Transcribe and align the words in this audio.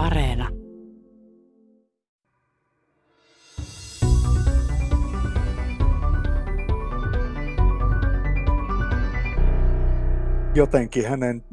Areena. 0.00 0.48
Jotenkin 10.54 11.08
hänen 11.08 11.44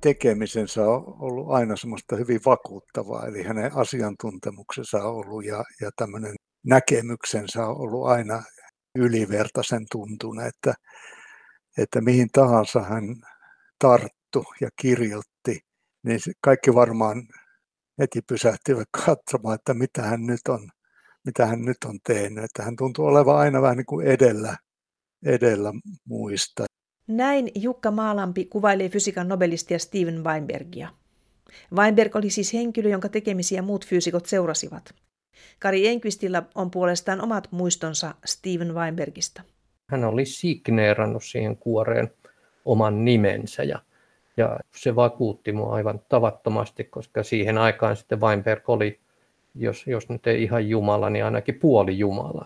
tekemisensä 0.00 0.82
on 0.82 1.16
ollut 1.18 1.50
aina 1.50 1.76
semmoista 1.76 2.16
hyvin 2.16 2.40
vakuuttavaa, 2.46 3.26
eli 3.26 3.42
hänen 3.42 3.76
asiantuntemuksensa 3.76 4.98
on 4.98 5.14
ollut 5.14 5.44
ja, 5.44 5.64
ja 5.80 5.90
tämmöinen 5.96 6.34
näkemyksensä 6.66 7.66
on 7.66 7.76
ollut 7.76 8.06
aina 8.06 8.42
ylivertaisen 8.94 9.86
tuntune, 9.92 10.46
että, 10.46 10.74
että 11.78 12.00
mihin 12.00 12.28
tahansa 12.32 12.80
hän 12.80 13.02
tarttu 13.78 14.44
ja 14.60 14.68
kirjoitti, 14.80 15.60
niin 16.02 16.20
kaikki 16.40 16.74
varmaan 16.74 17.22
heti 17.98 18.22
pysähtyivät 18.22 18.88
katsomaan, 19.06 19.54
että 19.54 19.74
mitä 19.74 20.02
hän 20.02 20.26
nyt 20.26 20.40
on, 20.48 20.68
mitä 21.24 21.46
hän 21.46 21.62
nyt 21.62 21.76
on 21.84 21.98
tehnyt. 22.06 22.44
Että 22.44 22.62
hän 22.62 22.76
tuntuu 22.76 23.06
olevan 23.06 23.36
aina 23.36 23.62
vähän 23.62 23.76
niin 23.76 23.86
kuin 23.86 24.06
edellä, 24.06 24.56
edellä 25.24 25.72
muista. 26.04 26.64
Näin 27.08 27.50
Jukka 27.54 27.90
Maalampi 27.90 28.44
kuvailee 28.44 28.88
fysiikan 28.88 29.28
nobelistia 29.28 29.78
Steven 29.78 30.24
Weinbergia. 30.24 30.88
Weinberg 31.74 32.16
oli 32.16 32.30
siis 32.30 32.52
henkilö, 32.52 32.88
jonka 32.88 33.08
tekemisiä 33.08 33.62
muut 33.62 33.86
fyysikot 33.86 34.26
seurasivat. 34.26 34.94
Kari 35.58 35.88
Enqvistillä 35.88 36.42
on 36.54 36.70
puolestaan 36.70 37.20
omat 37.20 37.48
muistonsa 37.50 38.14
Steven 38.24 38.74
Weinbergista. 38.74 39.42
Hän 39.90 40.04
oli 40.04 40.26
signeerannut 40.26 41.24
siihen 41.24 41.56
kuoreen 41.56 42.10
oman 42.64 43.04
nimensä 43.04 43.62
ja, 43.62 43.82
ja 44.36 44.58
se 44.76 44.96
vakuutti 44.96 45.52
mua 45.52 45.74
aivan 45.74 46.00
tavattomasti, 46.08 46.84
koska 46.84 47.22
siihen 47.22 47.58
aikaan 47.58 47.96
sitten 47.96 48.20
Weinberg 48.20 48.70
oli, 48.70 49.00
jos, 49.54 49.86
jos 49.86 50.08
nyt 50.08 50.26
ei 50.26 50.42
ihan 50.42 50.68
Jumala, 50.68 51.10
niin 51.10 51.24
ainakin 51.24 51.54
puoli 51.54 51.98
Jumala. 51.98 52.44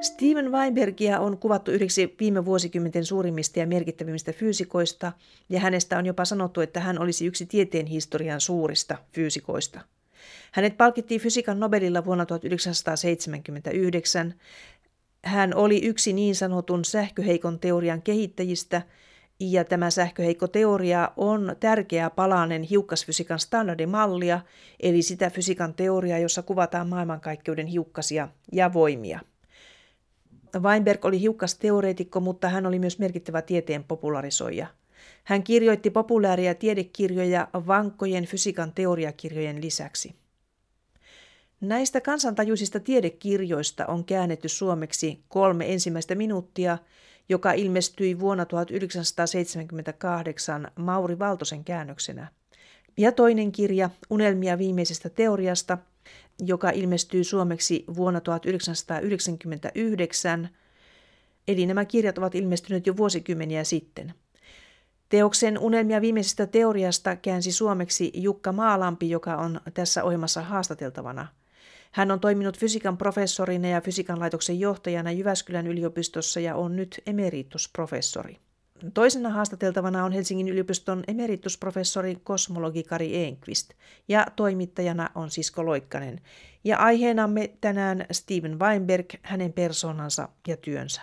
Steven 0.00 0.52
Weinbergia 0.52 1.20
on 1.20 1.38
kuvattu 1.38 1.70
yhdeksi 1.70 2.16
viime 2.20 2.44
vuosikymmenten 2.44 3.04
suurimmista 3.04 3.58
ja 3.58 3.66
merkittävimmistä 3.66 4.32
fyysikoista, 4.32 5.12
ja 5.48 5.60
hänestä 5.60 5.98
on 5.98 6.06
jopa 6.06 6.24
sanottu, 6.24 6.60
että 6.60 6.80
hän 6.80 6.98
olisi 6.98 7.26
yksi 7.26 7.46
tieteen 7.46 7.86
historian 7.86 8.40
suurista 8.40 8.98
fyysikoista. 9.12 9.80
Hänet 10.52 10.76
palkittiin 10.76 11.20
fysiikan 11.20 11.60
Nobelilla 11.60 12.04
vuonna 12.04 12.26
1979. 12.26 14.34
Hän 15.24 15.54
oli 15.54 15.84
yksi 15.84 16.12
niin 16.12 16.34
sanotun 16.34 16.84
sähköheikon 16.84 17.58
teorian 17.58 18.02
kehittäjistä, 18.02 18.82
ja 19.40 19.64
tämä 19.64 19.90
sähköheikko 19.90 20.46
teoria 20.46 21.12
on 21.16 21.56
tärkeä 21.60 22.10
palanen 22.10 22.62
hiukkasfysiikan 22.62 23.38
standardimallia, 23.38 24.40
eli 24.80 25.02
sitä 25.02 25.30
fysiikan 25.30 25.74
teoriaa, 25.74 26.18
jossa 26.18 26.42
kuvataan 26.42 26.88
maailmankaikkeuden 26.88 27.66
hiukkasia 27.66 28.28
ja 28.52 28.72
voimia. 28.72 29.20
Weinberg 30.60 31.04
oli 31.04 31.20
hiukas 31.20 31.54
teoreetikko, 31.54 32.20
mutta 32.20 32.48
hän 32.48 32.66
oli 32.66 32.78
myös 32.78 32.98
merkittävä 32.98 33.42
tieteen 33.42 33.84
popularisoija. 33.84 34.66
Hän 35.24 35.42
kirjoitti 35.42 35.90
populaaria 35.90 36.54
tiedekirjoja 36.54 37.48
vankkojen 37.54 38.24
fysiikan 38.24 38.72
teoriakirjojen 38.72 39.60
lisäksi. 39.62 40.14
Näistä 41.60 42.00
kansantajuisista 42.00 42.80
tiedekirjoista 42.80 43.86
on 43.86 44.04
käännetty 44.04 44.48
suomeksi 44.48 45.24
kolme 45.28 45.72
ensimmäistä 45.72 46.14
minuuttia, 46.14 46.78
joka 47.28 47.52
ilmestyi 47.52 48.20
vuonna 48.20 48.46
1978 48.46 50.70
Mauri 50.76 51.18
Valtosen 51.18 51.64
käännöksenä. 51.64 52.28
Ja 52.96 53.12
toinen 53.12 53.52
kirja, 53.52 53.90
Unelmia 54.10 54.58
viimeisestä 54.58 55.08
teoriasta, 55.08 55.78
joka 56.38 56.70
ilmestyi 56.70 57.24
suomeksi 57.24 57.84
vuonna 57.96 58.20
1999, 58.20 60.48
eli 61.48 61.66
nämä 61.66 61.84
kirjat 61.84 62.18
ovat 62.18 62.34
ilmestyneet 62.34 62.86
jo 62.86 62.96
vuosikymmeniä 62.96 63.64
sitten. 63.64 64.14
Teoksen 65.08 65.58
Unelmia 65.58 66.00
viimeisestä 66.00 66.46
teoriasta 66.46 67.16
käänsi 67.16 67.52
suomeksi 67.52 68.10
Jukka 68.14 68.52
Maalampi, 68.52 69.10
joka 69.10 69.36
on 69.36 69.60
tässä 69.74 70.04
ohjelmassa 70.04 70.42
haastateltavana. 70.42 71.26
Hän 71.92 72.10
on 72.10 72.20
toiminut 72.20 72.58
fysiikan 72.58 72.98
professorina 72.98 73.68
ja 73.68 73.80
fysiikan 73.80 74.20
laitoksen 74.20 74.60
johtajana 74.60 75.12
Jyväskylän 75.12 75.66
yliopistossa 75.66 76.40
ja 76.40 76.56
on 76.56 76.76
nyt 76.76 77.00
emeritusprofessori. 77.06 78.36
Toisena 78.94 79.30
haastateltavana 79.30 80.04
on 80.04 80.12
Helsingin 80.12 80.48
yliopiston 80.48 81.04
emeritusprofessori 81.08 82.16
kosmologi 82.24 82.82
Kari 82.82 83.24
Enqvist 83.24 83.70
ja 84.08 84.26
toimittajana 84.36 85.10
on 85.14 85.30
Sisko 85.30 85.66
Loikkanen. 85.66 86.20
Ja 86.64 86.78
aiheenamme 86.78 87.50
tänään 87.60 88.06
Steven 88.10 88.58
Weinberg, 88.58 89.06
hänen 89.22 89.52
persoonansa 89.52 90.28
ja 90.48 90.56
työnsä. 90.56 91.02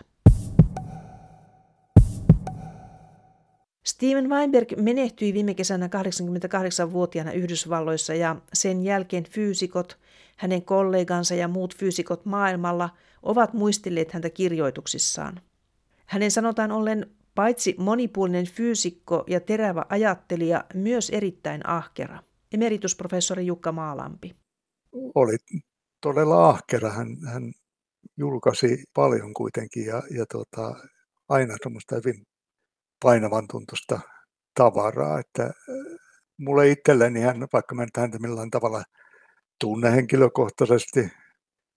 Steven 3.85 4.29
Weinberg 4.29 4.71
menehtyi 4.77 5.33
viime 5.33 5.53
kesänä 5.53 5.87
88-vuotiaana 5.87 7.31
Yhdysvalloissa 7.31 8.13
ja 8.13 8.35
sen 8.53 8.83
jälkeen 8.83 9.23
fyysikot, 9.23 9.97
hänen 10.35 10.65
kollegansa 10.65 11.35
ja 11.35 11.47
muut 11.47 11.77
fyysikot 11.77 12.25
maailmalla 12.25 12.89
ovat 13.23 13.53
muistelleet 13.53 14.11
häntä 14.11 14.29
kirjoituksissaan. 14.29 15.41
Hänen 16.05 16.31
sanotaan 16.31 16.71
ollen 16.71 17.15
Paitsi 17.35 17.75
monipuolinen 17.77 18.45
fyysikko 18.45 19.23
ja 19.27 19.39
terävä 19.39 19.85
ajattelija, 19.89 20.65
myös 20.73 21.09
erittäin 21.09 21.69
ahkera. 21.69 22.19
Emeritusprofessori 22.53 23.45
Jukka 23.45 23.71
Maalampi. 23.71 24.35
Oli 25.15 25.37
todella 26.01 26.49
ahkera. 26.49 26.89
Hän, 26.89 27.07
hän 27.33 27.51
julkaisi 28.17 28.83
paljon 28.93 29.33
kuitenkin 29.33 29.85
ja, 29.85 30.03
ja 30.11 30.25
tota, 30.25 30.75
aina 31.29 31.55
semmoista 31.63 31.95
hyvin 31.95 32.25
painavan 33.03 33.47
tuntusta 33.47 33.99
tavaraa. 34.53 35.19
Että 35.19 35.43
äh, 35.43 35.51
mulle 36.37 36.69
itselleni 36.69 37.21
hän, 37.21 37.47
vaikka 37.53 37.75
mä 37.75 37.83
en 37.83 37.89
häntä 37.97 38.19
millään 38.19 38.51
tavalla 38.51 38.83
tunne 39.59 39.91
henkilökohtaisesti, 39.91 40.99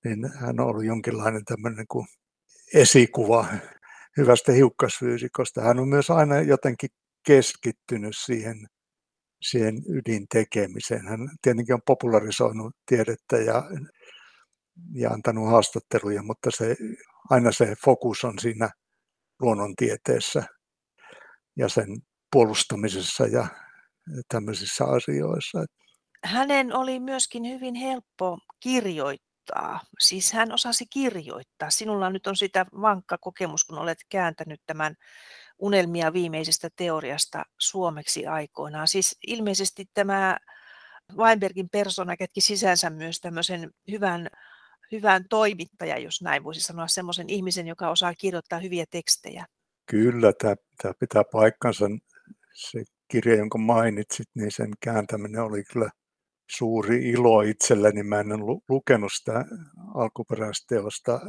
niin 0.04 0.32
hän 0.40 0.60
on 0.60 0.66
ollut 0.66 0.84
jonkinlainen 0.84 1.44
tämmöinen 1.44 1.86
kuin 1.88 2.06
esikuva 2.74 3.46
hyvästä 4.16 4.52
hiukkasfyysikosta. 4.52 5.60
Hän 5.60 5.78
on 5.78 5.88
myös 5.88 6.10
aina 6.10 6.40
jotenkin 6.40 6.90
keskittynyt 7.26 8.14
siihen, 8.24 8.66
siihen 9.42 9.74
ydintekemiseen. 9.88 11.08
Hän 11.08 11.20
tietenkin 11.42 11.74
on 11.74 11.82
popularisoinut 11.86 12.76
tiedettä 12.86 13.36
ja, 13.36 13.62
ja 14.94 15.10
antanut 15.10 15.48
haastatteluja, 15.48 16.22
mutta 16.22 16.50
se, 16.50 16.76
aina 17.30 17.52
se 17.52 17.74
fokus 17.84 18.24
on 18.24 18.38
siinä 18.38 18.70
luonnontieteessä 19.40 20.42
ja 21.56 21.68
sen 21.68 21.88
puolustamisessa 22.32 23.26
ja 23.26 23.46
tämmöisissä 24.28 24.84
asioissa. 24.84 25.64
Hänen 26.24 26.76
oli 26.76 27.00
myöskin 27.00 27.44
hyvin 27.44 27.74
helppo 27.74 28.38
kirjoittaa. 28.60 29.80
Siis 29.98 30.32
hän 30.32 30.52
osasi 30.52 30.86
kirjoittaa. 30.90 31.70
Sinulla 31.70 32.10
nyt 32.10 32.26
on 32.26 32.36
sitä 32.36 32.66
vankka 32.80 33.18
kokemus, 33.18 33.64
kun 33.64 33.78
olet 33.78 33.98
kääntänyt 34.08 34.60
tämän 34.66 34.94
unelmia 35.58 36.12
viimeisestä 36.12 36.68
teoriasta 36.76 37.44
suomeksi 37.58 38.26
aikoinaan. 38.26 38.88
Siis 38.88 39.18
ilmeisesti 39.26 39.84
tämä 39.94 40.36
Weinbergin 41.16 41.68
persona 41.68 42.16
kätki 42.16 42.40
sisänsä 42.40 42.90
myös 42.90 43.20
tämmöisen 43.20 43.70
hyvän, 43.90 44.28
hyvän 44.92 45.24
toimittaja, 45.30 45.98
jos 45.98 46.22
näin 46.22 46.44
voisi 46.44 46.60
sanoa, 46.60 46.86
semmoisen 46.86 47.28
ihmisen, 47.28 47.66
joka 47.66 47.90
osaa 47.90 48.14
kirjoittaa 48.14 48.58
hyviä 48.58 48.84
tekstejä. 48.90 49.46
Kyllä, 49.86 50.32
tämä, 50.32 50.54
tämä 50.82 50.94
pitää 51.00 51.22
paikkansa. 51.32 51.84
Se 52.54 52.84
kirja, 53.08 53.36
jonka 53.36 53.58
mainitsit, 53.58 54.28
niin 54.34 54.50
sen 54.50 54.70
kääntäminen 54.80 55.42
oli 55.42 55.64
kyllä 55.64 55.90
suuri 56.50 57.10
ilo 57.10 57.42
itselleni. 57.42 58.02
Mä 58.02 58.20
en 58.20 58.26
lukenut 58.68 59.12
sitä 59.12 59.44
alkuperäisteosta 59.94 61.20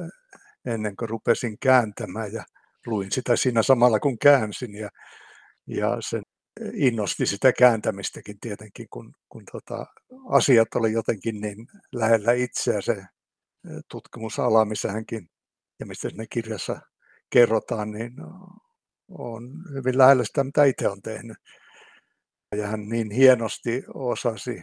ennen 0.65 0.95
kuin 0.95 1.09
rupesin 1.09 1.59
kääntämään 1.59 2.33
ja 2.33 2.43
luin 2.85 3.11
sitä 3.11 3.35
siinä 3.35 3.63
samalla 3.63 3.99
kun 3.99 4.19
käänsin 4.19 4.75
ja, 4.75 4.89
ja 5.67 5.97
sen 5.99 6.23
innosti 6.73 7.25
sitä 7.25 7.53
kääntämistäkin 7.53 8.39
tietenkin, 8.39 8.87
kun, 8.89 9.13
kun 9.29 9.43
tota, 9.51 9.85
asiat 10.29 10.75
oli 10.75 10.91
jotenkin 10.91 11.41
niin 11.41 11.67
lähellä 11.93 12.33
itseä 12.33 12.81
se 12.81 13.03
tutkimusala, 13.91 14.65
missä 14.65 14.91
hänkin 14.91 15.29
ja 15.79 15.85
mistä 15.85 16.09
sinne 16.09 16.25
kirjassa 16.29 16.81
kerrotaan, 17.29 17.91
niin 17.91 18.13
on 19.09 19.43
hyvin 19.73 19.97
lähellä 19.97 20.23
sitä, 20.23 20.43
mitä 20.43 20.63
itse 20.63 20.87
on 20.87 21.01
tehnyt. 21.01 21.37
Ja 22.55 22.67
hän 22.67 22.89
niin 22.89 23.11
hienosti 23.11 23.83
osasi 23.93 24.61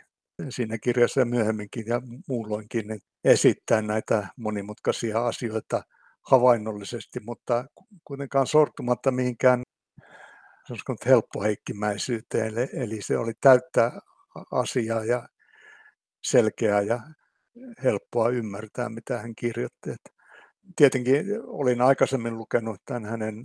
siinä 0.49 0.79
kirjassa 0.79 1.21
ja 1.21 1.27
myöhemminkin 1.27 1.85
ja 1.87 2.03
muulloinkin 2.29 2.87
niin 2.87 3.01
esittää 3.25 3.83
näitä 3.83 4.29
monimutkaisia 4.37 5.27
asioita 5.27 5.83
havainnollisesti, 6.31 7.21
mutta 7.21 7.65
kuitenkaan 8.05 8.47
sortumatta 8.47 9.11
mihinkään 9.11 9.63
helppoheikkimäisyyteen, 11.07 12.55
eli 12.73 13.03
se 13.03 13.19
oli 13.19 13.33
täyttä 13.41 13.93
asiaa 14.53 15.05
ja 15.05 15.29
selkeää 16.25 16.81
ja 16.81 17.01
helppoa 17.85 18.29
ymmärtää, 18.29 18.89
mitä 18.89 19.19
hän 19.19 19.35
kirjoitti. 19.35 19.91
Tietenkin 20.77 21.25
olin 21.43 21.81
aikaisemmin 21.81 22.37
lukenut 22.37 22.81
tämän 22.85 23.05
hänen 23.05 23.45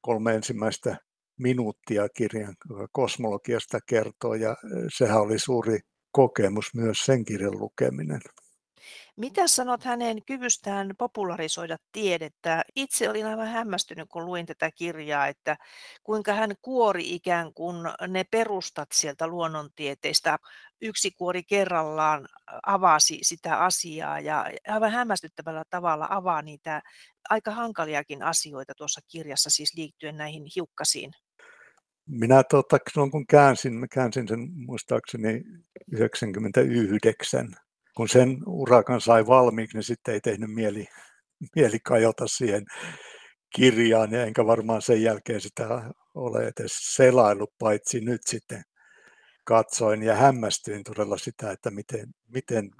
kolme 0.00 0.34
ensimmäistä 0.34 0.96
minuuttia 1.38 2.08
kirjan 2.08 2.54
kosmologiasta 2.92 3.78
kertoo, 3.86 4.34
ja 4.34 4.56
sehän 4.96 5.20
oli 5.20 5.38
suuri 5.38 5.78
kokemus 6.10 6.74
myös 6.74 6.98
sen 6.98 7.24
kirjan 7.24 7.58
lukeminen. 7.58 8.20
Mitä 9.16 9.48
sanot 9.48 9.84
hänen 9.84 10.24
kyvystään 10.24 10.94
popularisoida 10.98 11.76
tiedettä? 11.92 12.62
Itse 12.76 13.10
olin 13.10 13.26
aivan 13.26 13.48
hämmästynyt, 13.48 14.08
kun 14.08 14.26
luin 14.26 14.46
tätä 14.46 14.70
kirjaa, 14.70 15.26
että 15.26 15.56
kuinka 16.02 16.34
hän 16.34 16.54
kuori 16.62 17.14
ikään 17.14 17.54
kuin 17.54 17.76
ne 18.08 18.24
perustat 18.24 18.88
sieltä 18.92 19.26
luonnontieteistä. 19.26 20.38
Yksi 20.80 21.10
kuori 21.10 21.42
kerrallaan 21.42 22.28
avasi 22.66 23.18
sitä 23.22 23.56
asiaa 23.56 24.20
ja 24.20 24.46
aivan 24.68 24.92
hämmästyttävällä 24.92 25.62
tavalla 25.70 26.06
avaa 26.10 26.42
niitä 26.42 26.82
aika 27.30 27.50
hankaliakin 27.50 28.22
asioita 28.22 28.72
tuossa 28.76 29.00
kirjassa, 29.08 29.50
siis 29.50 29.74
liittyen 29.74 30.16
näihin 30.16 30.44
hiukkasiin. 30.56 31.12
Minä 32.10 32.42
tuota, 32.50 32.78
silloin 32.92 33.10
kun 33.10 33.26
käänsin, 33.26 33.74
mä 33.74 33.86
käänsin 33.88 34.28
sen 34.28 34.48
muistaakseni 34.66 35.42
99, 35.92 37.48
kun 37.96 38.08
sen 38.08 38.36
urakan 38.46 39.00
sai 39.00 39.26
valmiiksi, 39.26 39.76
niin 39.76 39.84
sitten 39.84 40.14
ei 40.14 40.20
tehnyt 40.20 40.50
mieli, 40.50 40.86
mieli 41.56 41.78
kajota 41.80 42.26
siihen 42.26 42.64
kirjaan, 43.54 44.12
ja 44.12 44.24
enkä 44.24 44.46
varmaan 44.46 44.82
sen 44.82 45.02
jälkeen 45.02 45.40
sitä 45.40 45.92
ole 46.14 46.42
edes 46.42 46.72
selailut, 46.94 47.50
paitsi 47.58 48.00
nyt 48.00 48.20
sitten 48.26 48.62
katsoin 49.44 50.02
ja 50.02 50.14
hämmästyin 50.14 50.84
todella 50.84 51.18
sitä, 51.18 51.50
että 51.50 51.70
miten, 51.70 52.06
miten 52.28 52.70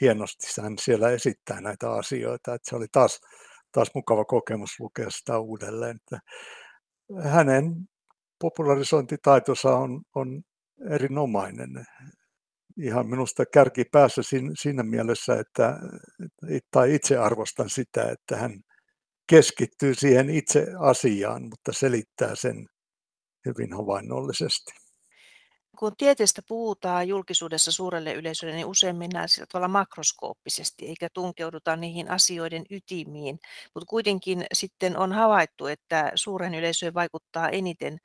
hienosti 0.00 0.62
hän 0.62 0.78
siellä 0.78 1.10
esittää 1.10 1.60
näitä 1.60 1.90
asioita. 1.90 2.54
Että 2.54 2.70
se 2.70 2.76
oli 2.76 2.86
taas, 2.92 3.20
taas 3.72 3.90
mukava 3.94 4.24
kokemus 4.24 4.80
lukea 4.80 5.10
sitä 5.10 5.38
uudelleen. 5.38 5.96
Että 5.96 6.18
hänen 7.22 7.88
popularisointitaitonsa 8.40 9.76
on, 9.76 10.02
on 10.14 10.42
erinomainen 10.90 11.86
ihan 12.82 13.08
minusta 13.08 13.44
kärki 13.46 13.84
päässä 13.92 14.22
siinä 14.60 14.82
mielessä, 14.82 15.34
että, 15.34 15.78
tai 16.70 16.94
itse 16.94 17.16
arvostan 17.16 17.70
sitä, 17.70 18.10
että 18.10 18.36
hän 18.36 18.60
keskittyy 19.26 19.94
siihen 19.94 20.30
itse 20.30 20.66
asiaan, 20.78 21.42
mutta 21.42 21.72
selittää 21.72 22.34
sen 22.34 22.66
hyvin 23.46 23.72
havainnollisesti. 23.72 24.85
Kun 25.78 25.96
tieteestä 25.98 26.42
puhutaan 26.48 27.08
julkisuudessa 27.08 27.72
suurelle 27.72 28.12
yleisölle, 28.12 28.54
niin 28.54 28.66
usein 28.66 28.96
mennään 28.96 29.28
sillä 29.28 29.46
tavalla 29.52 29.68
makroskooppisesti, 29.68 30.86
eikä 30.86 31.08
tunkeuduta 31.14 31.76
niihin 31.76 32.10
asioiden 32.10 32.64
ytimiin. 32.70 33.38
Mutta 33.74 33.86
kuitenkin 33.86 34.46
sitten 34.52 34.96
on 34.96 35.12
havaittu, 35.12 35.66
että 35.66 36.12
suuren 36.14 36.54
yleisöön 36.54 36.94
vaikuttaa 36.94 37.48
eniten 37.48 37.98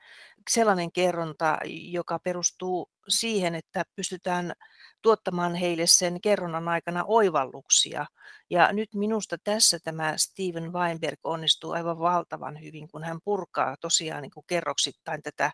sellainen 0.50 0.92
kerronta, 0.92 1.58
joka 1.66 2.20
perustuu 2.20 2.90
siihen, 3.08 3.56
että 3.56 3.84
pystytään 3.96 4.54
tuottamaan 5.02 5.56
heille 5.56 5.88
sen 5.88 6.22
kerronnan 6.22 6.68
aikana 6.68 7.04
oivalluksia. 7.08 8.06
Ja 8.50 8.74
nyt 8.74 8.90
minusta 8.96 9.38
tässä 9.44 9.80
tämä 9.80 10.14
Steven 10.18 10.74
Weinberg 10.74 11.20
onnistuu 11.24 11.72
aivan 11.72 12.00
valtavan 12.00 12.62
hyvin, 12.62 12.88
kun 12.88 13.04
hän 13.04 13.20
purkaa 13.24 13.76
tosiaan 13.82 14.22
niin 14.22 14.32
kuin 14.32 14.46
kerroksittain 14.48 15.24
tätä 15.24 15.52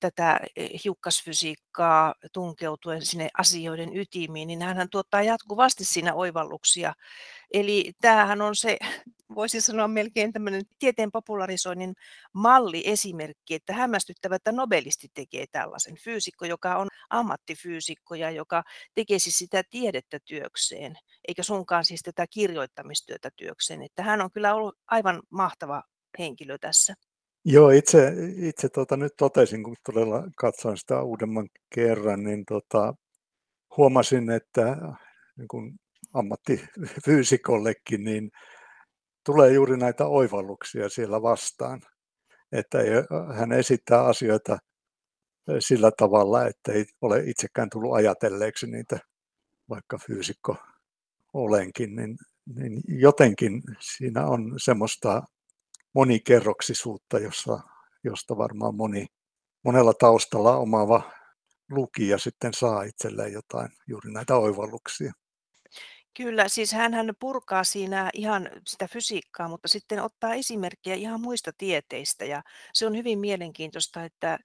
tätä 0.00 0.40
eh, 0.56 0.70
hiukkasfysiikkaa 0.84 2.14
tunkeutuen 2.32 3.06
sinne 3.06 3.28
asioiden 3.38 3.96
ytimiin, 3.96 4.48
niin 4.48 4.62
hän 4.62 4.88
tuottaa 4.90 5.22
jatkuvasti 5.22 5.84
siinä 5.84 6.14
oivalluksia. 6.14 6.94
Eli 7.52 7.92
tämähän 8.00 8.42
on 8.42 8.56
se, 8.56 8.78
voisi 9.34 9.60
sanoa 9.60 9.88
melkein 9.88 10.32
tämmöinen 10.32 10.62
tieteen 10.78 11.12
popularisoinnin 11.12 11.94
malliesimerkki, 12.32 13.54
että 13.54 13.72
hämmästyttävä, 13.72 14.36
että 14.36 14.52
nobelisti 14.52 15.08
tekee 15.14 15.44
tällaisen. 15.52 15.96
Fyysikko, 15.96 16.44
joka 16.44 16.76
on 16.76 16.88
ammattifyysikko 17.10 18.14
ja 18.14 18.30
joka 18.30 18.62
tekisi 18.94 19.30
sitä 19.30 19.62
tiedettä 19.70 20.18
työkseen, 20.24 20.96
eikä 21.28 21.42
sunkaan 21.42 21.84
siis 21.84 22.02
tätä 22.02 22.26
kirjoittamistyötä 22.26 23.30
työkseen. 23.36 23.82
Että 23.82 24.02
hän 24.02 24.20
on 24.20 24.30
kyllä 24.30 24.54
ollut 24.54 24.78
aivan 24.86 25.22
mahtava 25.30 25.82
henkilö 26.18 26.58
tässä. 26.58 26.94
Joo, 27.44 27.70
itse, 27.70 28.12
itse 28.36 28.68
tota, 28.68 28.96
nyt 28.96 29.12
totesin, 29.16 29.62
kun 29.62 29.76
todella 29.84 30.24
katsoin 30.36 30.76
sitä 30.76 31.02
uudemman 31.02 31.48
kerran, 31.74 32.22
niin 32.22 32.44
tota, 32.44 32.94
huomasin, 33.76 34.30
että 34.30 34.76
niin 35.36 35.48
kun 35.48 35.78
ammattifyysikollekin, 36.14 38.04
niin 38.04 38.30
tulee 39.26 39.52
juuri 39.52 39.76
näitä 39.76 40.06
oivalluksia 40.06 40.88
siellä 40.88 41.22
vastaan. 41.22 41.82
Että 42.52 42.78
hän 43.34 43.52
esittää 43.52 44.04
asioita 44.04 44.58
sillä 45.58 45.90
tavalla, 45.96 46.46
että 46.46 46.72
ei 46.72 46.84
ole 47.00 47.22
itsekään 47.26 47.70
tullut 47.70 47.94
ajatelleeksi 47.94 48.66
niitä, 48.66 48.98
vaikka 49.68 49.98
fyysikko 50.06 50.56
olenkin, 51.34 51.96
niin, 51.96 52.16
niin 52.56 52.82
jotenkin 52.88 53.62
siinä 53.80 54.26
on 54.26 54.54
semmoista 54.56 55.22
monikerroksisuutta, 55.94 57.18
jossa, 57.18 57.60
josta 58.04 58.36
varmaan 58.36 58.74
moni, 58.74 59.06
monella 59.64 59.94
taustalla 59.94 60.56
omaava 60.56 61.02
lukija 61.70 62.18
sitten 62.18 62.54
saa 62.54 62.82
itselleen 62.82 63.32
jotain, 63.32 63.68
juuri 63.86 64.12
näitä 64.12 64.36
oivalluksia. 64.36 65.12
Kyllä, 66.16 66.48
siis 66.48 66.72
hän 66.72 67.14
purkaa 67.20 67.64
siinä 67.64 68.10
ihan 68.14 68.50
sitä 68.66 68.88
fysiikkaa, 68.88 69.48
mutta 69.48 69.68
sitten 69.68 70.02
ottaa 70.02 70.34
esimerkkejä 70.34 70.96
ihan 70.96 71.20
muista 71.20 71.50
tieteistä 71.58 72.24
ja 72.24 72.42
se 72.72 72.86
on 72.86 72.96
hyvin 72.96 73.18
mielenkiintoista, 73.18 74.04
että 74.04 74.38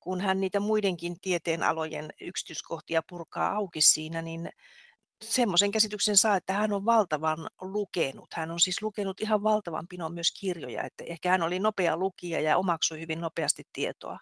kun 0.00 0.20
hän 0.20 0.40
niitä 0.40 0.60
muidenkin 0.60 1.20
tieteenalojen 1.20 2.10
yksityiskohtia 2.20 3.02
purkaa 3.08 3.52
auki 3.52 3.80
siinä, 3.80 4.22
niin 4.22 4.50
semmoisen 5.24 5.70
käsityksen 5.70 6.16
saa, 6.16 6.36
että 6.36 6.52
hän 6.52 6.72
on 6.72 6.84
valtavan 6.84 7.38
lukenut. 7.60 8.28
Hän 8.34 8.50
on 8.50 8.60
siis 8.60 8.82
lukenut 8.82 9.20
ihan 9.20 9.42
valtavan 9.42 9.88
pinon 9.88 10.14
myös 10.14 10.32
kirjoja, 10.40 10.82
että 10.82 11.04
ehkä 11.06 11.30
hän 11.30 11.42
oli 11.42 11.58
nopea 11.58 11.96
lukija 11.96 12.40
ja 12.40 12.56
omaksui 12.56 13.00
hyvin 13.00 13.20
nopeasti 13.20 13.62
tietoa. 13.72 14.18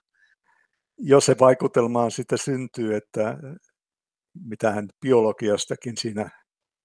Jos 0.98 1.26
se 1.26 1.36
vaikutelmaan 1.40 2.10
sitä 2.10 2.36
syntyy, 2.36 2.96
että 2.96 3.38
mitä 4.44 4.70
hän 4.72 4.88
biologiastakin 5.00 5.96
siinä 5.96 6.30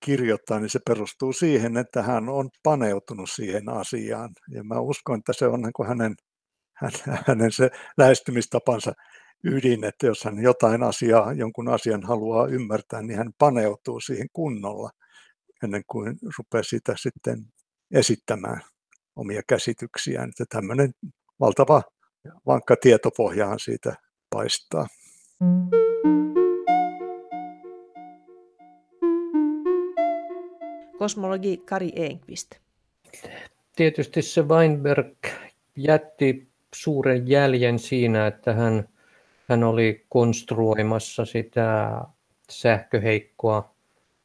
kirjoittaa, 0.05 0.59
niin 0.59 0.69
se 0.69 0.79
perustuu 0.88 1.33
siihen, 1.33 1.77
että 1.77 2.03
hän 2.03 2.29
on 2.29 2.50
paneutunut 2.63 3.29
siihen 3.29 3.69
asiaan. 3.69 4.29
Ja 4.50 4.63
mä 4.63 4.79
uskon, 4.79 5.19
että 5.19 5.33
se 5.33 5.47
on 5.47 5.62
niin 5.62 5.88
hänen, 5.88 6.15
hänen 7.27 7.51
se 7.51 7.69
lähestymistapansa 7.97 8.93
ydin, 9.43 9.83
että 9.83 10.05
jos 10.05 10.24
hän 10.24 10.43
jotain 10.43 10.83
asiaa, 10.83 11.33
jonkun 11.33 11.67
asian 11.67 12.03
haluaa 12.03 12.48
ymmärtää, 12.48 13.01
niin 13.01 13.17
hän 13.17 13.31
paneutuu 13.38 14.00
siihen 14.00 14.27
kunnolla 14.33 14.89
ennen 15.63 15.83
kuin 15.88 16.17
rupeaa 16.38 16.63
sitä 16.63 16.93
sitten 16.98 17.45
esittämään 17.91 18.62
omia 19.15 19.41
käsityksiään. 19.48 20.29
Että 20.29 20.45
tämmöinen 20.50 20.93
valtava 21.39 21.83
vankka 22.45 22.75
tietopohjahan 22.75 23.60
siitä 23.60 23.95
paistaa. 24.29 24.88
Kosmologi 30.98 31.57
Kari 31.57 31.91
Enqvist. 31.95 32.51
Tietysti 33.75 34.21
se 34.21 34.41
Weinberg 34.41 35.17
jätti 35.77 36.51
suuren 36.75 37.27
jäljen 37.27 37.79
siinä, 37.79 38.27
että 38.27 38.53
hän 38.53 38.90
hän 39.51 39.63
oli 39.63 40.05
konstruoimassa 40.10 41.25
sitä 41.25 41.91
sähköheikkoa 42.50 43.74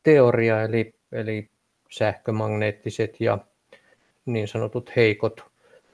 teoriaa, 0.02 0.62
eli, 0.62 0.95
eli 1.12 1.50
sähkömagneettiset 1.90 3.21
ja 3.21 3.38
niin 4.26 4.49
sanotut 4.49 4.97
heikot 4.97 5.45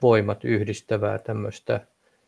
voimat 0.01 0.43
yhdistävää 0.43 1.17
tämmöistä 1.17 1.87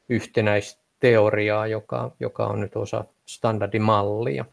yhtenäisteoriaa, 0.10 1.68
joka, 1.68 2.12
joka 2.20 2.48
on 2.48 2.62
nyt 2.62 2.76
osa 2.76 3.06
standardimallia. 3.26 4.46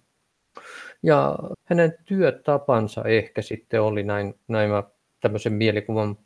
Ja 1.02 1.38
hänen 1.64 1.94
työtapansa 2.04 3.04
ehkä 3.04 3.42
sitten 3.42 3.82
oli 3.82 4.02
näin, 4.02 4.34
näin 4.48 4.70
mä 4.70 4.82
tämmöisen 5.20 5.52
mielikuvan 5.52 6.18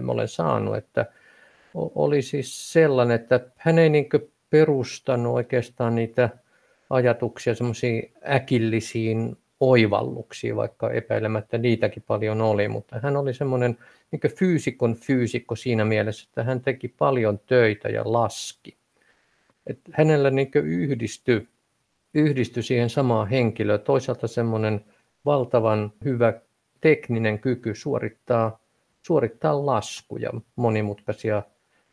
mä 0.00 0.12
olen 0.12 0.28
saanut, 0.28 0.76
että 0.76 1.06
oli 1.74 2.22
siis 2.22 2.72
sellainen, 2.72 3.14
että 3.14 3.40
hän 3.56 3.78
ei 3.78 3.90
niin 3.90 4.08
perustanut 4.50 5.34
oikeastaan 5.34 5.94
niitä 5.94 6.30
ajatuksia 6.90 7.54
semmoisiin 7.54 8.12
äkillisiin 8.28 9.36
oivalluksiin, 9.60 10.56
vaikka 10.56 10.90
epäilemättä 10.90 11.58
niitäkin 11.58 12.02
paljon 12.06 12.40
oli, 12.40 12.68
mutta 12.68 13.00
hän 13.02 13.16
oli 13.16 13.34
semmoinen 13.34 13.78
niin 14.12 14.34
fyysikon 14.38 14.94
fyysikko 14.94 15.56
siinä 15.56 15.84
mielessä, 15.84 16.26
että 16.28 16.44
hän 16.44 16.60
teki 16.60 16.88
paljon 16.88 17.38
töitä 17.38 17.88
ja 17.88 18.02
laski. 18.04 18.76
että 19.66 19.90
hänellä 19.94 20.30
niin 20.30 20.50
yhdistyi, 20.54 21.48
yhdistyi 22.14 22.62
siihen 22.62 22.90
samaan 22.90 23.28
henkilöön. 23.28 23.80
Toisaalta 23.80 24.28
semmoinen 24.28 24.84
valtavan 25.24 25.92
hyvä 26.04 26.40
tekninen 26.80 27.38
kyky 27.38 27.74
suorittaa, 27.74 28.60
suorittaa 29.02 29.66
laskuja, 29.66 30.30
monimutkaisia 30.56 31.42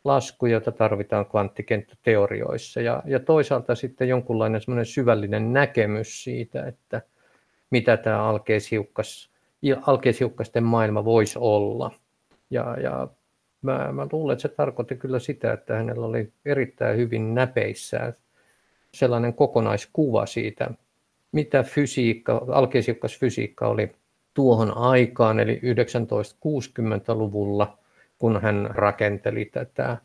laskuja, 0.04 0.52
joita 0.52 0.72
tarvitaan 0.72 1.26
kvanttikenttäteorioissa. 1.26 2.80
Ja, 2.80 3.02
ja 3.06 3.20
toisaalta 3.20 3.74
sitten 3.74 4.08
jonkunlainen 4.08 4.60
semmoinen 4.60 4.86
syvällinen 4.86 5.52
näkemys 5.52 6.24
siitä, 6.24 6.66
että 6.66 7.02
mitä 7.70 7.96
tämä 7.96 8.22
alkeishiukkas, 8.22 9.30
alkeishiukkasten 9.86 10.64
maailma 10.64 11.04
voisi 11.04 11.38
olla. 11.38 11.90
Ja, 12.50 12.76
ja 12.80 13.08
mä, 13.62 13.92
mä 13.92 14.06
luulen, 14.12 14.32
että 14.32 14.42
se 14.42 14.48
tarkoitti 14.48 14.96
kyllä 14.96 15.18
sitä, 15.18 15.52
että 15.52 15.74
hänellä 15.74 16.06
oli 16.06 16.32
erittäin 16.44 16.96
hyvin 16.96 17.34
näpeissään 17.34 18.14
sellainen 18.94 19.34
kokonaiskuva 19.34 20.26
siitä, 20.26 20.70
mitä 21.32 21.62
fysiikka, 21.62 22.46
fysiikka 23.20 23.68
oli 23.68 23.92
tuohon 24.34 24.76
aikaan, 24.76 25.40
eli 25.40 25.60
1960-luvulla, 25.60 27.77
kun 28.18 28.42
hän 28.42 28.68
rakenteli 28.70 29.44
tätä 29.44 29.96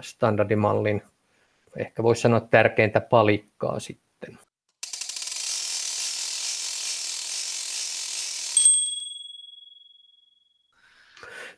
standardimallin, 0.00 1.02
ehkä 1.76 2.02
voisi 2.02 2.22
sanoa 2.22 2.40
tärkeintä 2.40 3.00
palikkaa 3.00 3.80
sitten. 3.80 4.38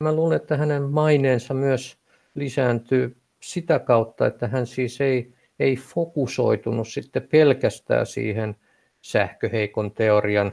Mä 0.01 0.13
luulen, 0.13 0.37
että 0.37 0.57
hänen 0.57 0.83
maineensa 0.83 1.55
myös 1.55 1.99
lisääntyy 2.35 3.17
sitä 3.41 3.79
kautta, 3.79 4.27
että 4.27 4.49
hän 4.49 4.67
siis 4.67 5.01
ei, 5.01 5.35
ei 5.61 5.77
fokusoitunut 5.77 6.89
sitten 6.89 7.29
pelkästään 7.31 8.07
siihen 8.07 8.57
sähköheikon 9.03 9.93
teorian 9.93 10.53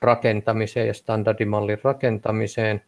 rakentamiseen 0.00 0.86
ja 0.86 0.94
standardimallin 0.94 1.78
rakentamiseen, 1.84 2.82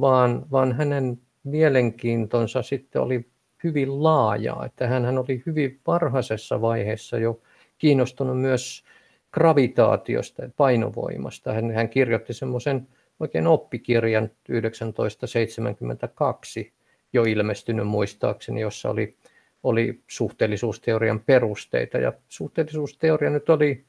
vaan, 0.00 0.50
vaan 0.50 0.72
hänen 0.72 1.18
mielenkiintonsa 1.46 2.62
sitten 2.62 3.02
oli 3.02 3.26
hyvin 3.64 4.02
laajaa, 4.02 4.66
että 4.66 4.86
hän 4.86 5.18
oli 5.18 5.42
hyvin 5.46 5.80
varhaisessa 5.86 6.60
vaiheessa 6.60 7.18
jo 7.18 7.40
kiinnostunut 7.78 8.40
myös 8.40 8.84
gravitaatiosta 9.32 10.42
ja 10.42 10.50
painovoimasta. 10.56 11.52
Hän, 11.52 11.70
hän 11.70 11.88
kirjoitti 11.88 12.34
semmoisen 12.34 12.88
oikein 13.20 13.46
oppikirjan 13.46 14.30
1972 14.44 16.72
jo 17.12 17.24
ilmestynyt 17.24 17.86
muistaakseni, 17.86 18.60
jossa 18.60 18.90
oli, 18.90 19.16
oli 19.62 20.00
suhteellisuusteorian 20.08 21.20
perusteita. 21.20 21.98
Ja 21.98 22.12
suhteellisuusteoria 22.28 23.30
nyt 23.30 23.50
oli 23.50 23.84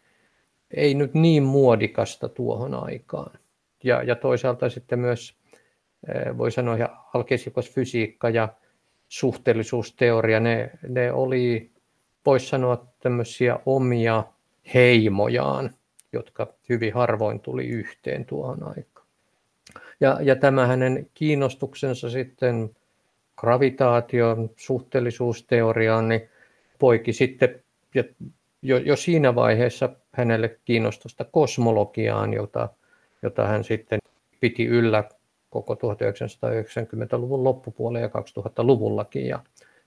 ei 0.72 0.94
nyt 0.94 1.14
niin 1.14 1.44
muodikasta 1.44 2.30
tuohon 2.30 2.74
aikaan. 2.74 3.40
Ja, 3.84 4.04
ja 4.04 4.16
toisaalta 4.16 4.70
sitten 4.70 5.00
myös 5.00 5.38
voi 6.38 6.52
sanoa, 6.52 6.78
ja 6.78 6.98
fysiikka 7.74 8.30
ja 8.30 8.50
suhteellisuusteoria, 9.08 10.40
ne, 10.40 10.72
ne 10.88 11.12
oli, 11.12 11.72
voisi 12.26 12.48
sanoa, 12.48 12.86
tämmöisiä 13.00 13.60
omia 13.66 14.24
heimojaan, 14.74 15.74
jotka 16.14 16.54
hyvin 16.70 16.94
harvoin 16.94 17.40
tuli 17.40 17.68
yhteen 17.68 18.26
tuohon 18.26 18.64
aikaan. 18.64 19.08
Ja, 20.00 20.20
ja 20.22 20.36
tämä 20.36 20.68
hänen 20.68 21.10
kiinnostuksensa 21.14 22.10
sitten 22.10 22.76
gravitaation, 23.38 24.50
suhteellisuusteoriaan, 24.56 26.08
niin 26.10 26.30
poiki 26.80 27.14
sitten 27.14 27.64
ja 27.96 28.04
jo, 28.62 28.78
jo 28.78 28.96
siinä 28.96 29.36
vaiheessa 29.36 29.90
hänelle 30.12 30.60
kiinnostusta 30.66 31.26
kosmologiaan, 31.32 32.34
jota, 32.34 32.70
jota 33.22 33.48
hän 33.48 33.64
sitten 33.64 34.00
piti 34.40 34.66
yllä 34.66 35.04
koko 35.50 35.74
1990-luvun 35.74 37.44
loppupuolella 37.44 38.06
ja 38.06 38.08
2000-luvullakin. 38.40 39.28
Ja, 39.28 39.40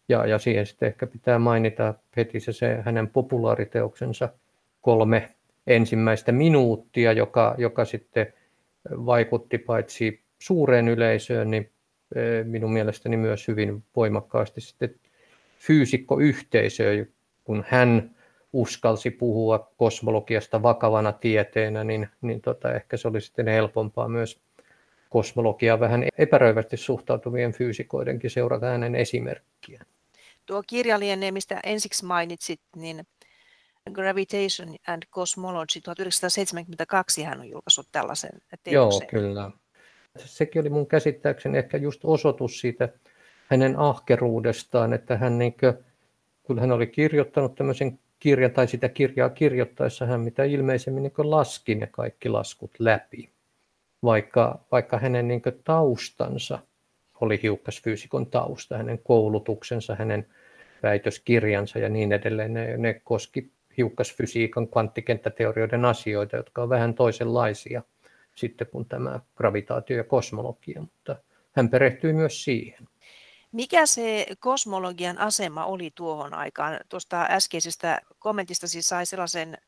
ja, 0.09 0.27
ja 0.27 0.39
siihen 0.39 0.67
sitten 0.67 0.87
ehkä 0.87 1.07
pitää 1.07 1.39
mainita 1.39 1.95
heti 2.17 2.41
se, 2.41 2.53
se 2.53 2.79
hänen 2.83 3.09
populaariteoksensa 3.09 4.29
kolme 4.81 5.35
ensimmäistä 5.67 6.33
minuuttia, 6.33 7.13
joka, 7.13 7.55
joka 7.59 7.85
sitten 7.85 8.33
vaikutti 8.91 9.59
paitsi 9.59 10.21
suureen 10.39 10.89
yleisöön, 10.89 11.51
niin 11.51 11.71
e, 12.15 12.45
minun 12.45 12.73
mielestäni 12.73 13.17
myös 13.17 13.49
hyvin 13.49 13.85
voimakkaasti 13.97 14.61
sitten 14.61 14.95
fyysikkoyhteisöön, 15.59 17.09
kun 17.45 17.65
hän 17.69 18.11
uskalsi 18.53 19.11
puhua 19.11 19.73
kosmologiasta 19.77 20.63
vakavana 20.63 21.13
tieteenä, 21.13 21.85
niin, 21.85 22.09
niin 22.21 22.41
tota, 22.41 22.75
ehkä 22.75 22.97
se 22.97 23.09
oli 23.09 23.21
sitten 23.21 23.49
helpompaa 23.49 24.09
myös 24.09 24.41
kosmologiaa 25.11 25.81
vähän 25.81 26.05
epäröivästi 26.19 26.77
suhtautuvien 26.77 27.53
fyysikoidenkin 27.53 28.31
seurata 28.31 28.67
hänen 28.67 28.95
esimerkkiä. 28.95 29.85
Tuo 30.47 30.63
kirja 30.67 31.01
lienee, 31.01 31.33
mistä 31.33 31.61
ensiksi 31.65 32.05
mainitsit, 32.05 32.61
niin 32.77 33.07
Gravitation 33.93 34.77
and 34.87 35.03
Cosmology 35.11 35.81
1972 35.85 37.23
hän 37.23 37.41
on 37.41 37.49
julkaissut 37.49 37.89
tällaisen 37.93 38.31
teoksen. 38.63 38.73
Joo, 38.73 39.01
kyllä. 39.11 39.51
Sekin 40.17 40.61
oli 40.61 40.69
mun 40.69 40.87
käsittääkseni 40.87 41.59
ehkä 41.59 41.77
just 41.77 42.01
osoitus 42.05 42.61
siitä 42.61 42.89
hänen 43.47 43.79
ahkeruudestaan, 43.79 44.93
että 44.93 45.17
hän 45.17 45.39
niin 45.39 45.55
kuin, 45.61 45.73
kun 46.43 46.59
hän 46.59 46.73
oli 46.73 46.87
kirjoittanut 46.87 47.55
tämmöisen 47.55 47.99
kirjan 48.19 48.51
tai 48.51 48.69
sitä 48.69 48.89
kirjaa 48.89 49.29
kirjoittaessa 49.31 50.07
hän 50.07 50.21
mitä 50.21 50.45
ilmeisemmin 50.45 51.03
niin 51.03 51.31
laski 51.31 51.75
ne 51.75 51.87
kaikki 51.87 52.29
laskut 52.29 52.71
läpi, 52.79 53.31
vaikka, 54.03 54.65
vaikka 54.73 54.99
hänen 54.99 55.29
niin 55.29 55.43
taustansa 55.65 56.59
oli 57.21 57.41
hiukkasfyysikon 57.43 58.27
tausta, 58.27 58.77
hänen 58.77 58.99
koulutuksensa, 58.99 59.95
hänen 59.95 60.27
väitöskirjansa 60.83 61.79
ja 61.79 61.89
niin 61.89 62.13
edelleen, 62.13 62.55
ne, 62.55 62.77
ne 62.77 62.95
koski 62.95 63.53
hiukkasfysiikan 63.77 64.69
kvanttikenttäteorioiden 64.69 65.85
asioita, 65.85 66.37
jotka 66.37 66.63
on 66.63 66.69
vähän 66.69 66.95
toisenlaisia 66.95 67.83
sitten 68.35 68.67
kuin 68.67 68.85
tämä 68.85 69.21
gravitaatio 69.37 69.97
ja 69.97 70.05
kosmologia, 70.05 70.81
mutta 70.81 71.17
hän 71.53 71.69
perehtyi 71.69 72.13
myös 72.13 72.45
siihen. 72.45 72.89
Mikä 73.53 73.87
se 73.87 74.27
kosmologian 74.39 75.19
asema 75.19 75.65
oli 75.65 75.91
tuohon 75.95 76.35
aikaan? 76.35 76.81
Tuosta 76.89 77.27
äskeisestä 77.31 78.01
kommentista 78.19 78.69
siis 78.69 78.89
sai 78.89 79.07
sellaisen 79.07 79.59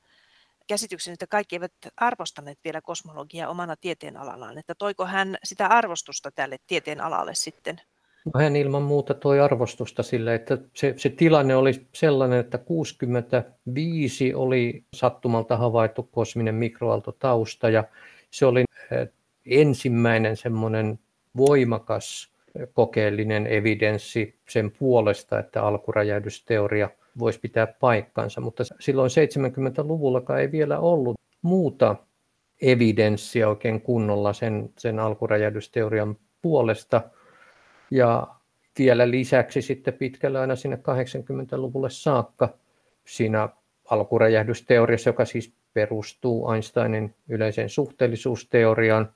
käsityksen, 0.68 1.12
että 1.12 1.26
kaikki 1.26 1.56
eivät 1.56 1.72
arvostaneet 1.96 2.58
vielä 2.64 2.80
kosmologiaa 2.80 3.50
omana 3.50 3.76
tieteenalallaan. 3.76 4.58
Että 4.58 4.74
toiko 4.74 5.06
hän 5.06 5.36
sitä 5.44 5.66
arvostusta 5.66 6.30
tälle 6.30 6.56
tieteenalalle 6.66 7.34
sitten? 7.34 7.80
No 8.24 8.40
hän 8.40 8.56
ilman 8.56 8.82
muuta 8.82 9.14
toi 9.14 9.40
arvostusta 9.40 10.02
sille, 10.02 10.34
että 10.34 10.58
se, 10.74 10.94
se 10.96 11.08
tilanne 11.08 11.56
oli 11.56 11.86
sellainen, 11.92 12.40
että 12.40 12.58
65 12.58 14.34
oli 14.34 14.84
sattumalta 14.94 15.56
havaittu 15.56 16.02
kosminen 16.02 16.54
mikroaaltotausta 16.54 17.68
ja 17.68 17.84
se 18.30 18.46
oli 18.46 18.64
eh, 18.90 19.08
ensimmäinen 19.46 20.36
semmoinen 20.36 20.98
voimakas 21.36 22.32
kokeellinen 22.72 23.46
evidenssi 23.46 24.40
sen 24.48 24.70
puolesta, 24.70 25.38
että 25.38 25.62
alkuräjähdysteoria 25.62 26.90
voisi 27.18 27.40
pitää 27.40 27.66
paikkansa, 27.66 28.40
mutta 28.40 28.64
silloin 28.80 29.10
70-luvullakaan 29.10 30.40
ei 30.40 30.52
vielä 30.52 30.78
ollut 30.78 31.16
muuta 31.42 31.96
evidenssiä 32.62 33.48
oikein 33.48 33.80
kunnolla 33.80 34.32
sen, 34.32 34.70
sen 34.78 34.98
alkuräjähdysteorian 34.98 36.16
puolesta. 36.42 37.02
Ja 37.90 38.26
vielä 38.78 39.10
lisäksi 39.10 39.62
sitten 39.62 39.94
pitkällä 39.94 40.40
aina 40.40 40.56
sinne 40.56 40.76
80-luvulle 40.76 41.90
saakka 41.90 42.48
siinä 43.04 43.48
alkuräjähdysteoriassa, 43.90 45.08
joka 45.10 45.24
siis 45.24 45.54
perustuu 45.74 46.50
Einsteinin 46.50 47.14
yleiseen 47.28 47.68
suhteellisuusteoriaan, 47.68 49.12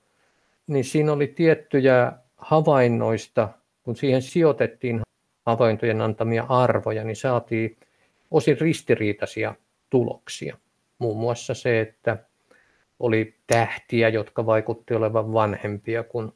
niin 0.67 0.85
siinä 0.85 1.13
oli 1.13 1.27
tiettyjä 1.27 2.13
havainnoista, 2.37 3.49
kun 3.83 3.97
siihen 3.97 4.23
sijoitettiin 4.23 5.01
havaintojen 5.47 6.01
antamia 6.01 6.47
arvoja, 6.49 7.05
niin 7.05 7.17
saatiin 7.17 7.77
osin 8.31 8.61
ristiriitaisia 8.61 9.55
tuloksia. 9.91 10.57
Muun 10.99 11.17
muassa 11.17 11.55
se, 11.55 11.81
että 11.81 12.17
oli 13.01 13.35
tähtiä, 13.47 14.09
jotka 14.09 14.47
vaikutti 14.47 14.95
olevan 14.95 15.33
vanhempia 15.33 16.03
kuin 16.03 16.33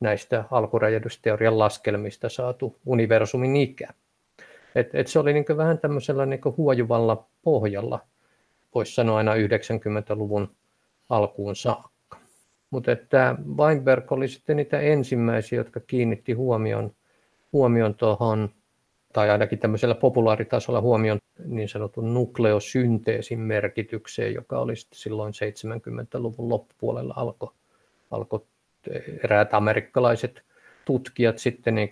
näistä 0.00 0.44
alkuräjähdysteorian 0.50 1.58
laskelmista 1.58 2.28
saatu 2.28 2.78
universumin 2.86 3.56
ikä. 3.56 3.88
Et, 4.74 4.94
et 4.94 5.06
se 5.06 5.18
oli 5.18 5.32
niin 5.32 5.56
vähän 5.56 5.78
tämmöisellä 5.78 6.26
niin 6.26 6.40
huojuvalla 6.56 7.26
pohjalla, 7.42 8.00
voisi 8.74 8.94
sanoa 8.94 9.18
aina 9.18 9.34
90-luvun 9.34 10.50
alkuun 11.08 11.56
saakka. 11.56 12.18
Mutta 12.70 12.92
että 12.92 13.36
Weinberg 13.56 14.12
oli 14.12 14.28
sitten 14.28 14.56
niitä 14.56 14.80
ensimmäisiä, 14.80 15.58
jotka 15.58 15.80
kiinnitti 15.80 16.32
huomion, 16.32 16.94
huomion 17.52 17.94
tuohon 17.94 18.50
tai 19.14 19.30
ainakin 19.30 19.58
tämmöisellä 19.58 19.94
populaaritasolla 19.94 20.80
huomioon 20.80 21.18
niin 21.44 21.68
sanotun 21.68 22.14
nukleosynteesin 22.14 23.40
merkitykseen, 23.40 24.34
joka 24.34 24.58
oli 24.58 24.72
silloin 24.76 25.32
70-luvun 25.32 26.48
loppupuolella 26.48 27.14
alkoi 27.16 27.50
alko 28.10 28.46
eräät 29.24 29.54
amerikkalaiset 29.54 30.42
tutkijat 30.84 31.38
sitten 31.38 31.74
niin 31.74 31.88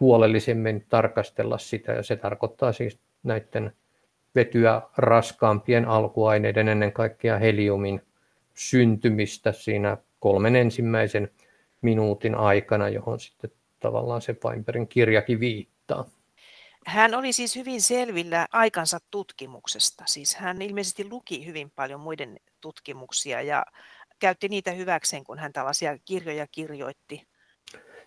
huolellisemmin 0.00 0.86
tarkastella 0.88 1.58
sitä, 1.58 1.92
ja 1.92 2.02
se 2.02 2.16
tarkoittaa 2.16 2.72
siis 2.72 2.98
näiden 3.22 3.72
vetyä 4.34 4.82
raskaampien 4.96 5.88
alkuaineiden, 5.88 6.68
ennen 6.68 6.92
kaikkea 6.92 7.38
heliumin 7.38 8.02
syntymistä 8.54 9.52
siinä 9.52 9.96
kolmen 10.20 10.56
ensimmäisen 10.56 11.30
minuutin 11.82 12.34
aikana, 12.34 12.88
johon 12.88 13.20
sitten 13.20 13.50
tavallaan 13.80 14.22
se 14.22 14.36
Weinbergin 14.44 14.88
kirjakin 14.88 15.40
viittaa. 15.40 16.04
Hän 16.86 17.14
oli 17.14 17.32
siis 17.32 17.56
hyvin 17.56 17.82
selvillä 17.82 18.46
aikansa 18.52 18.98
tutkimuksesta. 19.10 20.04
Siis 20.06 20.34
hän 20.34 20.62
ilmeisesti 20.62 21.08
luki 21.10 21.46
hyvin 21.46 21.70
paljon 21.76 22.00
muiden 22.00 22.36
tutkimuksia 22.60 23.42
ja 23.42 23.64
käytti 24.18 24.48
niitä 24.48 24.70
hyväkseen, 24.70 25.24
kun 25.24 25.38
hän 25.38 25.52
tällaisia 25.52 25.98
kirjoja 26.04 26.46
kirjoitti. 26.46 27.26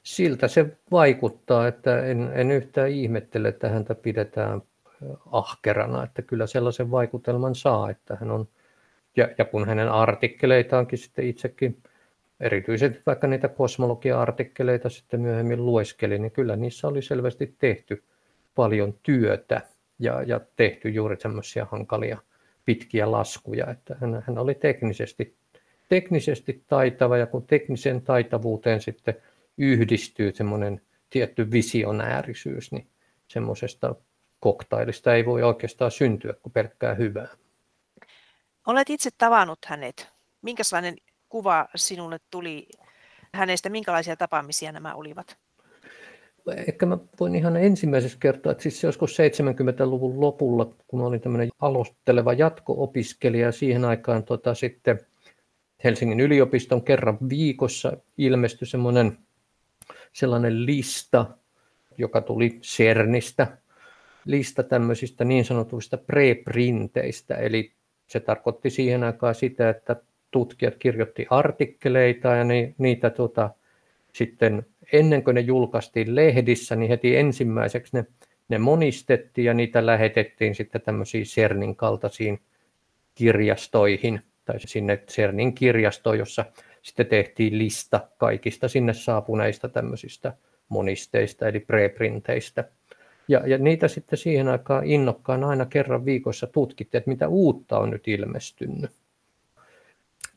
Siltä 0.04 0.48
se 0.48 0.78
vaikuttaa, 0.92 1.68
että 1.68 2.06
en, 2.06 2.32
en 2.34 2.52
yhtään 2.52 2.90
ihmettele, 2.90 3.48
että 3.48 3.70
häntä 3.70 3.96
pidetään 3.96 4.62
ahkerana, 5.32 6.04
että 6.04 6.22
kyllä 6.22 6.48
sellaisen 6.48 6.92
vaikutelman 6.92 7.56
saa, 7.56 7.90
että 7.90 8.18
hän 8.20 8.32
on, 8.32 8.48
ja, 9.18 9.30
ja 9.38 9.46
kun 9.46 9.68
hänen 9.68 9.90
artikkeleitaankin 9.90 11.00
sitten 11.00 11.28
itsekin, 11.28 11.84
erityisesti 12.40 13.02
vaikka 13.06 13.28
niitä 13.28 13.48
kosmologia-artikkeleita 13.48 14.90
sitten 14.90 15.22
myöhemmin 15.22 15.66
lueskeli, 15.66 16.20
niin 16.20 16.32
kyllä 16.32 16.56
niissä 16.56 16.88
oli 16.88 17.02
selvästi 17.02 17.56
tehty 17.60 18.04
paljon 18.56 18.94
työtä 19.04 19.62
ja, 20.00 20.22
ja 20.22 20.40
tehty 20.56 20.90
juuri 20.90 21.16
semmoisia 21.20 21.68
hankalia 21.72 22.18
pitkiä 22.66 23.12
laskuja, 23.12 23.72
että 23.72 23.96
hän, 24.02 24.24
hän 24.28 24.38
oli 24.38 24.56
teknisesti, 24.56 25.38
teknisesti 25.90 26.64
taitava 26.68 27.18
ja 27.18 27.26
kun 27.26 27.48
teknisen 27.48 28.02
taitavuuteen 28.02 28.82
sitten 28.82 29.16
yhdistyy 29.58 30.32
semmoinen 30.36 30.82
tietty 31.10 31.52
visionäärisyys, 31.52 32.72
niin 32.72 32.88
semmoisesta 33.28 33.96
koktailista 34.40 35.16
ei 35.16 35.26
voi 35.26 35.44
oikeastaan 35.44 35.92
syntyä 35.92 36.34
kuin 36.34 36.54
pelkkää 36.54 36.94
hyvää. 36.94 37.28
Olet 38.68 38.90
itse 38.90 39.10
tavannut 39.18 39.60
hänet. 39.66 40.08
Minkälainen 40.42 40.96
kuva 41.30 41.68
sinulle 41.76 42.20
tuli 42.32 42.68
hänestä? 43.34 43.70
Minkälaisia 43.70 44.16
tapaamisia 44.16 44.72
nämä 44.72 44.94
olivat? 44.94 45.38
Ehkä 46.68 46.86
mä 46.86 46.98
voin 47.20 47.36
ihan 47.36 47.58
ensimmäisessä 47.58 48.18
kertoa, 48.22 48.52
että 48.52 48.64
siis 48.64 48.84
joskus 48.84 49.18
70-luvun 49.18 50.22
lopulla, 50.22 50.74
kun 50.88 51.02
olin 51.02 51.22
tämmöinen 51.22 51.50
aloitteleva 51.60 52.34
jatko-opiskelija, 52.34 53.52
siihen 53.52 53.86
aikaan 53.86 54.24
tota, 54.24 54.54
sitten 54.54 55.00
Helsingin 55.84 56.20
yliopiston 56.20 56.84
kerran 56.84 57.18
viikossa 57.30 57.98
ilmestyi 58.18 58.68
semmoinen 58.68 59.18
sellainen 60.14 60.66
lista, 60.66 61.26
joka 61.98 62.22
tuli 62.22 62.60
CERNistä, 62.62 63.58
lista 64.26 64.64
tämmöisistä 64.64 65.26
niin 65.26 65.46
sanotuista 65.46 65.98
preprinteistä, 65.98 67.36
eli 67.36 67.72
se 68.08 68.20
tarkoitti 68.20 68.70
siihen 68.70 69.04
aikaan 69.04 69.36
sitä, 69.36 69.70
että 69.70 69.96
tutkijat 70.32 70.76
kirjoitti 70.76 71.28
artikkeleita 71.30 72.28
ja 72.28 72.44
ni, 72.44 72.76
niitä 72.78 73.10
tota, 73.10 73.50
sitten 74.14 74.66
ennen 74.94 75.24
kuin 75.24 75.36
ne 75.36 75.42
julkaistiin 75.42 76.16
lehdissä, 76.16 76.76
niin 76.76 76.90
heti 76.90 77.18
ensimmäiseksi 77.18 77.98
ne, 77.98 78.06
ne 78.50 78.58
monistettiin 78.58 79.46
ja 79.46 79.54
niitä 79.54 79.86
lähetettiin 79.86 80.56
sitten 80.56 80.82
tämmöisiin 80.82 81.24
CERNin 81.24 81.76
kaltaisiin 81.76 82.40
kirjastoihin 83.16 84.22
tai 84.46 84.60
sinne 84.60 84.98
CERNin 84.98 85.56
kirjastoon, 85.56 86.18
jossa 86.18 86.46
sitten 86.82 87.06
tehtiin 87.06 87.58
lista 87.58 88.08
kaikista 88.18 88.68
sinne 88.68 88.94
saapuneista 88.94 89.70
tämmöisistä 89.70 90.34
monisteista 90.70 91.48
eli 91.48 91.60
preprinteistä. 91.60 92.64
Ja, 93.28 93.48
ja 93.48 93.58
niitä 93.58 93.88
sitten 93.88 94.20
siihen 94.20 94.48
aikaan 94.48 94.86
innokkaan 94.86 95.44
aina 95.44 95.66
kerran 95.66 96.06
viikossa 96.06 96.48
tutkittiin, 96.48 97.00
että 97.00 97.10
mitä 97.10 97.28
uutta 97.28 97.80
on 97.80 97.90
nyt 97.90 98.08
ilmestynyt. 98.08 98.92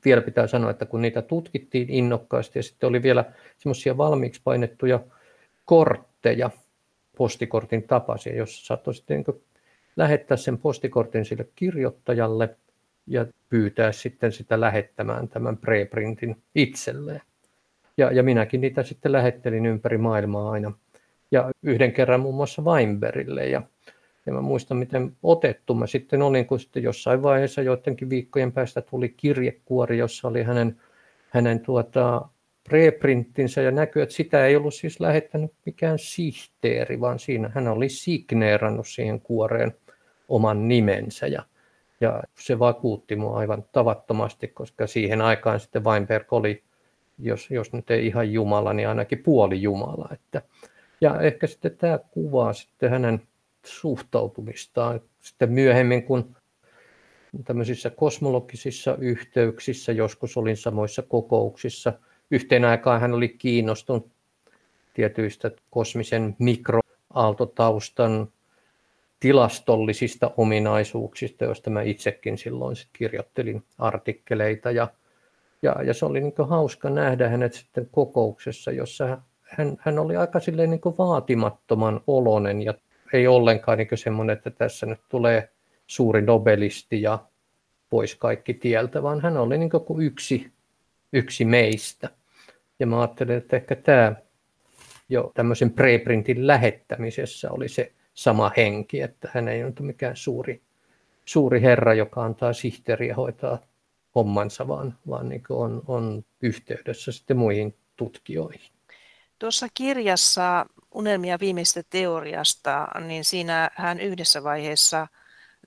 Vielä 0.07 0.21
pitää 0.21 0.47
sanoa, 0.47 0.71
että 0.71 0.87
kun 0.87 1.03
niitä 1.03 1.23
tutkittiin 1.23 1.91
innokkaasti 1.91 2.59
ja 2.59 2.63
sitten 2.63 2.89
oli 2.89 3.03
vielä 3.03 3.25
semmoisia 3.59 3.97
valmiiksi 3.97 4.41
painettuja 4.45 5.01
kortteja, 5.65 6.51
postikortin 7.17 7.83
tapaisia, 7.83 8.37
jossa 8.37 8.67
saattoi 8.67 8.95
sitten 8.95 9.25
niin 9.27 9.43
lähettää 9.97 10.37
sen 10.37 10.59
postikortin 10.59 11.25
sille 11.25 11.49
kirjoittajalle 11.55 12.57
ja 13.07 13.27
pyytää 13.49 13.93
sitten 13.93 14.33
sitä 14.33 14.61
lähettämään 14.61 15.29
tämän 15.29 15.57
preprintin 15.57 16.37
itselleen. 16.55 17.23
Ja, 17.97 18.13
ja 18.13 18.23
minäkin 18.23 18.61
niitä 18.61 18.83
sitten 18.83 19.13
lähettelin 19.13 19.67
ympäri 19.67 19.99
maailmaa 19.99 20.51
aina 20.51 20.73
ja 21.31 21.51
yhden 21.63 21.93
kerran 21.93 22.21
muun 22.21 22.35
muassa 22.35 22.63
Weinbergille. 22.63 23.47
Ja, 23.47 23.63
ja 24.27 24.33
mä 24.33 24.41
muistan, 24.41 24.77
miten 24.77 25.17
otettu 25.23 25.75
mä 25.75 25.87
sitten 25.87 26.23
olin, 26.23 26.47
kun 26.47 26.61
sitten 26.61 26.83
jossain 26.83 27.23
vaiheessa 27.23 27.63
joidenkin 27.63 28.11
viikkojen 28.11 28.53
päästä 28.53 28.83
tuli 28.83 29.09
kirjekuori, 29.09 29.99
jossa 29.99 30.29
oli 30.29 30.43
hänen, 30.43 30.81
hänen 31.31 31.61
tuota, 31.61 32.29
preprinttinsä 32.69 33.63
ja 33.63 33.71
näkyy, 33.71 34.03
että 34.03 34.15
sitä 34.15 34.47
ei 34.47 34.57
ollut 34.57 34.75
siis 34.75 35.01
lähettänyt 35.01 35.53
mikään 35.67 35.99
sihteeri, 35.99 37.01
vaan 37.01 37.19
siinä 37.19 37.51
hän 37.55 37.69
oli 37.69 37.89
signeerannut 37.89 38.89
siihen 38.89 39.21
kuoreen 39.21 39.75
oman 40.29 40.69
nimensä. 40.69 41.27
Ja, 41.27 41.43
ja 42.01 42.23
se 42.39 42.59
vakuutti 42.59 43.17
mua 43.17 43.39
aivan 43.39 43.65
tavattomasti, 43.73 44.49
koska 44.49 44.87
siihen 44.87 45.23
aikaan 45.23 45.61
sitten 45.61 45.85
Weinberg 45.85 46.33
oli, 46.33 46.63
jos, 47.19 47.51
jos 47.51 47.73
nyt 47.73 47.91
ei 47.91 48.07
ihan 48.07 48.33
Jumala, 48.33 48.73
niin 48.73 48.89
ainakin 48.89 49.23
puoli 49.23 49.63
Jumala, 49.63 50.09
että, 50.13 50.43
ja 51.01 51.21
ehkä 51.21 51.47
sitten 51.47 51.77
tämä 51.77 51.99
kuvaa 51.99 52.53
sitten 52.53 52.91
hänen 52.91 53.23
suhtautumistaan 53.67 55.01
sitten 55.21 55.53
myöhemmin, 55.53 56.03
kun 56.03 56.37
tämmöisissä 57.45 57.91
kosmologisissa 57.91 58.97
yhteyksissä, 59.01 59.93
joskus 59.93 60.37
olin 60.37 60.57
samoissa 60.57 61.03
kokouksissa. 61.03 61.93
Yhteen 62.31 62.65
aikaan 62.65 63.01
hän 63.01 63.13
oli 63.13 63.29
kiinnostunut 63.29 64.11
tietyistä 64.95 65.51
kosmisen 65.71 66.37
mikroaaltotaustan 66.39 68.29
tilastollisista 69.21 70.31
ominaisuuksista, 70.37 71.45
joista 71.45 71.71
mä 71.71 71.83
itsekin 71.83 72.39
silloin 72.39 72.77
sit 72.77 72.89
kirjoittelin 72.93 73.63
artikkeleita. 73.79 74.71
Ja, 74.71 74.89
ja, 75.63 75.83
ja 75.83 75.95
se 75.95 76.05
oli 76.07 76.21
niin 76.21 76.35
hauska 76.49 76.91
nähdä 76.91 77.29
hänet 77.29 77.55
sitten 77.55 77.89
kokouksessa, 77.93 78.73
jossa 78.73 79.19
hän, 79.43 79.77
hän 79.81 79.99
oli 79.99 80.17
aika 80.17 80.41
silleen 80.41 80.71
niin 80.71 80.81
vaatimattoman 80.99 82.01
olonen 82.07 82.63
ja 82.63 82.75
ei 83.13 83.27
ollenkaan 83.27 83.79
niin 83.79 83.89
semmoinen, 83.95 84.37
että 84.37 84.51
tässä 84.51 84.87
nyt 84.87 85.01
tulee 85.09 85.49
suuri 85.87 86.23
nobelisti 86.23 87.03
ja 87.03 87.19
pois 87.91 88.15
kaikki 88.15 88.55
tieltä, 88.55 89.03
vaan 89.03 89.21
hän 89.21 89.37
oli 89.37 89.59
niin 89.59 89.71
kuin 89.71 90.03
yksi, 90.03 90.53
yksi 91.13 91.45
meistä. 91.45 92.11
Ja 92.79 92.87
mä 92.87 93.01
ajattelin, 93.01 93.37
että 93.37 93.57
ehkä 93.57 93.77
tämä 93.77 94.15
jo 95.09 95.33
tämmöisen 95.35 95.71
preprintin 95.71 96.47
lähettämisessä 96.47 97.51
oli 97.51 97.69
se 97.69 97.93
sama 98.15 98.53
henki, 98.57 99.01
että 99.01 99.31
hän 99.35 99.49
ei 99.49 99.65
ole 99.65 99.73
mikään 99.81 100.17
suuri, 100.17 100.63
suuri 101.25 101.63
herra, 101.63 101.95
joka 101.95 102.25
antaa 102.25 102.53
sihteeriä 102.53 103.15
hoitaa 103.15 103.59
hommansa, 104.15 104.69
vaan, 104.69 104.99
vaan 105.09 105.29
niin 105.29 105.43
on, 105.49 105.83
on 105.87 106.25
yhteydessä 106.43 107.13
sitten 107.13 107.37
muihin 107.37 107.75
tutkijoihin. 107.97 108.71
Tuossa 109.39 109.67
kirjassa 109.75 110.67
Unelmia 110.97 111.39
viimeistä 111.41 111.83
teoriasta, 111.91 112.89
niin 113.01 113.25
siinä 113.25 113.71
hän 113.75 114.01
yhdessä 114.01 114.43
vaiheessa 114.43 115.07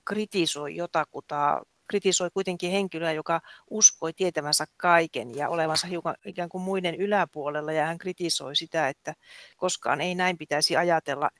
kritisoi 0.04 0.76
jotakuta, 0.76 1.62
kritisoi 1.88 2.30
kuitenkin 2.34 2.70
henkilöä, 2.70 3.12
joka 3.12 3.40
uskoi 3.70 4.12
tietävänsä 4.12 4.64
kaiken 4.76 5.34
ja 5.34 5.48
olevansa 5.48 5.86
hiukan 5.86 6.14
ikään 6.24 6.48
kuin 6.48 6.62
muiden 6.62 6.94
yläpuolella, 6.94 7.72
ja 7.72 7.86
hän 7.86 7.98
kritisoi 7.98 8.56
sitä, 8.56 8.88
että 8.88 9.14
koskaan 9.56 10.00
ei 10.00 10.14
näin 10.14 10.38
pitäisi 10.38 10.76
ajatella. 10.76 11.30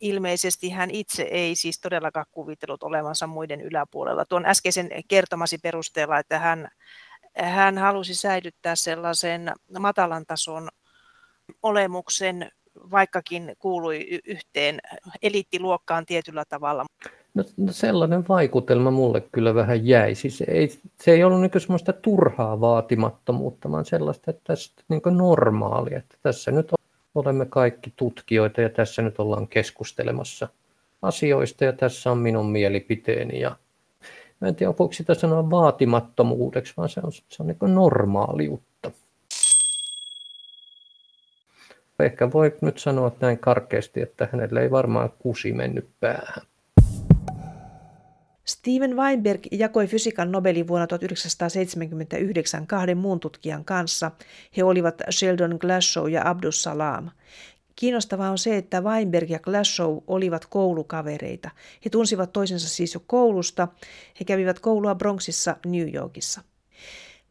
Ilmeisesti 0.00 0.70
hän 0.70 0.90
itse 0.90 1.22
ei 1.22 1.54
siis 1.54 1.80
todellakaan 1.80 2.26
kuvitellut 2.30 2.82
olevansa 2.82 3.26
muiden 3.26 3.60
yläpuolella. 3.60 4.24
Tuon 4.24 4.46
äskeisen 4.46 4.90
kertomasi 5.08 5.58
perusteella, 5.58 6.18
että 6.18 6.38
hän, 6.38 6.68
hän 7.36 7.78
halusi 7.78 8.14
säilyttää 8.14 8.76
sellaisen 8.76 9.52
matalan 9.78 10.26
tason 10.26 10.68
olemuksen, 11.62 12.50
vaikkakin 12.90 13.56
kuului 13.58 14.20
yhteen 14.24 14.78
eliittiluokkaan 15.22 16.06
tietyllä 16.06 16.44
tavalla. 16.48 16.84
No, 17.34 17.44
no 17.56 17.72
sellainen 17.72 18.28
vaikutelma 18.28 18.90
mulle 18.90 19.20
kyllä 19.32 19.54
vähän 19.54 19.86
jäi. 19.86 20.14
Siis 20.14 20.40
ei, 20.48 20.68
se 21.00 21.10
ei 21.12 21.24
ollut 21.24 21.40
niin 21.40 21.60
semmoista 21.60 21.92
turhaa 21.92 22.60
vaatimattomuutta, 22.60 23.70
vaan 23.70 23.84
sellaista, 23.84 24.30
että 24.30 24.42
tässä 24.44 24.72
niin 24.88 25.02
normaali, 25.10 25.94
että 25.94 26.16
tässä 26.22 26.50
nyt 26.50 26.72
olemme 27.14 27.46
kaikki 27.46 27.92
tutkijoita 27.96 28.60
ja 28.60 28.68
tässä 28.68 29.02
nyt 29.02 29.18
ollaan 29.20 29.48
keskustelemassa 29.48 30.48
asioista 31.02 31.64
ja 31.64 31.72
tässä 31.72 32.10
on 32.10 32.18
minun 32.18 32.50
mielipiteeni. 32.50 33.40
Ja 33.40 33.56
mä 34.40 34.48
en 34.48 34.54
tiedä, 34.54 34.74
voiko 34.78 34.92
sitä 34.92 35.14
sanoa 35.14 35.50
vaatimattomuudeksi, 35.50 36.74
vaan 36.76 36.88
se 36.88 37.00
on, 37.04 37.12
se 37.12 37.42
on 37.42 37.46
niin 37.46 37.74
normaaliutta. 37.74 38.69
Ehkä 42.04 42.32
voi 42.32 42.56
nyt 42.60 42.78
sanoa 42.78 43.12
näin 43.20 43.38
karkeasti, 43.38 44.02
että 44.02 44.28
hänelle 44.32 44.62
ei 44.62 44.70
varmaan 44.70 45.10
kusi 45.18 45.52
mennyt 45.52 45.88
päähän. 46.00 46.42
Steven 48.44 48.96
Weinberg 48.96 49.40
jakoi 49.52 49.86
fysiikan 49.86 50.32
Nobelin 50.32 50.68
vuonna 50.68 50.86
1979 50.86 52.66
kahden 52.66 52.98
muun 52.98 53.20
tutkijan 53.20 53.64
kanssa. 53.64 54.10
He 54.56 54.64
olivat 54.64 55.02
Sheldon 55.10 55.56
Glashow 55.60 56.10
ja 56.10 56.22
Abdus 56.24 56.62
Salam. 56.62 57.10
Kiinnostavaa 57.76 58.30
on 58.30 58.38
se, 58.38 58.56
että 58.56 58.80
Weinberg 58.80 59.30
ja 59.30 59.38
Glashow 59.38 59.98
olivat 60.06 60.46
koulukavereita. 60.46 61.50
He 61.84 61.90
tunsivat 61.90 62.32
toisensa 62.32 62.68
siis 62.68 62.94
jo 62.94 63.00
koulusta. 63.06 63.68
He 64.20 64.24
kävivät 64.24 64.60
koulua 64.60 64.94
Bronxissa 64.94 65.56
New 65.66 65.94
Yorkissa. 65.94 66.40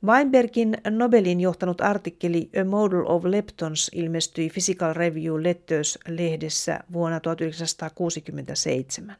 Weinbergin 0.06 0.78
Nobelin 0.90 1.40
johtanut 1.40 1.82
artikkeli 1.82 2.50
A 2.62 2.64
Model 2.64 3.04
of 3.06 3.26
Leptons 3.26 3.92
ilmestyi 3.94 4.50
Physical 4.50 4.94
Review 4.94 5.44
Letters-lehdessä 5.44 6.80
vuonna 6.94 7.20
1967. 7.20 9.16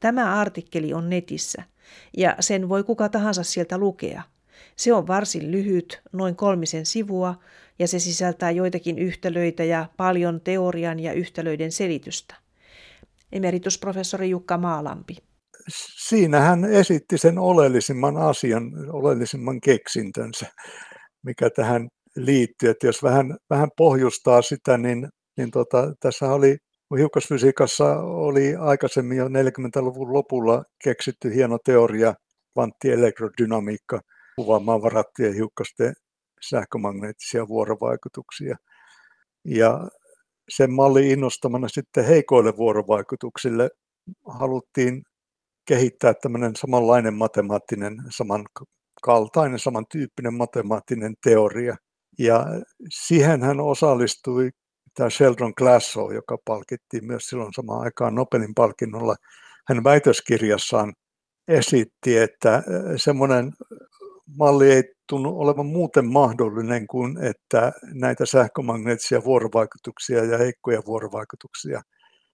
Tämä 0.00 0.40
artikkeli 0.40 0.94
on 0.94 1.10
netissä 1.10 1.62
ja 2.16 2.36
sen 2.40 2.68
voi 2.68 2.84
kuka 2.84 3.08
tahansa 3.08 3.42
sieltä 3.42 3.78
lukea. 3.78 4.22
Se 4.76 4.92
on 4.92 5.06
varsin 5.06 5.50
lyhyt, 5.50 6.00
noin 6.12 6.36
kolmisen 6.36 6.86
sivua, 6.86 7.34
ja 7.78 7.88
se 7.88 7.98
sisältää 7.98 8.50
joitakin 8.50 8.98
yhtälöitä 8.98 9.64
ja 9.64 9.86
paljon 9.96 10.40
teorian 10.40 11.00
ja 11.00 11.12
yhtälöiden 11.12 11.72
selitystä. 11.72 12.34
Emeritusprofessori 13.32 14.30
Jukka 14.30 14.58
Maalampi. 14.58 15.16
Siinä 16.08 16.40
hän 16.40 16.64
esitti 16.64 17.18
sen 17.18 17.38
oleellisimman 17.38 18.16
asian, 18.16 18.64
oleellisimman 18.92 19.60
keksintönsä, 19.60 20.46
mikä 21.22 21.50
tähän 21.50 21.88
liittyy. 22.16 22.70
Että 22.70 22.86
jos 22.86 23.02
vähän, 23.02 23.36
vähän 23.50 23.68
pohjustaa 23.76 24.42
sitä, 24.42 24.78
niin, 24.78 25.08
niin 25.36 25.50
tota, 25.50 25.92
tässä 26.00 26.32
oli 26.32 26.56
hiukkasfysiikassa 26.98 28.00
oli 28.00 28.56
aikaisemmin 28.56 29.18
jo 29.18 29.28
40-luvun 29.28 30.12
lopulla 30.12 30.62
keksitty 30.84 31.34
hieno 31.34 31.58
teoria, 31.64 32.14
kvanttielektrodynamiikka, 32.52 34.00
kuvaamaan 34.36 34.82
varattujen 34.82 35.34
hiukkasten 35.34 35.92
sähkömagneettisia 36.50 37.48
vuorovaikutuksia. 37.48 38.56
Ja 39.44 39.88
sen 40.48 40.72
mallin 40.72 41.10
innostamana 41.10 41.68
sitten 41.68 42.04
heikoille 42.04 42.56
vuorovaikutuksille 42.56 43.70
haluttiin 44.26 45.02
kehittää 45.70 46.14
tämmöinen 46.14 46.56
samanlainen 46.56 47.14
matemaattinen, 47.14 47.96
samankaltainen, 48.10 49.58
samantyyppinen 49.58 50.34
matemaattinen 50.34 51.14
teoria. 51.24 51.76
Ja 52.18 52.46
siihen 52.88 53.42
hän 53.42 53.60
osallistui 53.60 54.50
tämä 54.94 55.10
Sheldon 55.10 55.52
Glassow, 55.56 56.14
joka 56.14 56.36
palkittiin 56.44 57.06
myös 57.06 57.26
silloin 57.26 57.52
samaan 57.52 57.82
aikaan 57.82 58.14
Nobelin 58.14 58.54
palkinnolla. 58.54 59.14
Hän 59.68 59.84
väitöskirjassaan 59.84 60.92
esitti, 61.48 62.18
että 62.18 62.62
semmoinen 62.96 63.52
malli 64.38 64.72
ei 64.72 64.82
tunnu 65.08 65.40
olevan 65.40 65.66
muuten 65.66 66.06
mahdollinen 66.06 66.86
kuin, 66.86 67.24
että 67.24 67.72
näitä 67.94 68.26
sähkömagneettisia 68.26 69.24
vuorovaikutuksia 69.24 70.24
ja 70.24 70.38
heikkoja 70.38 70.82
vuorovaikutuksia 70.86 71.82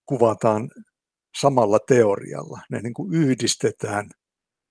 kuvataan 0.07 0.71
samalla 1.41 1.79
teorialla. 1.79 2.61
Ne 2.71 2.81
niin 2.81 2.95
kuin 2.95 3.15
yhdistetään. 3.15 4.11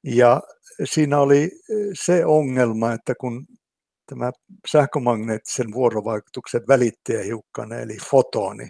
Ja 0.03 0.41
siinä 0.83 1.19
oli 1.19 1.51
se 1.93 2.25
ongelma, 2.25 2.93
että 2.93 3.13
kun 3.19 3.45
tämä 4.05 4.31
sähkömagneettisen 4.67 5.73
vuorovaikutuksen 5.73 6.61
välittäjähiukkanen, 6.67 7.79
eli 7.79 7.97
fotoni, 8.09 8.67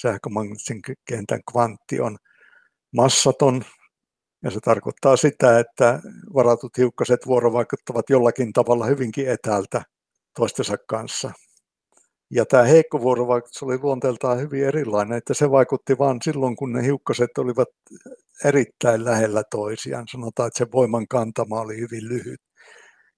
sähkömagneettisen 0.00 0.80
kentän 1.04 1.40
kvantti 1.52 2.00
on 2.00 2.16
massaton, 2.96 3.64
ja 4.42 4.50
se 4.50 4.60
tarkoittaa 4.60 5.16
sitä, 5.16 5.58
että 5.58 6.00
varatut 6.34 6.78
hiukkaset 6.78 7.26
vuorovaikuttavat 7.26 8.10
jollakin 8.10 8.52
tavalla 8.52 8.86
hyvinkin 8.86 9.28
etäältä 9.28 9.82
toistensa 10.36 10.76
kanssa. 10.88 11.32
Ja 12.34 12.46
tämä 12.46 12.62
heikko 12.62 13.00
vuorovaikutus 13.00 13.62
oli 13.62 13.78
luonteeltaan 13.82 14.40
hyvin 14.40 14.64
erilainen, 14.64 15.18
että 15.18 15.34
se 15.34 15.50
vaikutti 15.50 15.98
vain 15.98 16.18
silloin, 16.24 16.56
kun 16.56 16.72
ne 16.72 16.82
hiukkaset 16.82 17.38
olivat 17.38 17.68
erittäin 18.44 19.04
lähellä 19.04 19.42
toisiaan. 19.50 20.04
Sanotaan, 20.12 20.46
että 20.46 20.58
se 20.58 20.66
voiman 20.72 21.08
kantama 21.08 21.60
oli 21.60 21.76
hyvin 21.76 22.08
lyhyt. 22.08 22.40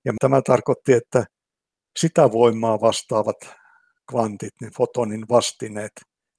Ja 0.05 0.12
tämä 0.20 0.42
tarkoitti, 0.42 0.92
että 0.92 1.24
sitä 1.98 2.33
voimaa 2.33 2.81
vastaavat 2.81 3.37
kvantit, 4.11 4.52
niin 4.61 4.72
fotonin 4.76 5.24
vastineet, 5.29 5.92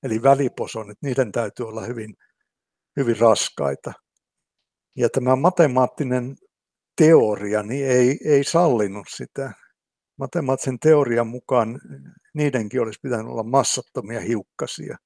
eli 0.03 0.23
väliposonit, 0.23 0.97
niiden 1.01 1.31
täytyy 1.31 1.67
olla 1.67 1.81
hyvin, 1.81 2.13
hyvin 2.97 3.19
raskaita. 3.19 3.93
Ja 4.95 5.09
tämä 5.09 5.35
matemaattinen 5.35 6.35
teoria 6.97 7.63
niin 7.63 7.87
ei, 7.87 8.19
ei 8.25 8.43
sallinut 8.43 9.07
sitä. 9.09 9.51
Matemaattisen 10.17 10.79
teorian 10.79 11.27
mukaan 11.27 11.79
niidenkin 12.33 12.81
olisi 12.81 12.99
pitänyt 13.03 13.27
olla 13.27 13.43
massattomia 13.43 14.19
hiukkasia. 14.19 14.97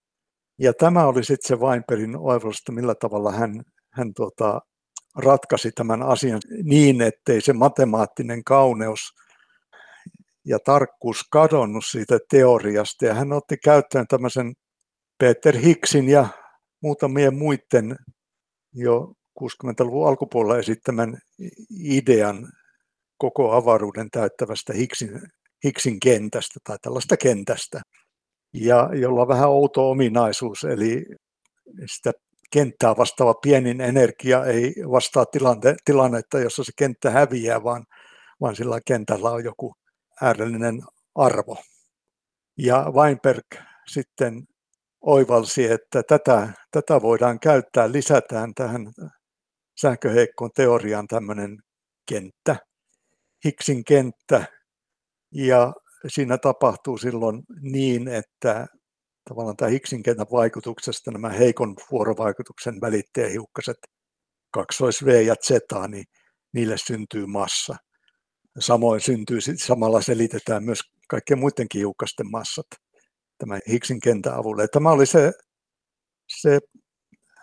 Ja 0.60 0.74
tämä 0.74 1.06
oli 1.06 1.24
sitten 1.24 1.48
se 1.48 1.56
Weinbergin 1.56 2.18
oivallus, 2.18 2.64
millä 2.72 2.96
tavalla 2.96 3.32
hän, 3.32 3.64
hän 3.94 4.14
tuota, 4.14 4.62
ratkaisi 5.18 5.72
tämän 5.72 6.04
asian 6.04 6.40
niin, 6.64 7.02
ettei 7.02 7.42
se 7.42 7.54
matemaattinen 7.54 8.44
kauneus 8.44 9.00
ja 10.46 10.60
tarkkuus 10.60 11.24
kadonnut 11.32 11.86
siitä 11.86 12.20
teoriasta. 12.30 13.06
Ja 13.06 13.14
hän 13.14 13.34
otti 13.34 13.58
käyttöön 13.58 14.06
tämmöisen 14.08 14.54
Peter 15.18 15.58
Hicksin 15.58 16.10
ja 16.10 16.28
muutamien 16.82 17.38
muiden 17.38 17.96
jo 18.74 19.14
60-luvun 19.40 20.08
alkupuolella 20.08 20.60
esittämän 20.60 21.18
idean 21.72 22.52
koko 23.22 23.52
avaruuden 23.52 24.10
täyttävästä 24.12 24.74
Hicksin, 24.74 25.22
Hicksin 25.64 26.00
kentästä 26.00 26.60
tai 26.64 26.78
tällaista 26.82 27.18
kentästä, 27.18 27.82
ja 28.54 28.90
jolla 28.94 29.22
on 29.22 29.28
vähän 29.28 29.50
outo 29.50 29.90
ominaisuus, 29.92 30.64
eli 30.64 31.06
sitä 31.86 32.12
kenttää 32.52 32.98
vastaava 32.98 33.34
pienin 33.34 33.82
energia 33.82 34.46
ei 34.46 34.74
vastaa 34.92 35.26
tilante, 35.26 35.76
tilannetta, 35.86 36.40
jossa 36.40 36.64
se 36.64 36.72
kenttä 36.78 37.10
häviää, 37.12 37.64
vaan, 37.64 37.86
vaan 38.42 38.56
sillä 38.56 38.80
kentällä 38.86 39.32
on 39.32 39.44
joku 39.44 39.74
äärällinen 40.22 40.82
arvo. 41.16 41.58
Ja 42.58 42.86
Weinberg 42.96 43.46
sitten 43.88 44.44
oivalsi, 45.02 45.72
että 45.72 46.04
tätä, 46.04 46.50
tätä 46.72 47.02
voidaan 47.02 47.40
käyttää, 47.40 47.92
lisätään 47.92 48.54
tähän 48.54 48.82
sähköheikkoon 49.82 50.52
teoriaan 50.56 51.08
tämmöinen 51.08 51.58
kenttä, 52.10 52.71
Higgsin 53.46 53.84
kenttä, 53.84 54.46
ja 55.32 55.74
siinä 56.08 56.38
tapahtuu 56.38 56.98
silloin 56.98 57.44
niin, 57.62 58.08
että 58.08 58.68
tavallaan 59.30 59.58
tämä 59.58 59.72
Higgsin 59.72 60.04
kentän 60.04 60.28
vaikutuksesta 60.32 61.12
nämä 61.12 61.30
heikon 61.30 61.76
vuorovaikutuksen 61.92 62.82
välittäjähiukkaset, 62.82 63.78
kaksois 64.52 65.06
V 65.06 65.26
ja 65.26 65.36
Z, 65.36 65.50
niin 65.88 66.06
niille 66.54 66.78
syntyy 66.78 67.26
massa. 67.26 67.76
Samoin 68.60 69.02
syntyy, 69.02 69.40
samalla 69.56 70.02
selitetään 70.02 70.64
myös 70.64 70.80
kaikkien 71.08 71.40
muidenkin 71.40 71.80
hiukkasten 71.80 72.32
massat 72.32 72.66
tämän 73.38 73.62
Higgsin 73.70 74.00
kentän 74.00 74.34
avulla. 74.34 74.68
Tämä 74.68 74.92
oli 74.92 75.06
se, 75.06 75.32
se 76.42 76.60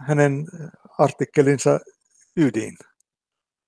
hänen 0.06 0.46
artikkelinsa 0.98 1.80
ydin. 2.36 2.76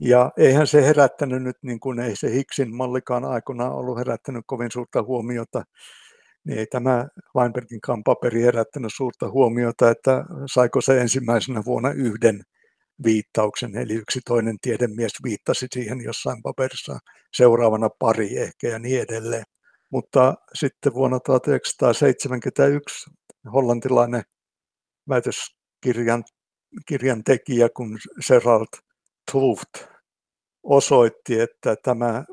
Ja 0.01 0.33
eihän 0.37 0.67
se 0.67 0.87
herättänyt 0.87 1.43
nyt, 1.43 1.57
niin 1.63 1.81
kuin 1.81 2.01
ei 2.01 2.17
se 2.17 2.33
Higgsin 2.33 2.75
mallikaan 2.75 3.25
aikana 3.25 3.71
ollut 3.71 3.99
herättänyt 3.99 4.45
kovin 4.47 4.71
suurta 4.71 5.03
huomiota, 5.03 5.63
niin 6.45 6.59
ei 6.59 6.67
tämä 6.67 7.07
Weinbergin 7.37 7.81
paperi 8.05 8.43
herättänyt 8.43 8.91
suurta 8.97 9.31
huomiota, 9.31 9.91
että 9.91 10.25
saiko 10.53 10.81
se 10.81 11.01
ensimmäisenä 11.01 11.63
vuonna 11.65 11.91
yhden 11.91 12.41
viittauksen, 13.05 13.77
eli 13.77 13.95
yksi 13.95 14.21
toinen 14.27 14.57
tiedemies 14.63 15.13
viittasi 15.25 15.67
siihen 15.73 16.01
jossain 16.01 16.43
paperissa, 16.43 16.99
seuraavana 17.37 17.89
pari 17.99 18.39
ehkä 18.39 18.69
ja 18.69 18.79
niin 18.79 19.01
edelleen. 19.01 19.45
Mutta 19.93 20.35
sitten 20.55 20.95
vuonna 20.95 21.21
1971 21.21 23.11
hollantilainen 23.53 24.23
väitöskirjan 25.09 26.25
kirjan 26.87 27.25
tekijä 27.25 27.69
kun 27.77 27.99
Gerald 28.29 28.67
Tuft 29.33 29.90
osoitti, 30.63 31.41
että 31.41 31.77
tämä 31.83 32.25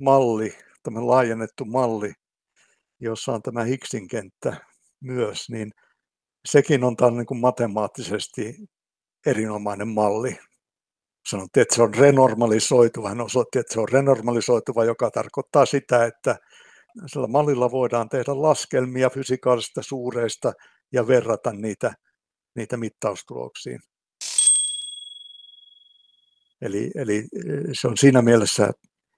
malli, 0.00 0.58
tämä 0.82 1.06
laajennettu 1.06 1.64
malli, 1.64 2.12
jossa 3.00 3.32
on 3.32 3.42
tämä 3.42 3.64
Higgsin 3.64 4.08
kenttä 4.08 4.56
myös, 5.00 5.50
niin 5.50 5.70
sekin 6.48 6.84
on 6.84 6.96
tämän 6.96 7.16
niin 7.16 7.26
kuin 7.26 7.40
matemaattisesti 7.40 8.56
erinomainen 9.26 9.88
malli. 9.88 10.38
Sanottiin, 11.30 11.62
että 11.62 11.74
se 11.74 11.82
on 11.82 11.94
renormalisoituva. 11.94 13.08
Hän 13.08 13.20
osoitti, 13.20 13.58
että 13.58 13.74
se 13.74 13.80
on 13.80 13.88
renormalisoituva, 13.88 14.84
joka 14.84 15.10
tarkoittaa 15.10 15.66
sitä, 15.66 16.04
että 16.04 16.36
sillä 17.06 17.26
mallilla 17.26 17.70
voidaan 17.70 18.08
tehdä 18.08 18.42
laskelmia 18.42 19.10
fysikaalisista 19.10 19.82
suureista 19.82 20.52
ja 20.92 21.06
verrata 21.06 21.52
niitä, 21.52 21.94
niitä 22.56 22.76
mittaustuloksiin. 22.76 23.80
Eli, 26.64 26.90
eli 26.94 27.24
se 27.72 27.88
on 27.88 27.96
siinä 27.96 28.22
mielessä 28.22 28.70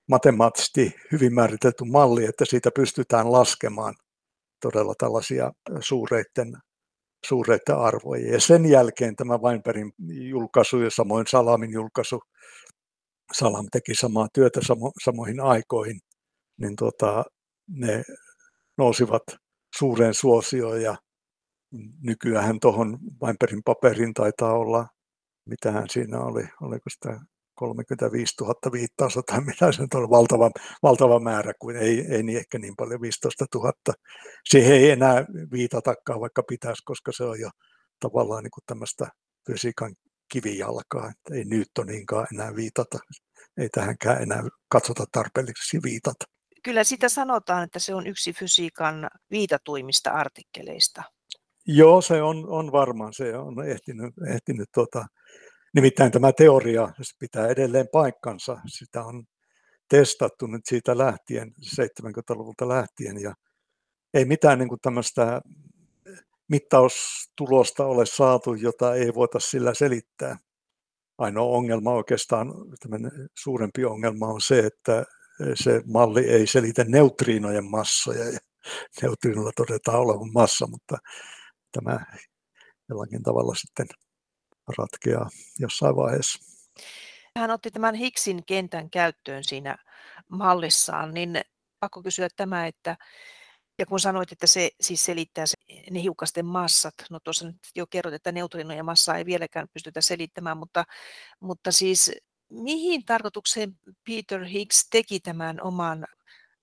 matemaattisesti 0.09 0.95
hyvin 1.13 1.35
määritelty 1.35 1.85
malli, 1.85 2.25
että 2.25 2.45
siitä 2.45 2.71
pystytään 2.77 3.33
laskemaan 3.33 3.95
todella 4.63 4.95
tällaisia 4.99 5.53
suureiden, 5.81 6.53
suureiden 7.27 7.77
arvoja. 7.77 8.33
Ja 8.33 8.41
sen 8.41 8.67
jälkeen 8.67 9.17
tämä 9.17 9.39
Weinbergin 9.39 9.93
julkaisu 10.31 10.81
ja 10.81 10.91
samoin 10.91 11.27
Salamin 11.27 11.73
julkaisu, 11.73 12.21
Salam 13.33 13.67
teki 13.73 13.95
samaa 13.95 14.29
työtä 14.33 14.61
samo, 14.63 14.93
samoihin 15.05 15.41
aikoihin, 15.41 15.99
niin 16.61 16.77
tuota, 16.77 17.25
ne 17.69 18.03
nousivat 18.79 19.23
suureen 19.79 20.15
suosioon 20.15 20.83
ja 20.83 20.97
nykyään 22.03 22.61
tuohon 22.61 22.99
Weinbergin 23.23 23.63
paperin 23.65 24.15
taitaa 24.15 24.53
olla, 24.53 24.87
mitähän 25.49 25.89
siinä 25.91 26.21
oli, 26.21 26.43
oliko 26.61 26.91
sitä 26.91 27.21
35 27.57 28.35
000 28.41 28.73
viittausta 28.73 29.23
tai 29.23 29.41
mitä 29.41 29.73
se 29.73 29.83
on 29.95 30.11
valtava, 30.11 30.51
valtava 30.83 31.21
määrä, 31.21 31.53
kuin 31.59 31.77
ei, 31.77 32.07
ei 32.11 32.23
niin 32.23 32.39
ehkä 32.39 32.59
niin 32.59 32.75
paljon 32.77 33.01
15 33.01 33.47
000. 33.55 33.73
Siihen 34.49 34.73
ei 34.73 34.91
enää 34.91 35.25
viitatakaan, 35.53 36.21
vaikka 36.21 36.43
pitäisi, 36.43 36.83
koska 36.85 37.13
se 37.13 37.25
on 37.25 37.41
jo 37.41 37.51
tavallaan 38.01 38.43
niin 38.43 38.51
kuin 38.51 38.65
tämmöistä 38.67 39.09
fysiikan 39.47 39.95
kivijalkaa, 40.33 41.11
että 41.11 41.35
ei 41.35 41.45
Newtoniinkaan 41.45 42.27
enää 42.35 42.57
viitata, 42.57 42.99
ei 43.57 43.69
tähänkään 43.69 44.23
enää 44.23 44.43
katsota 44.69 45.05
tarpeelliseksi 45.13 45.79
viitata. 45.83 46.25
Kyllä 46.63 46.85
sitä 46.85 47.09
sanotaan, 47.09 47.65
että 47.65 47.79
se 47.79 47.95
on 47.95 48.07
yksi 48.07 48.33
fysiikan 48.33 49.11
viitatuimista 49.31 50.11
artikkeleista. 50.11 51.03
Joo, 51.67 52.01
se 52.01 52.23
on, 52.23 52.49
on 52.49 52.73
varmaan, 52.73 53.13
se 53.13 53.37
on 53.37 53.69
ehtinyt, 53.69 54.15
ehtinyt 54.35 54.69
tuota, 54.75 55.07
Nimittäin 55.77 56.13
tämä 56.13 56.33
teoria 56.33 56.89
pitää 57.19 57.49
edelleen 57.49 57.89
paikkansa. 57.93 58.57
Sitä 58.67 59.05
on 59.05 59.25
testattu 59.89 60.47
nyt 60.47 60.63
siitä 60.67 60.99
lähtien, 60.99 61.55
70-luvulta 61.81 62.69
lähtien, 62.69 63.23
ja 63.23 63.35
ei 64.15 64.25
mitään 64.25 64.59
niin 64.59 64.69
kuin 64.69 64.81
tämmöistä 64.83 65.41
mittaustulosta 66.49 67.87
ole 67.87 68.07
saatu, 68.07 68.55
jota 68.55 68.95
ei 68.95 69.15
voita 69.15 69.41
sillä 69.41 69.75
selittää. 69.75 70.37
Ainoa 71.19 71.57
ongelma 71.57 71.93
oikeastaan, 71.93 72.53
suurempi 73.39 73.85
ongelma 73.85 74.27
on 74.27 74.41
se, 74.41 74.59
että 74.59 75.05
se 75.55 75.83
malli 75.87 76.25
ei 76.25 76.47
selitä 76.47 76.85
neutriinojen 76.85 77.71
massoja, 77.71 78.25
ja 78.25 78.39
neutriinolla 79.03 79.53
todetaan 79.57 80.01
olevan 80.01 80.33
massa, 80.33 80.67
mutta 80.67 80.97
tämä 81.73 82.07
jollakin 82.89 83.23
tavalla 83.23 83.55
sitten 83.55 83.87
ratkeaa 84.79 85.29
jossain 85.59 85.97
vaiheessa. 85.97 86.39
Hän 87.39 87.51
otti 87.51 87.71
tämän 87.71 87.95
Higgsin 87.95 88.45
kentän 88.47 88.91
käyttöön 88.91 89.45
siinä 89.45 89.77
mallissaan, 90.29 91.15
niin 91.15 91.41
pakko 91.81 92.03
kysyä 92.03 92.29
tämä, 92.37 92.67
että 92.67 92.97
ja 93.79 93.87
kun 93.87 94.01
sanoit, 94.01 94.33
että 94.33 94.47
se 94.47 94.71
siis 94.81 95.05
selittää 95.05 95.47
se, 95.47 95.55
ne 95.91 96.03
hiukkasten 96.03 96.47
massat, 96.47 96.95
no 97.11 97.21
tuossa 97.21 97.47
nyt 97.47 97.57
jo 97.75 97.87
kerrot, 97.87 98.15
että 98.15 98.33
neutrinojen 98.33 98.85
massaa 98.85 99.17
ei 99.17 99.27
vieläkään 99.27 99.69
pystytä 99.73 100.01
selittämään, 100.01 100.57
mutta, 100.59 100.85
mutta 101.41 101.73
siis 101.73 102.13
mihin 102.51 103.05
tarkoitukseen 103.05 103.79
Peter 104.09 104.45
Higgs 104.45 104.89
teki 104.91 105.21
tämän 105.21 105.63
oman 105.63 106.07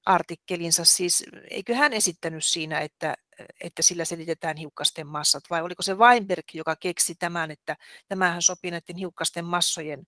artikkelinsa, 0.06 0.86
siis 0.86 1.24
eikö 1.50 1.76
hän 1.76 1.94
esittänyt 1.94 2.44
siinä, 2.44 2.80
että 2.80 3.16
että 3.62 3.82
sillä 3.82 4.06
selitetään 4.06 4.58
hiukkasten 4.58 5.08
massat, 5.08 5.44
vai 5.50 5.62
oliko 5.62 5.82
se 5.82 5.94
Weinberg, 5.94 6.46
joka 6.54 6.76
keksi 6.76 7.16
tämän, 7.16 7.52
että 7.52 7.76
tämähän 8.08 8.42
sopii 8.42 8.72
näiden 8.72 8.96
hiukkasten 8.96 9.46
massojen 9.46 10.04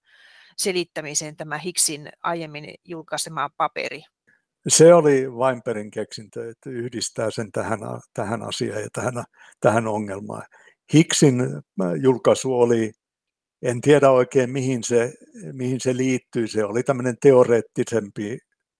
selittämiseen 0.58 1.36
tämä 1.36 1.58
Higgsin 1.58 2.10
aiemmin 2.24 2.74
julkaisema 2.86 3.50
paperi? 3.58 4.04
Se 4.68 4.94
oli 4.94 5.28
Weinbergin 5.28 5.92
keksintö, 5.92 6.50
että 6.50 6.70
yhdistää 6.70 7.32
sen 7.32 7.52
tähän, 7.52 7.80
tähän 8.14 8.44
asiaan 8.44 8.82
ja 8.82 8.88
tähän, 8.94 9.24
tähän 9.60 9.88
ongelmaan. 9.88 10.44
Higgsin 10.94 11.42
äh, 11.42 11.94
julkaisu 12.02 12.54
oli, 12.54 12.92
en 13.62 13.82
tiedä 13.82 14.12
oikein 14.12 14.50
mihin 14.50 14.84
se, 14.84 15.14
mihin 15.54 15.80
se 15.80 15.98
liittyy, 15.98 16.48
se 16.48 16.64
oli 16.64 16.84
tämmöinen 16.84 17.16
teoreettisempi 17.22 18.38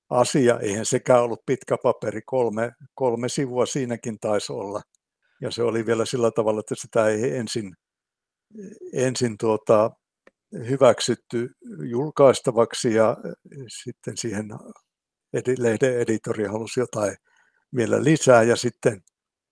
asia. 0.10 0.60
Eihän 0.60 0.86
sekään 0.86 1.24
ollut 1.24 1.46
pitkä 1.46 1.78
paperi, 1.84 2.22
kolme, 2.26 2.72
kolme 2.96 3.30
sivua 3.30 3.66
siinäkin 3.66 4.20
taisi 4.20 4.54
olla. 4.54 4.82
Ja 5.42 5.52
se 5.52 5.64
oli 5.64 5.86
vielä 5.86 6.06
sillä 6.06 6.32
tavalla, 6.32 6.60
että 6.60 6.76
sitä 6.76 7.08
ei 7.08 7.38
ensin, 7.38 7.74
ensin 8.94 9.38
tuota, 9.38 9.92
hyväksytty 10.70 11.50
julkaistavaksi 11.90 12.94
ja 12.94 13.18
sitten 13.68 14.18
siihen 14.18 14.46
lehden 15.58 16.00
editori 16.00 16.46
halusi 16.46 16.80
jotain 16.80 17.16
vielä 17.76 18.04
lisää 18.04 18.44
ja 18.44 18.56
sitten 18.56 19.02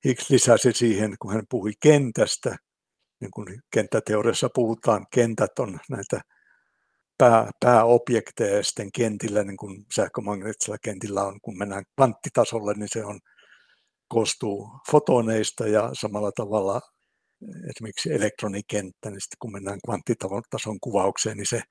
Higgs 0.06 0.30
lisäsi 0.30 0.72
siihen, 0.72 1.16
kun 1.22 1.34
hän 1.34 1.44
puhui 1.50 1.72
kentästä, 1.84 2.56
niin 3.22 3.32
kun 3.32 3.48
kenttäteoriassa 3.74 4.50
puhutaan, 4.56 5.06
kentät 5.14 5.60
on 5.60 5.80
näitä 5.90 6.22
pää, 7.24 7.52
pääobjekteja 7.60 8.56
ja 8.56 8.64
sitten 8.64 8.92
kentillä, 8.92 9.44
niin 9.44 9.58
kuin 9.58 9.86
sähkömagneettisella 9.96 10.78
kentillä 10.84 11.24
on, 11.24 11.40
kun 11.42 11.58
mennään 11.58 11.84
kvanttitasolle, 11.96 12.74
niin 12.74 12.90
se 12.92 13.06
on, 13.06 13.20
koostuu 14.08 14.70
fotoneista 14.92 15.68
ja 15.68 15.90
samalla 15.94 16.32
tavalla 16.32 16.82
esimerkiksi 17.70 18.14
elektronikenttä, 18.14 19.10
niin 19.10 19.22
sitten 19.22 19.38
kun 19.40 19.52
mennään 19.52 19.80
kvanttitason 19.86 20.80
kuvaukseen, 20.82 21.38
niin 21.38 21.48
se 21.50 21.62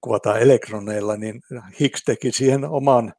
kuvataan 0.00 0.40
elektroneilla, 0.40 1.16
niin 1.16 1.40
Higgs 1.80 2.02
teki 2.04 2.32
siihen 2.32 2.64
oman 2.64 3.12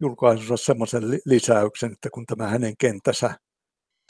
julkaisunsa 0.00 0.56
semmoisen 0.56 1.02
lisäyksen, 1.26 1.92
että 1.92 2.10
kun 2.10 2.26
tämä 2.26 2.48
hänen 2.48 2.74
kenttänsä, 2.78 3.34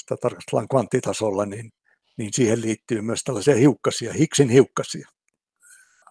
sitä 0.02 0.16
tarkastellaan 0.22 0.68
kvanttitasolla, 0.68 1.46
niin, 1.46 1.70
niin 2.18 2.30
siihen 2.32 2.60
liittyy 2.62 3.00
myös 3.00 3.22
tällaisia 3.24 3.54
hiukkasia, 3.54 4.12
Higgsin 4.12 4.48
hiukkasia 4.48 5.08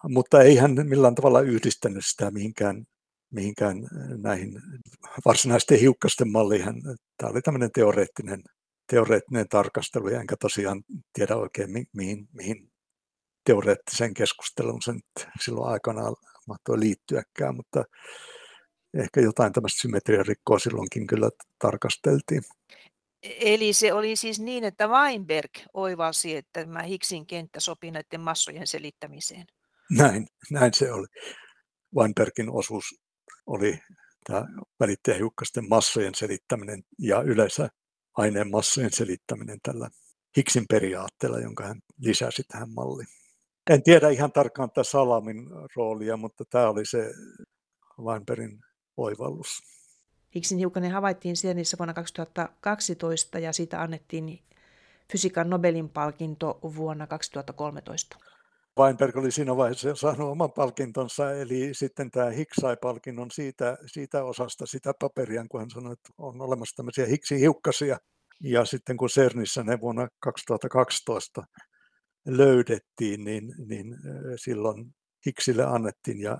mutta 0.02 0.42
ei 0.42 0.56
hän 0.56 0.74
millään 0.84 1.14
tavalla 1.14 1.40
yhdistänyt 1.40 2.06
sitä 2.06 2.30
mihinkään, 2.30 2.84
mihinkään 3.30 3.76
näihin 4.22 4.62
varsinaisten 5.24 5.78
hiukkasten 5.78 6.32
malliin. 6.32 6.82
Tämä 7.16 7.30
oli 7.30 7.42
tämmöinen 7.42 7.72
teoreettinen, 7.72 8.42
teoreettinen 8.90 9.48
tarkastelu, 9.48 10.08
enkä 10.08 10.36
tosiaan 10.40 10.82
tiedä 11.12 11.36
oikein 11.36 11.70
mihin, 11.92 12.28
mihin 12.32 12.70
teoreettiseen 13.44 14.14
keskusteluun 14.14 14.82
se 14.82 14.92
nyt 14.92 15.28
silloin 15.40 15.72
aikanaan 15.72 16.16
mahtoi 16.48 16.80
liittyäkään, 16.80 17.56
mutta 17.56 17.84
ehkä 18.94 19.20
jotain 19.20 19.52
tämmöistä 19.52 19.80
symmetriarikkoa 19.80 20.58
silloinkin 20.58 21.06
kyllä 21.06 21.30
tarkasteltiin. 21.58 22.42
Eli 23.22 23.72
se 23.72 23.92
oli 23.92 24.16
siis 24.16 24.40
niin, 24.40 24.64
että 24.64 24.88
Weinberg 24.88 25.50
oivalsi, 25.74 26.36
että 26.36 26.64
tämä 26.64 26.82
Higgsin 26.82 27.26
kenttä 27.26 27.60
sopii 27.60 27.90
näiden 27.90 28.20
massojen 28.20 28.66
selittämiseen. 28.66 29.46
Näin, 29.90 30.26
näin 30.50 30.74
se 30.74 30.92
oli. 30.92 31.06
Weinbergin 31.96 32.50
osuus 32.50 32.84
oli 33.46 33.78
tämä 34.26 34.46
välittäjähiukkasten 34.80 35.68
massojen 35.68 36.14
selittäminen 36.14 36.82
ja 36.98 37.22
yleensä 37.22 37.68
aineen 38.16 38.50
massojen 38.50 38.92
selittäminen 38.92 39.58
tällä 39.62 39.90
Higgsin 40.36 40.64
periaatteella, 40.68 41.38
jonka 41.38 41.66
hän 41.66 41.80
lisäsi 41.98 42.42
tähän 42.48 42.70
malliin. 42.70 43.08
En 43.70 43.82
tiedä 43.82 44.08
ihan 44.08 44.32
tarkkaan 44.32 44.70
tätä 44.70 44.84
Salamin 44.84 45.46
roolia, 45.76 46.16
mutta 46.16 46.44
tämä 46.50 46.68
oli 46.68 46.86
se 46.86 47.10
Weinbergin 48.00 48.60
oivallus. 48.96 49.48
Higgsin 50.34 50.58
hiukkanen 50.58 50.92
havaittiin 50.92 51.34
CERNissä 51.34 51.78
vuonna 51.78 51.94
2012 51.94 53.38
ja 53.38 53.52
siitä 53.52 53.82
annettiin 53.82 54.42
fysiikan 55.12 55.50
Nobelin 55.50 55.88
palkinto 55.88 56.58
vuonna 56.62 57.06
2013. 57.06 58.16
Weinberg 58.78 59.16
oli 59.16 59.30
siinä 59.30 59.56
vaiheessa 59.56 59.94
saanut 59.94 60.30
oman 60.30 60.52
palkintonsa, 60.52 61.32
eli 61.32 61.74
sitten 61.74 62.10
tämä 62.10 62.30
Higgs 62.30 62.56
sai 62.60 62.76
palkinnon 62.82 63.30
siitä, 63.30 63.76
siitä 63.86 64.24
osasta 64.24 64.66
sitä 64.66 64.92
paperia, 65.00 65.44
kun 65.50 65.60
hän 65.60 65.70
sanoi, 65.70 65.92
että 65.92 66.10
on 66.18 66.40
olemassa 66.40 66.76
tämmöisiä 66.76 67.06
Higgsin 67.06 67.38
hiukkasia. 67.38 67.98
Ja 68.42 68.64
sitten 68.64 68.96
kun 68.96 69.08
CERNissä 69.08 69.62
ne 69.62 69.80
vuonna 69.80 70.08
2012 70.20 71.42
löydettiin, 72.26 73.24
niin, 73.24 73.54
niin 73.68 73.96
silloin 74.36 74.94
Higgsille 75.26 75.64
annettiin 75.64 76.20
ja 76.20 76.38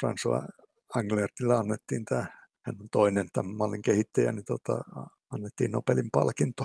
François 0.00 0.46
Anglertille 0.94 1.54
annettiin 1.54 2.04
tämä, 2.04 2.26
hän 2.66 2.76
on 2.80 2.88
toinen 2.92 3.28
tämän 3.32 3.56
mallin 3.56 3.82
kehittäjä, 3.82 4.32
niin 4.32 4.44
tota, 4.44 4.80
annettiin 5.30 5.70
Nobelin 5.70 6.10
palkinto. 6.12 6.64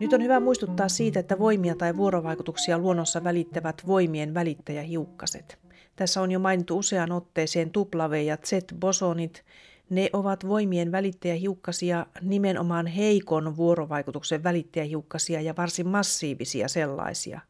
Nyt 0.00 0.12
on 0.12 0.22
hyvä 0.22 0.40
muistuttaa 0.40 0.88
siitä, 0.88 1.20
että 1.20 1.38
voimia 1.38 1.74
tai 1.74 1.96
vuorovaikutuksia 1.96 2.78
luonnossa 2.78 3.24
välittävät 3.24 3.82
voimien 3.86 4.34
välittäjähiukkaset. 4.34 5.58
Tässä 5.96 6.20
on 6.20 6.30
jo 6.30 6.38
mainittu 6.38 6.78
useaan 6.78 7.12
otteeseen 7.12 7.70
W- 7.76 8.24
ja 8.26 8.36
Z-bosonit. 8.36 9.44
Ne 9.90 10.10
ovat 10.12 10.48
voimien 10.48 10.92
välittäjähiukkasia, 10.92 12.06
nimenomaan 12.22 12.86
heikon 12.86 13.56
vuorovaikutuksen 13.56 14.44
välittäjähiukkasia 14.44 15.40
ja 15.40 15.54
varsin 15.56 15.88
massiivisia 15.88 16.68
sellaisia. 16.68 17.40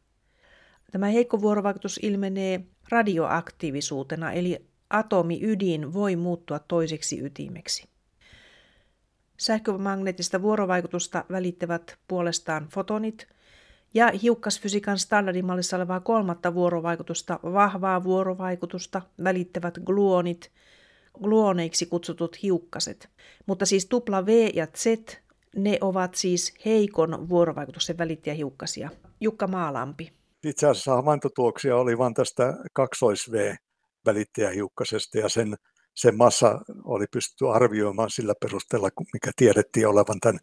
Tämä 0.91 1.07
heikko 1.07 1.41
vuorovaikutus 1.41 1.99
ilmenee 2.03 2.61
radioaktiivisuutena, 2.89 4.31
eli 4.31 4.65
atomiydin 4.89 5.93
voi 5.93 6.15
muuttua 6.15 6.59
toiseksi 6.59 7.19
ytimeksi. 7.25 7.98
Sähkömagneettista 9.39 10.41
vuorovaikutusta 10.41 11.25
välittävät 11.31 11.97
puolestaan 12.07 12.67
fotonit 12.73 13.27
ja 13.93 14.11
hiukkasfysiikan 14.23 14.99
standardimallissa 14.99 15.77
olevaa 15.77 15.99
kolmatta 15.99 16.53
vuorovaikutusta, 16.53 17.39
vahvaa 17.43 18.03
vuorovaikutusta, 18.03 19.01
välittävät 19.23 19.77
gluonit, 19.85 20.51
gluoneiksi 21.23 21.85
kutsutut 21.85 22.43
hiukkaset. 22.43 23.09
Mutta 23.45 23.65
siis 23.65 23.89
V 24.25 24.49
ja 24.53 24.67
Z, 24.67 24.85
ne 25.55 25.77
ovat 25.81 26.15
siis 26.15 26.53
heikon 26.65 27.29
vuorovaikutuksen 27.29 27.97
välittäjähiukkasia. 27.97 28.89
Jukka 29.21 29.47
Maalampi. 29.47 30.11
Itse 30.43 30.67
asiassa 30.67 30.95
havaintotuoksia 30.95 31.75
oli 31.77 31.97
vain 31.97 32.13
tästä 32.13 32.57
kaksois-V 32.73 33.55
välittäjähiukkasesta 34.05 35.17
ja 35.17 35.29
sen 35.29 35.55
sen 35.95 36.17
massa 36.17 36.59
oli 36.83 37.05
pystytty 37.11 37.49
arvioimaan 37.49 38.09
sillä 38.09 38.33
perusteella, 38.41 38.89
mikä 39.13 39.31
tiedettiin 39.35 39.87
olevan 39.87 40.19
tämän 40.19 40.39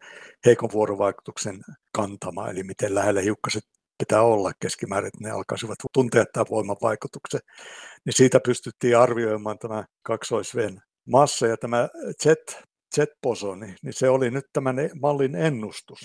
heikon 0.47 0.71
vuorovaikutuksen 0.73 1.61
kantama, 1.93 2.49
eli 2.49 2.63
miten 2.63 2.95
lähellä 2.95 3.21
hiukkaset 3.21 3.65
pitää 3.99 4.23
olla 4.23 4.53
keskimäärin, 4.61 5.07
että 5.09 5.19
ne 5.21 5.31
alkaisivat 5.31 5.79
tuntea 5.93 6.25
tämän 6.33 6.47
voimavaikutuksen. 6.51 7.41
Niin 8.05 8.15
siitä 8.17 8.41
pystyttiin 8.41 8.99
arvioimaan 8.99 9.59
tämä 9.59 9.85
kaksoisven 10.03 10.81
massa 11.09 11.47
ja 11.47 11.57
tämä 11.57 11.89
Z, 12.23 12.27
Z-posoni, 12.97 13.75
niin 13.83 13.93
se 13.93 14.09
oli 14.09 14.31
nyt 14.31 14.45
tämän 14.53 14.77
mallin 15.01 15.35
ennustus. 15.35 15.99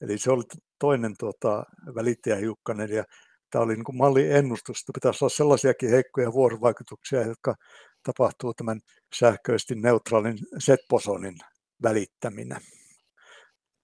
Eli 0.00 0.18
se 0.18 0.30
oli 0.30 0.42
toinen 0.78 1.14
tuota, 1.18 1.64
välittäjähiukkanen 1.94 2.90
ja 2.90 3.04
tämä 3.50 3.64
oli 3.64 3.74
niin 3.74 3.84
kuin 3.84 3.96
mallin 3.96 4.32
ennustus, 4.32 4.80
että 4.80 4.92
pitäisi 4.94 5.24
olla 5.24 5.34
sellaisiakin 5.36 5.90
heikkoja 5.90 6.32
vuorovaikutuksia, 6.32 7.26
jotka 7.26 7.54
tapahtuu 8.02 8.54
tämän 8.54 8.80
sähköisesti 9.14 9.74
neutraalin 9.74 10.38
Z-bosonin 10.58 11.36
välittäminen. 11.82 12.60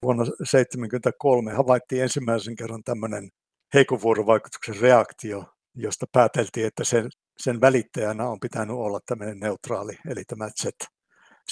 Vuonna 0.02 0.24
1973 0.24 1.52
havaittiin 1.52 2.02
ensimmäisen 2.02 2.56
kerran 2.56 2.82
tämmöinen 2.84 3.28
heikon 3.74 4.02
vuorovaikutuksen 4.02 4.80
reaktio, 4.80 5.44
josta 5.74 6.06
pääteltiin, 6.12 6.66
että 6.66 6.84
sen, 6.84 7.10
sen 7.38 7.60
välittäjänä 7.60 8.28
on 8.28 8.40
pitänyt 8.40 8.76
olla 8.76 9.00
tämmöinen 9.06 9.38
neutraali, 9.38 9.98
eli 10.10 10.24
tämä 10.24 10.48
Z, 10.48 10.66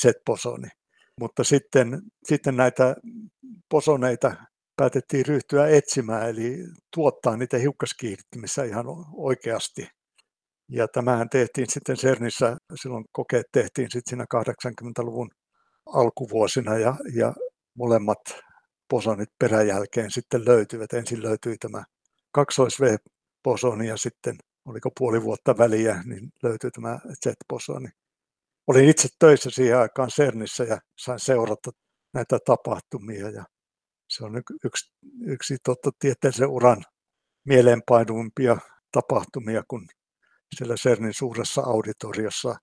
Z-bosoni. 0.00 0.68
Mutta 1.20 1.44
sitten, 1.44 2.02
sitten 2.24 2.56
näitä 2.56 2.96
bosoneita 3.70 4.36
päätettiin 4.76 5.26
ryhtyä 5.26 5.68
etsimään, 5.68 6.28
eli 6.28 6.56
tuottaa 6.94 7.36
niitä 7.36 7.58
hiukkaskiihdyttimissä 7.58 8.64
ihan 8.64 8.86
oikeasti. 9.16 9.88
Ja 10.68 10.88
tämähän 10.88 11.28
tehtiin 11.28 11.70
sitten 11.70 11.96
CERNissä, 11.96 12.56
silloin 12.82 13.04
kokeet 13.12 13.46
tehtiin 13.52 13.88
sitten 13.90 14.10
siinä 14.10 14.24
80-luvun 14.34 15.30
alkuvuosina 15.86 16.78
ja, 16.78 16.96
ja 17.14 17.34
molemmat 17.74 18.18
posonit 18.88 19.28
peräjälkeen 19.38 20.10
sitten 20.10 20.44
löytyivät. 20.44 20.92
Ensin 20.92 21.22
löytyi 21.22 21.56
tämä 21.58 21.84
kaksois-V-posoni 22.32 23.88
ja 23.88 23.96
sitten 23.96 24.36
oliko 24.64 24.90
puoli 24.98 25.22
vuotta 25.22 25.58
väliä, 25.58 26.02
niin 26.04 26.32
löytyi 26.42 26.70
tämä 26.70 26.98
Z-posoni. 27.24 27.88
Olin 28.66 28.88
itse 28.88 29.08
töissä 29.18 29.50
siihen 29.50 29.78
aikaan 29.78 30.08
CERNissä 30.08 30.64
ja 30.64 30.78
sain 30.98 31.20
seurata 31.20 31.70
näitä 32.14 32.38
tapahtumia 32.46 33.30
ja 33.30 33.44
se 34.08 34.24
on 34.24 34.32
yksi, 34.64 34.92
yksi 35.26 35.56
totta 35.64 35.90
tieteellisen 35.98 36.48
uran 36.48 36.84
mieleenpainuimpia 37.44 38.58
tapahtumia, 38.92 39.62
kun 39.68 39.86
siellä 40.54 40.74
CERNin 40.74 41.14
suuressa 41.14 41.60
auditoriossa 41.60 42.56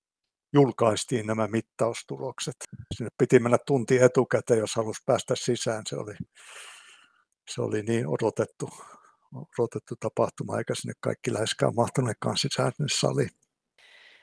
julkaistiin 0.52 1.26
nämä 1.26 1.46
mittaustulokset. 1.46 2.56
Sinne 2.96 3.10
piti 3.18 3.38
mennä 3.38 3.58
tunti 3.66 3.98
etukäteen, 3.98 4.60
jos 4.60 4.74
halusi 4.74 5.02
päästä 5.06 5.34
sisään. 5.36 5.82
Se 5.86 5.96
oli, 5.96 6.14
se 7.50 7.62
oli 7.62 7.82
niin 7.82 8.06
odotettu, 8.06 8.70
odotettu 9.58 9.94
tapahtuma, 10.00 10.58
eikä 10.58 10.74
sinne 10.74 10.94
kaikki 11.00 11.32
läheskään 11.32 11.74
mahtuneetkaan 11.74 12.36
sisään 12.36 12.72
saliin. 12.92 13.30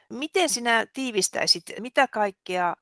Miten 0.10 0.50
sinä 0.50 0.86
tiivistäisit, 0.94 1.64
mitä 1.80 2.08
kaikkea 2.08 2.76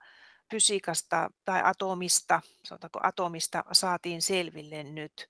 fysiikasta 0.51 1.29
tai 1.45 1.61
atomista, 1.63 2.41
sanotaanko 2.63 2.99
atomista, 3.03 3.63
saatiin 3.71 4.21
selville 4.21 4.83
nyt 4.83 5.29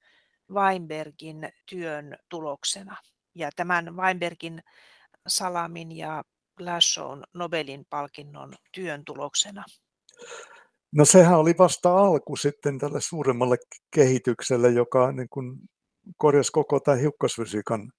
Weinbergin 0.52 1.50
työn 1.66 2.18
tuloksena? 2.30 2.98
Ja 3.36 3.50
tämän 3.56 3.96
Weinbergin 3.96 4.64
Salamin 5.28 5.98
ja 5.98 6.24
Glasgown 6.58 7.24
Nobelin 7.34 7.86
palkinnon 7.90 8.54
työn 8.72 9.06
tuloksena? 9.06 9.64
No 10.96 11.06
sehän 11.06 11.40
oli 11.40 11.54
vasta 11.60 11.98
alku 11.98 12.36
sitten 12.36 12.80
tälle 12.80 13.02
suuremmalle 13.02 13.58
kehitykselle, 13.96 14.70
joka 14.70 15.12
niin 15.12 15.30
kuin 15.30 15.58
korjasi 16.18 16.52
koko 16.52 16.80
tämän 16.80 17.00
hiukkasfysiikan 17.00 17.92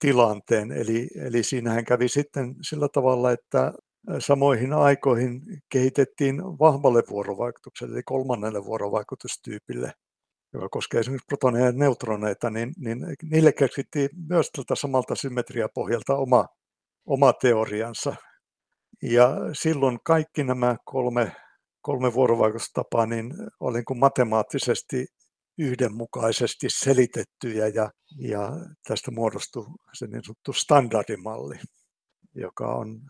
tilanteen. 0.00 0.72
Eli, 0.72 1.08
eli 1.20 1.42
siinähän 1.42 1.84
kävi 1.84 2.08
sitten 2.08 2.54
sillä 2.62 2.88
tavalla, 2.92 3.32
että 3.32 3.72
samoihin 4.18 4.72
aikoihin 4.72 5.40
kehitettiin 5.68 6.42
vahvalle 6.42 7.02
vuorovaikutukselle, 7.10 7.94
eli 7.94 8.02
kolmannelle 8.02 8.64
vuorovaikutustyypille, 8.64 9.92
joka 10.52 10.68
koskee 10.68 11.00
esimerkiksi 11.00 11.26
protoneja 11.26 11.66
ja 11.66 11.72
neutroneita, 11.72 12.50
niin, 12.50 12.72
niin 12.78 12.98
niille 13.22 13.52
keksittiin 13.52 14.08
myös 14.28 14.50
tältä 14.50 14.74
samalta 14.74 15.14
symmetriapohjalta 15.14 16.16
oma 16.16 16.46
oma 17.06 17.32
teoriansa. 17.32 18.16
Ja 19.02 19.36
silloin 19.52 19.98
kaikki 20.04 20.44
nämä 20.44 20.76
kolme, 20.84 21.32
kolme 21.80 22.14
vuorovaikutustapaa 22.14 23.06
niin 23.06 23.34
oli 23.60 23.78
niin 23.78 23.98
matemaattisesti 23.98 25.06
yhdenmukaisesti 25.58 26.66
selitettyjä 26.70 27.68
ja, 27.68 27.90
ja 28.18 28.50
tästä 28.88 29.10
muodostui 29.10 29.66
se 29.92 30.06
niin 30.06 30.24
sanottu 30.24 30.52
standardimalli, 30.52 31.56
joka 32.34 32.74
on 32.74 33.00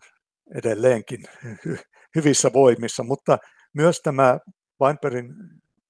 edelleenkin 0.55 1.23
hy, 1.65 1.77
hyvissä 2.15 2.53
voimissa, 2.53 3.03
mutta 3.03 3.37
myös 3.73 4.01
tämä 4.03 4.39
Weinbergin 4.81 5.33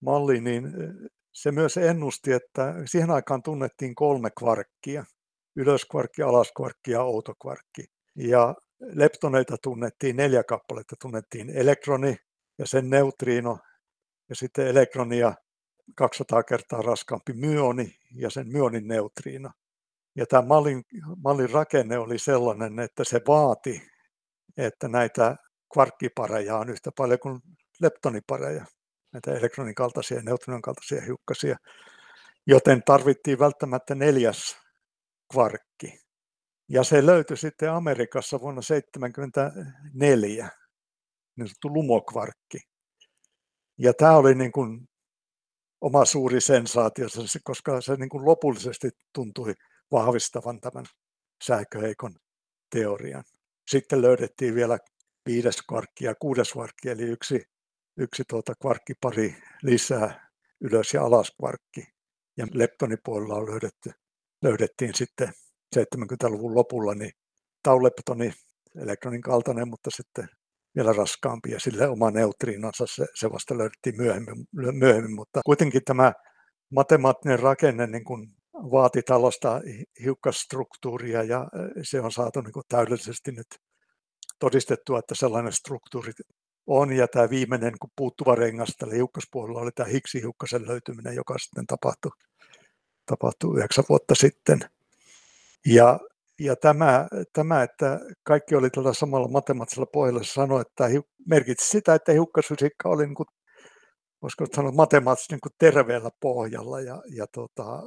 malli, 0.02 0.42
niin 0.42 0.64
se 1.38 1.52
myös 1.52 1.78
ennusti, 1.78 2.34
että 2.34 2.74
siihen 2.86 3.12
aikaan 3.12 3.44
tunnettiin 3.44 3.96
kolme 3.96 4.30
kvarkkia, 4.40 5.06
ylöskvarkki, 5.56 6.22
alaskvarkki 6.24 6.92
ja 6.92 7.04
outokvarkki. 7.04 7.86
Ja 8.16 8.56
leptoneita 8.80 9.58
tunnettiin 9.58 10.16
neljä 10.16 10.44
kappaletta, 10.44 10.96
tunnettiin 11.02 11.50
elektroni 11.50 12.18
ja 12.58 12.68
sen 12.68 12.90
neutriino 12.90 13.60
ja 14.30 14.36
sitten 14.36 14.68
elektronia 14.68 15.34
200 15.96 16.44
kertaa 16.44 16.82
raskaampi 16.82 17.34
myoni 17.34 17.96
ja 18.16 18.30
sen 18.30 18.48
myonin 18.48 18.88
neutriino. 18.88 19.50
Ja 20.16 20.26
tämä 20.26 20.48
mallin, 20.48 20.84
mallin 21.24 21.50
rakenne 21.50 21.98
oli 21.98 22.20
sellainen, 22.20 22.80
että 22.80 23.04
se 23.04 23.22
vaati, 23.28 23.82
että 24.58 24.88
näitä 24.88 25.36
kvarkkipareja 25.74 26.58
on 26.58 26.70
yhtä 26.70 26.92
paljon 26.98 27.20
kuin 27.20 27.40
leptonipareja, 27.82 28.66
näitä 29.14 29.32
elektronin 29.32 29.76
kaltaisia 29.76 30.18
ja 30.18 30.24
neutrinon 30.24 30.62
kaltaisia 30.62 31.02
hiukkasia, 31.02 31.58
joten 32.48 32.84
tarvittiin 32.84 33.40
välttämättä 33.40 33.96
neljäs 33.96 34.58
kvarkki. 35.32 36.00
Ja 36.70 36.84
se 36.84 37.06
löytyi 37.06 37.38
sitten 37.38 37.72
Amerikassa 37.72 38.40
vuonna 38.40 38.62
1974, 38.62 40.50
niin 41.36 41.48
sanottu 41.48 41.74
lumokvarkki. 41.74 42.60
Ja 43.78 43.94
tämä 43.94 44.18
oli 44.18 44.36
niin 44.36 44.52
kuin 44.52 44.88
oma 45.82 46.06
suuri 46.06 46.42
sensaatio, 46.42 47.08
koska 47.44 47.82
se 47.82 47.96
niin 47.96 48.10
kuin 48.10 48.26
lopullisesti 48.26 48.90
tuntui 49.14 49.54
vahvistavan 49.92 50.62
tämän 50.62 50.86
sähköheikon 51.44 52.16
teorian. 52.70 53.24
Sitten 53.68 54.02
löydettiin 54.02 54.56
vielä 54.56 54.78
viides 55.26 55.62
kvarkki 55.62 56.06
ja 56.06 56.16
kuudes 56.16 56.52
kvarkki, 56.52 56.90
eli 56.90 57.04
yksi, 57.04 57.44
yksi 57.98 58.24
tuota 58.30 58.54
kvarkkipari 58.62 59.36
lisää 59.64 60.30
ylös- 60.62 60.94
ja 60.94 61.04
alaskvarkki. 61.04 61.84
Ja 62.38 62.48
leptonipuolella 62.54 63.36
on 63.36 63.52
löydetty, 63.52 63.92
löydettiin 64.44 64.94
sitten 64.94 65.34
70-luvun 65.76 66.56
lopulla, 66.56 66.96
niin 66.96 67.12
tauleptoni 67.64 68.34
elektronin 68.82 69.22
kaltainen, 69.22 69.68
mutta 69.68 69.90
sitten 69.92 70.28
vielä 70.76 70.94
raskaampi 70.94 71.52
ja 71.52 71.60
sille 71.60 71.88
oma 71.88 72.12
neutriinonsa, 72.12 72.86
se, 72.88 73.06
se 73.16 73.32
vasta 73.32 73.58
löydettiin 73.58 73.98
myöhemmin, 73.98 74.46
myöhemmin, 74.72 75.16
mutta 75.16 75.42
kuitenkin 75.46 75.82
tämä 75.86 76.14
matemaattinen 76.72 77.40
rakenne 77.40 77.88
niin 77.88 78.04
kuin 78.04 78.28
vaati 78.54 79.02
tällaista 79.02 79.62
hiukkasstruktuuria 80.04 81.24
ja 81.24 81.48
se 81.84 82.02
on 82.02 82.12
saatu 82.12 82.42
niin 82.42 82.54
kuin 82.54 82.64
täydellisesti 82.70 83.32
nyt 83.32 83.48
todistettua, 84.40 85.00
että 85.00 85.16
sellainen 85.16 85.54
struktuuri 85.54 86.12
on. 86.68 86.94
Ja 86.94 87.08
tämä 87.08 87.30
viimeinen 87.30 87.74
niin 87.74 87.92
puuttuva 87.96 88.36
rengas 88.36 88.76
tällä 88.78 88.94
hiukkaspuolella 88.94 89.62
oli 89.62 89.72
tämä 89.72 89.90
Higgs-hiukkasen 89.90 90.68
löytyminen, 90.68 91.16
joka 91.16 91.38
sitten 91.38 91.68
tapahtui, 91.68 92.12
tapahtui 93.06 93.58
yhdeksän 93.58 93.86
vuotta 93.90 94.16
sitten. 94.16 94.60
Ja, 95.66 96.00
ja 96.40 96.56
tämä, 96.56 97.08
tämä, 97.34 97.64
että 97.64 98.00
kaikki 98.24 98.56
oli 98.56 98.70
tällä 98.70 98.94
samalla 98.94 99.28
matemaattisella 99.28 99.86
pohjalla, 99.86 100.24
sanoi, 100.24 100.62
että 100.62 100.90
merkitsi 101.28 101.70
sitä, 101.70 101.96
että 101.96 102.12
hiukkasfysiikka 102.12 102.90
oli 102.90 103.06
niin 103.06 103.16
kuin, 103.16 103.28
voisiko 104.22 104.46
sanoa 104.56 104.72
matemaattisesti 104.72 105.36
niin 105.36 105.56
terveellä 105.60 106.10
pohjalla 106.20 106.82
ja, 106.82 107.04
ja 107.16 107.28
tota, 107.28 107.84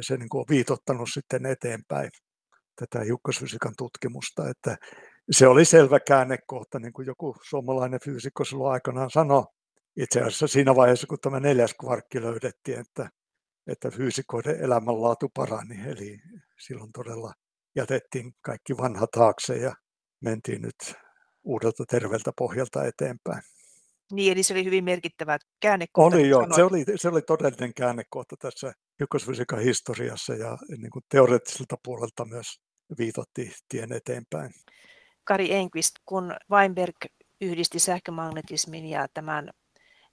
se 0.00 0.16
niin 0.16 0.28
kuin 0.28 0.40
on 0.40 0.46
viitottanut 0.50 1.08
sitten 1.14 1.46
eteenpäin 1.46 2.10
tätä 2.76 3.04
hiukkasfysiikan 3.04 3.72
tutkimusta, 3.78 4.48
että 4.48 4.76
se 5.30 5.46
oli 5.46 5.64
selvä 5.64 6.00
käännekohta, 6.00 6.78
niin 6.78 6.92
kuin 6.92 7.06
joku 7.06 7.36
suomalainen 7.48 8.00
fyysikko 8.04 8.44
silloin 8.44 8.72
aikanaan 8.72 9.10
sanoi, 9.10 9.44
itse 9.96 10.20
asiassa 10.20 10.46
siinä 10.46 10.76
vaiheessa, 10.76 11.06
kun 11.06 11.18
tämä 11.20 11.40
neljäs 11.40 11.74
kvarkki 11.80 12.22
löydettiin, 12.22 12.80
että, 12.80 13.08
että 13.66 13.90
fyysikoiden 13.90 14.60
elämänlaatu 14.60 15.28
parani, 15.34 15.76
eli 15.86 16.18
silloin 16.60 16.92
todella 16.92 17.32
jätettiin 17.76 18.32
kaikki 18.40 18.76
vanha 18.76 19.06
taakse 19.06 19.56
ja 19.56 19.74
mentiin 20.20 20.62
nyt 20.62 20.94
uudelta 21.44 21.84
terveeltä 21.88 22.32
pohjalta 22.38 22.84
eteenpäin. 22.84 23.42
Niin, 24.12 24.32
eli 24.32 24.42
se 24.42 24.54
oli 24.54 24.64
hyvin 24.64 24.84
merkittävä 24.84 25.38
käännekohta. 25.60 26.16
Oli 26.16 26.28
joo, 26.28 26.46
se 26.54 26.62
oli, 26.62 26.84
se 26.96 27.08
oli 27.08 27.22
todellinen 27.22 27.74
käännekohta 27.74 28.36
tässä 28.38 28.72
hiukkasfysiikan 29.00 29.60
historiassa 29.60 30.34
ja 30.34 30.58
niin 30.78 30.90
kuin 30.90 31.02
teoreettiselta 31.08 31.76
puolelta 31.84 32.24
myös 32.24 32.46
viitotti 32.98 33.52
tien 33.68 33.92
eteenpäin. 33.92 34.50
Kari 35.24 35.52
Enqvist, 35.52 35.94
kun 36.06 36.34
Weinberg 36.50 36.96
yhdisti 37.40 37.78
sähkömagnetismin 37.78 38.86
ja 38.86 39.06
tämän 39.14 39.50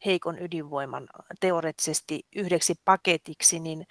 heikon 0.06 0.40
ydinvoiman 0.40 1.08
teoreettisesti 1.40 2.22
yhdeksi 2.36 2.76
paketiksi, 2.86 3.60
niin 3.60 3.86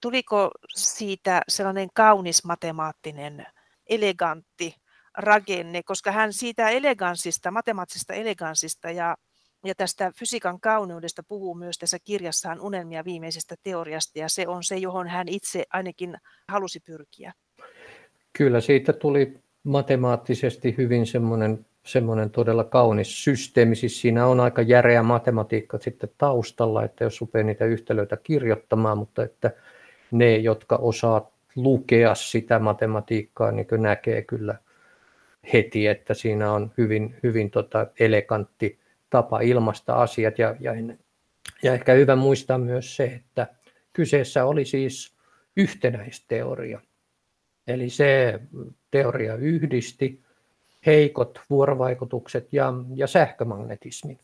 tuliko 0.00 0.50
siitä 0.74 1.42
sellainen 1.48 1.88
kaunis 1.94 2.44
matemaattinen, 2.44 3.46
elegantti 3.86 4.74
rakenne, 5.18 5.82
koska 5.82 6.12
hän 6.12 6.32
siitä 6.32 6.68
eleganssista, 6.68 7.50
matemaattisesta 7.50 8.14
eleganssista 8.14 8.90
ja, 8.90 9.16
ja 9.64 9.74
tästä 9.74 10.12
fysiikan 10.18 10.60
kauneudesta 10.60 11.22
puhuu 11.22 11.54
myös 11.54 11.78
tässä 11.78 11.98
kirjassaan 12.04 12.60
Unelmia 12.60 13.04
viimeisestä 13.04 13.54
teoriasta, 13.62 14.18
ja 14.18 14.28
se 14.28 14.48
on 14.48 14.64
se, 14.64 14.76
johon 14.76 15.08
hän 15.08 15.28
itse 15.28 15.64
ainakin 15.72 16.16
halusi 16.48 16.80
pyrkiä. 16.80 17.32
Kyllä 18.32 18.60
siitä 18.60 18.92
tuli 18.92 19.47
matemaattisesti 19.64 20.74
hyvin 20.78 21.06
semmoinen, 21.06 21.66
semmoinen 21.86 22.30
todella 22.30 22.64
kaunis 22.64 23.24
systeemi. 23.24 23.76
Siis 23.76 24.00
siinä 24.00 24.26
on 24.26 24.40
aika 24.40 24.62
järeä 24.62 25.02
matematiikka 25.02 25.78
sitten 25.78 26.10
taustalla, 26.18 26.84
että 26.84 27.04
jos 27.04 27.20
rupeaa 27.20 27.44
niitä 27.44 27.64
yhtälöitä 27.64 28.16
kirjoittamaan, 28.16 28.98
mutta 28.98 29.22
että 29.22 29.50
ne, 30.10 30.36
jotka 30.36 30.76
osaa 30.76 31.30
lukea 31.56 32.14
sitä 32.14 32.58
matematiikkaa, 32.58 33.52
niin 33.52 33.66
näkee 33.76 34.22
kyllä 34.22 34.54
heti, 35.52 35.86
että 35.86 36.14
siinä 36.14 36.52
on 36.52 36.72
hyvin, 36.78 37.16
hyvin 37.22 37.50
tota 37.50 37.86
elegantti 38.00 38.78
tapa 39.10 39.40
ilmaista 39.40 39.94
asiat. 39.94 40.38
Ja, 40.38 40.56
ja, 40.60 40.72
ja 41.62 41.74
ehkä 41.74 41.92
hyvä 41.92 42.16
muistaa 42.16 42.58
myös 42.58 42.96
se, 42.96 43.04
että 43.04 43.46
kyseessä 43.92 44.44
oli 44.44 44.64
siis 44.64 45.16
yhtenäisteoria. 45.56 46.80
Eli 47.68 47.90
se 47.90 48.40
teoria 48.90 49.34
yhdisti 49.34 50.22
heikot 50.86 51.40
vuorovaikutukset 51.50 52.52
ja, 52.52 52.72
ja 52.94 53.06
sähkömagnetismin. 53.06 54.18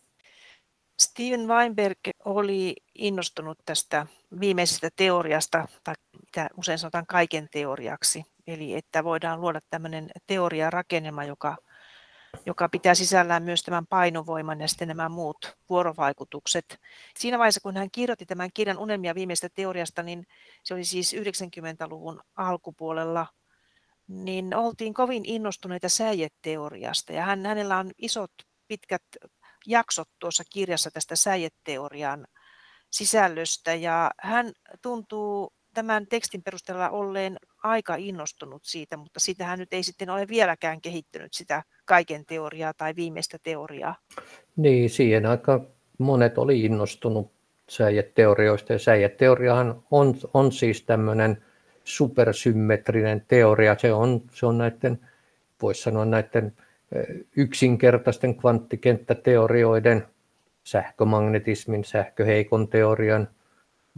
Steven 1.00 1.48
Weinberg 1.48 1.98
oli 2.24 2.76
innostunut 2.94 3.58
tästä 3.64 4.06
viimeisestä 4.40 4.88
teoriasta, 4.96 5.68
tai 5.84 5.94
mitä 6.20 6.48
usein 6.56 6.78
sanotaan 6.78 7.06
kaiken 7.06 7.48
teoriaksi, 7.52 8.24
eli 8.46 8.74
että 8.74 9.04
voidaan 9.04 9.40
luoda 9.40 9.60
tämmöinen 9.70 10.10
teoriarakennelma, 10.26 11.24
joka, 11.24 11.56
joka 12.46 12.68
pitää 12.68 12.94
sisällään 12.94 13.42
myös 13.42 13.62
tämän 13.62 13.86
painovoiman 13.86 14.60
ja 14.60 14.68
sitten 14.68 14.88
nämä 14.88 15.08
muut 15.08 15.56
vuorovaikutukset. 15.70 16.78
Siinä 17.18 17.38
vaiheessa, 17.38 17.60
kun 17.60 17.76
hän 17.76 17.90
kirjoitti 17.92 18.26
tämän 18.26 18.50
kirjan 18.54 18.78
Unelmia 18.78 19.14
viimeistä 19.14 19.48
teoriasta, 19.54 20.02
niin 20.02 20.26
se 20.62 20.74
oli 20.74 20.84
siis 20.84 21.14
90-luvun 21.14 22.20
alkupuolella, 22.36 23.26
niin 24.08 24.54
oltiin 24.56 24.94
kovin 24.94 25.24
innostuneita 25.24 25.88
säijeteoriasta 25.88 27.12
ja 27.12 27.24
hän, 27.24 27.46
hänellä 27.46 27.78
on 27.78 27.90
isot 27.98 28.32
pitkät 28.68 29.02
jaksot 29.66 30.08
tuossa 30.18 30.44
kirjassa 30.50 30.90
tästä 30.90 31.16
säijeteorian 31.16 32.26
sisällöstä 32.90 33.74
ja 33.74 34.10
hän 34.20 34.52
tuntuu 34.82 35.53
tämän 35.74 36.06
tekstin 36.06 36.42
perusteella 36.42 36.90
olleen 36.90 37.36
aika 37.62 37.94
innostunut 37.94 38.64
siitä, 38.64 38.96
mutta 38.96 39.20
sitähän 39.20 39.58
nyt 39.58 39.72
ei 39.72 39.82
sitten 39.82 40.10
ole 40.10 40.28
vieläkään 40.28 40.80
kehittynyt 40.80 41.34
sitä 41.34 41.62
kaiken 41.84 42.26
teoriaa 42.26 42.74
tai 42.74 42.96
viimeistä 42.96 43.38
teoriaa. 43.42 43.96
Niin, 44.56 44.90
siihen 44.90 45.26
aika 45.26 45.60
monet 45.98 46.38
oli 46.38 46.60
innostunut 46.60 47.32
säijeteorioista 47.68 48.72
ja 48.72 48.78
säijeteoriahan 48.78 49.82
on, 49.90 50.14
on 50.34 50.52
siis 50.52 50.82
tämmöinen 50.82 51.44
supersymmetrinen 51.84 53.24
teoria. 53.28 53.76
Se 53.78 53.92
on, 53.92 54.22
se 54.32 54.46
on 54.46 54.58
näiden, 54.58 55.00
voisi 55.62 55.82
sanoa 55.82 56.04
näiden 56.04 56.52
yksinkertaisten 57.36 58.34
kvanttikenttäteorioiden, 58.36 60.06
sähkömagnetismin, 60.64 61.84
sähköheikon 61.84 62.68
teorian, 62.68 63.28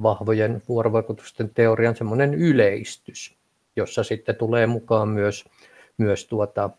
vahvojen 0.03 0.63
vuorovaikutusten 0.69 1.51
teorian 1.55 1.97
semmoinen 1.97 2.35
yleistys, 2.35 3.37
jossa 3.77 4.05
sitten 4.05 4.37
tulee 4.37 4.67
mukaan 4.67 5.09
myös, 5.09 5.45
myös 5.99 6.27
tuota, 6.27 6.71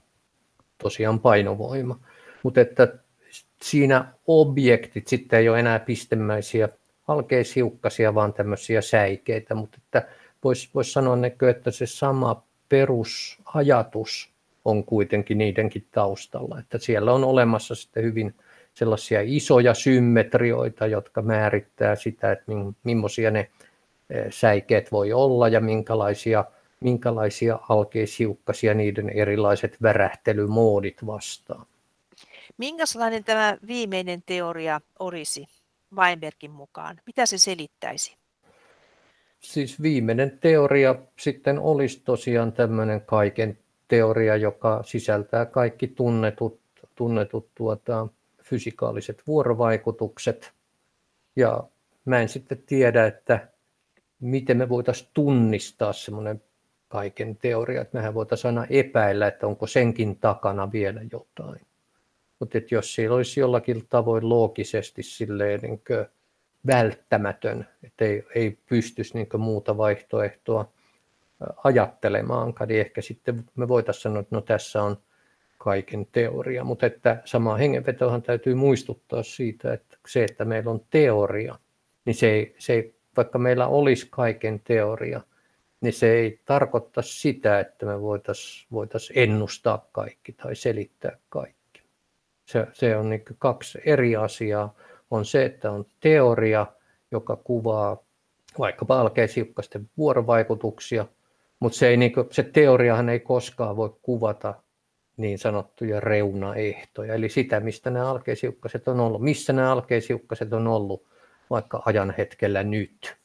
tosiaan 0.77 1.19
painovoima. 1.19 1.99
Mutta 2.43 2.61
että 2.61 2.93
siinä 3.61 4.13
objektit 4.27 5.07
sitten 5.07 5.39
ei 5.39 5.49
ole 5.49 5.59
enää 5.59 5.79
pistemäisiä 5.79 6.69
alkeishiukkasia, 7.07 8.15
vaan 8.15 8.33
tämmöisiä 8.33 8.81
säikeitä, 8.81 9.55
mutta 9.55 9.77
että 9.85 10.07
voisi 10.43 10.69
vois 10.73 10.93
sanoa, 10.93 11.17
että 11.49 11.71
se 11.71 11.85
sama 11.85 12.43
perusajatus 12.69 14.29
on 14.65 14.83
kuitenkin 14.83 15.37
niidenkin 15.37 15.87
taustalla. 15.91 16.59
Että 16.59 16.77
siellä 16.77 17.13
on 17.13 17.23
olemassa 17.23 17.75
sitten 17.75 18.03
hyvin 18.03 18.35
sellaisia 18.77 19.19
isoja 19.23 19.73
symmetrioita, 19.73 20.87
jotka 20.87 21.21
määrittää 21.21 21.95
sitä, 21.95 22.31
että 22.31 22.45
millaisia 22.83 23.31
ne 23.31 23.39
eh, 24.09 24.25
säikeet 24.29 24.91
voi 24.91 25.13
olla 25.13 25.47
ja 25.47 25.59
minkälaisia, 25.59 26.45
minkälaisia 26.79 27.59
alkeishiukkasia 27.69 28.73
niiden 28.73 29.09
erilaiset 29.09 29.77
värähtelymoodit 29.81 31.05
vastaa. 31.05 31.65
Minkälainen 32.57 33.23
tämä 33.23 33.57
viimeinen 33.67 34.23
teoria 34.25 34.81
olisi 34.99 35.45
Weinbergin 35.95 36.51
mukaan? 36.51 36.99
Mitä 37.05 37.25
se 37.25 37.37
selittäisi? 37.37 38.17
Siis 39.39 39.81
viimeinen 39.81 40.37
teoria 40.39 40.95
sitten 41.19 41.59
olisi 41.59 42.01
tosiaan 42.05 42.51
tämmöinen 42.51 43.01
kaiken 43.01 43.57
teoria, 43.87 44.35
joka 44.35 44.83
sisältää 44.83 45.45
kaikki 45.45 45.87
tunnetut, 45.87 46.59
tunnetut 46.95 47.47
tuota, 47.55 48.07
fysikaaliset 48.49 49.23
vuorovaikutukset. 49.27 50.53
Ja 51.35 51.63
mä 52.05 52.19
en 52.19 52.29
sitten 52.29 52.63
tiedä, 52.65 53.05
että 53.05 53.47
miten 54.19 54.57
me 54.57 54.69
voitaisiin 54.69 55.09
tunnistaa 55.13 55.93
semmoinen 55.93 56.41
kaiken 56.87 57.37
teoria, 57.37 57.81
että 57.81 57.97
mehän 57.97 58.13
voitaisiin 58.13 58.57
aina 58.57 58.67
epäillä, 58.69 59.27
että 59.27 59.47
onko 59.47 59.67
senkin 59.67 60.19
takana 60.19 60.71
vielä 60.71 61.01
jotain. 61.11 61.61
Mutta 62.39 62.57
jos 62.71 62.95
siellä 62.95 63.15
olisi 63.15 63.39
jollakin 63.39 63.87
tavoin 63.89 64.29
loogisesti 64.29 65.03
silleen 65.03 65.59
niin 65.61 65.81
välttämätön, 66.67 67.67
että 67.83 68.05
ei, 68.05 68.23
ei 68.35 68.57
pystyisi 68.69 69.13
niin 69.13 69.27
muuta 69.37 69.77
vaihtoehtoa 69.77 70.71
ajattelemaankaan, 71.63 72.67
niin 72.67 72.79
ehkä 72.79 73.01
sitten 73.01 73.43
me 73.55 73.67
voitaisiin 73.67 74.01
sanoa, 74.01 74.19
että 74.19 74.35
no 74.35 74.41
tässä 74.41 74.83
on 74.83 74.97
kaiken 75.67 76.07
teoria, 76.11 76.63
mutta 76.63 76.85
että 76.85 77.21
samaa 77.25 77.57
hengenvetohan 77.57 78.21
täytyy 78.21 78.55
muistuttaa 78.55 79.23
siitä, 79.23 79.73
että 79.73 79.97
se, 80.07 80.23
että 80.23 80.45
meillä 80.45 80.71
on 80.71 80.81
teoria, 80.89 81.59
niin 82.05 82.15
se 82.15 82.31
ei, 82.31 82.55
se 82.57 82.73
ei, 82.73 82.95
vaikka 83.17 83.39
meillä 83.39 83.67
olisi 83.67 84.07
kaiken 84.09 84.61
teoria, 84.63 85.21
niin 85.81 85.93
se 85.93 86.11
ei 86.13 86.39
tarkoita 86.45 87.01
sitä, 87.01 87.59
että 87.59 87.85
me 87.85 88.01
voitaisiin 88.01 88.67
voitais 88.71 89.11
ennustaa 89.15 89.89
kaikki 89.91 90.33
tai 90.33 90.55
selittää 90.55 91.17
kaikki. 91.29 91.81
Se, 92.45 92.67
se 92.73 92.97
on 92.97 93.09
niin 93.09 93.23
kaksi 93.39 93.79
eri 93.85 94.15
asiaa. 94.15 94.75
On 95.11 95.25
se, 95.25 95.45
että 95.45 95.71
on 95.71 95.85
teoria, 95.99 96.67
joka 97.11 97.35
kuvaa 97.35 97.97
vaikkapa 98.59 99.01
alkeishiukkasten 99.01 99.89
vuorovaikutuksia, 99.97 101.05
mutta 101.59 101.77
se, 101.77 101.87
ei, 101.87 101.97
niin 101.97 102.13
kuin, 102.13 102.27
se 102.31 102.43
teoriahan 102.43 103.09
ei 103.09 103.19
koskaan 103.19 103.75
voi 103.75 103.95
kuvata 104.01 104.53
niin 105.17 105.39
sanottuja 105.39 105.99
reunaehtoja, 105.99 107.13
eli 107.13 107.29
sitä, 107.29 107.59
mistä 107.59 107.89
nämä 107.89 108.09
alkeishiukkaset 108.09 108.87
on 108.87 108.99
ollut, 108.99 109.21
missä 109.21 109.53
nämä 109.53 109.71
alkeishiukkaset 109.71 110.53
on 110.53 110.67
ollut 110.67 111.07
vaikka 111.49 111.83
ajan 111.85 112.13
hetkellä 112.17 112.63
nyt. 112.63 113.15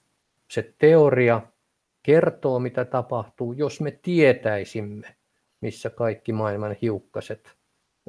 Se 0.51 0.75
teoria 0.79 1.41
kertoo, 2.03 2.59
mitä 2.59 2.85
tapahtuu, 2.85 3.53
jos 3.53 3.81
me 3.81 3.91
tietäisimme, 3.91 5.17
missä 5.61 5.91
kaikki 5.91 6.33
maailman 6.33 6.77
hiukkaset 6.83 7.53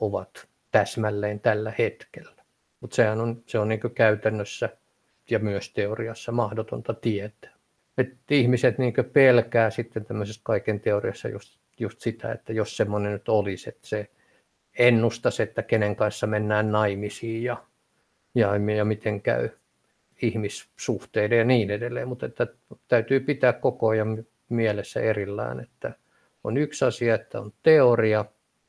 ovat 0.01 0.47
täsmälleen 0.71 1.39
tällä 1.39 1.73
hetkellä. 1.77 2.43
Mutta 2.79 2.95
sehän 2.95 3.21
on, 3.21 3.43
se 3.45 3.59
on 3.59 3.67
niin 3.67 3.79
käytännössä 3.95 4.69
ja 5.29 5.39
myös 5.39 5.73
teoriassa 5.73 6.31
mahdotonta 6.31 6.93
tietää. 6.93 7.53
Et 7.97 8.13
ihmiset 8.31 8.77
niin 8.77 8.93
pelkää 9.13 9.69
sitten 9.69 10.05
tämmöisessä 10.05 10.41
kaiken 10.43 10.79
teoriassa 10.79 11.29
just, 11.29 11.59
just 11.79 12.01
sitä, 12.01 12.31
että 12.31 12.53
jos 12.53 12.77
semmoinen 12.77 13.11
nyt 13.11 13.29
olisi, 13.29 13.69
että 13.69 13.87
se 13.87 14.09
ennustaisi, 14.77 15.43
että 15.43 15.63
kenen 15.63 15.95
kanssa 15.95 16.27
mennään 16.27 16.71
naimisiin 16.71 17.43
ja, 17.43 17.63
ja, 18.35 18.49
ja 18.77 18.85
miten 18.85 19.21
käy 19.21 19.49
ihmissuhteiden 20.21 21.37
ja 21.37 21.45
niin 21.45 21.71
edelleen, 21.71 22.07
mutta 22.07 22.25
että 22.25 22.47
täytyy 22.87 23.19
pitää 23.19 23.53
koko 23.53 23.87
ajan 23.87 24.25
mielessä 24.49 24.99
erillään, 24.99 25.59
että 25.59 25.93
on 26.43 26.57
yksi 26.57 26.85
asia, 26.85 27.15
että 27.15 27.39
on 27.39 27.53
teoria 27.63 28.25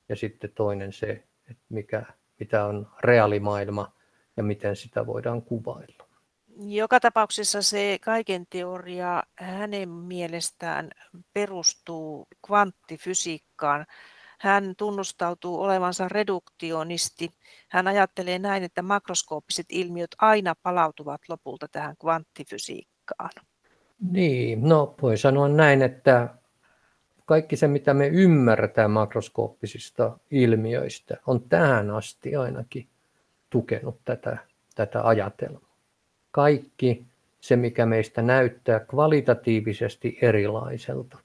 ja 0.09 0.17
sitten 0.17 0.51
toinen 0.55 0.93
se, 0.93 1.11
että 1.51 1.65
mikä, 1.69 2.03
mitä 2.41 2.65
on 2.65 2.89
reaalimaailma 3.05 3.93
ja 4.37 4.43
miten 4.43 4.77
sitä 4.77 5.07
voidaan 5.07 5.43
kuvailla. 5.43 6.04
Joka 6.59 7.01
tapauksessa 7.01 7.63
se 7.63 7.99
kaiken 8.05 8.47
teoria 8.51 9.23
hänen 9.37 9.89
mielestään 9.89 10.91
perustuu 11.33 12.27
kvanttifysiikkaan. 12.47 13.87
Hän 14.39 14.75
tunnustautuu 14.77 15.63
olevansa 15.63 16.09
reduktionisti. 16.09 17.31
Hän 17.69 17.89
ajattelee 17.89 18.39
näin, 18.39 18.63
että 18.63 18.83
makroskooppiset 18.83 19.67
ilmiöt 19.69 20.11
aina 20.19 20.55
palautuvat 20.63 21.21
lopulta 21.29 21.69
tähän 21.69 21.97
kvanttifysiikkaan. 21.97 23.31
Niin, 24.11 24.69
no 24.69 24.95
voi 25.03 25.19
sanoa 25.19 25.49
näin, 25.49 25.83
että 25.83 26.29
kaikki 27.25 27.57
se, 27.57 27.69
mitä 27.69 27.95
me 27.95 28.07
ymmärretään 28.09 28.91
makroskooppisista 28.91 30.19
ilmiöistä, 30.31 31.17
on 31.27 31.49
tähän 31.49 31.91
asti 31.91 32.37
ainakin 32.37 32.89
tukenut 33.51 34.01
tätä, 34.05 34.39
tätä 34.75 35.07
ajatelmaa. 35.09 35.64
Kaikki 36.35 37.05
se, 37.41 37.57
mikä 37.57 37.87
meistä 37.87 38.23
näyttää 38.23 38.81
kvalitatiivisesti 38.81 40.19
erilaiselta, 40.23 41.19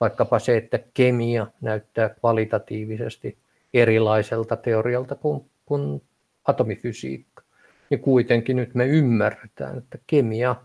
vaikkapa 0.00 0.38
se, 0.38 0.56
että 0.56 0.78
kemia 0.94 1.46
näyttää 1.60 2.08
kvalitatiivisesti 2.08 3.38
erilaiselta 3.74 4.56
teorialta 4.56 5.14
kuin, 5.14 5.50
kuin 5.66 6.02
atomifysiikka, 6.44 7.42
niin 7.90 8.00
kuitenkin 8.00 8.56
nyt 8.56 8.74
me 8.74 8.86
ymmärretään, 8.86 9.78
että 9.78 9.98
kemia 10.06 10.56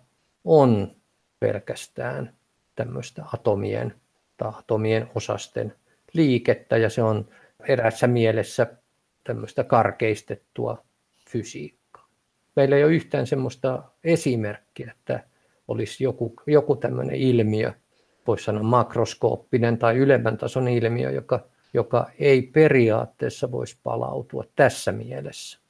on 0.44 0.96
pelkästään 1.40 2.34
tämmöistä 2.76 3.24
atomien 3.34 3.94
tai 4.38 4.52
atomien 4.56 5.10
osasten 5.16 5.76
liikettä 6.14 6.78
ja 6.78 6.90
se 6.90 7.04
on 7.04 7.28
erässä 7.68 8.08
mielessä 8.08 8.68
tämmöistä 9.24 9.64
karkeistettua 9.64 10.84
fysiikkaa. 11.30 11.81
Meillä 12.56 12.76
ei 12.76 12.84
ole 12.84 12.94
yhtään 12.94 13.28
semmoista 13.28 13.84
esimerkkiä, 14.04 14.94
että 14.98 15.24
olisi 15.68 16.04
joku, 16.04 16.34
joku 16.48 16.76
tämmöinen 16.76 17.16
ilmiö, 17.16 17.74
voisi 18.28 18.44
sanoa 18.44 18.64
makroskooppinen 18.64 19.78
tai 19.78 19.98
ylemmän 19.98 20.38
tason 20.38 20.68
ilmiö, 20.68 21.12
joka, 21.12 21.46
joka 21.74 22.10
ei 22.20 22.42
periaatteessa 22.42 23.52
voisi 23.52 23.78
palautua 23.84 24.44
tässä 24.56 24.92
mielessä 24.92 25.62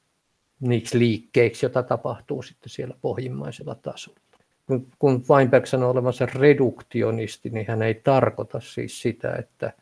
niiksi 0.60 0.98
liikkeiksi, 0.98 1.66
joita 1.66 1.82
tapahtuu 1.82 2.42
sitten 2.42 2.70
siellä 2.70 2.94
pohjimmaisella 3.00 3.74
tasolla. 3.74 4.20
Kun, 4.66 4.86
kun 4.98 5.24
Weinberg 5.30 5.66
sanoo 5.66 5.90
olevansa 5.90 6.26
reduktionisti, 6.26 7.50
niin 7.50 7.66
hän 7.68 7.82
ei 7.82 7.94
tarkoita 7.94 8.60
siis 8.60 9.02
sitä, 9.02 9.34
että, 9.34 9.72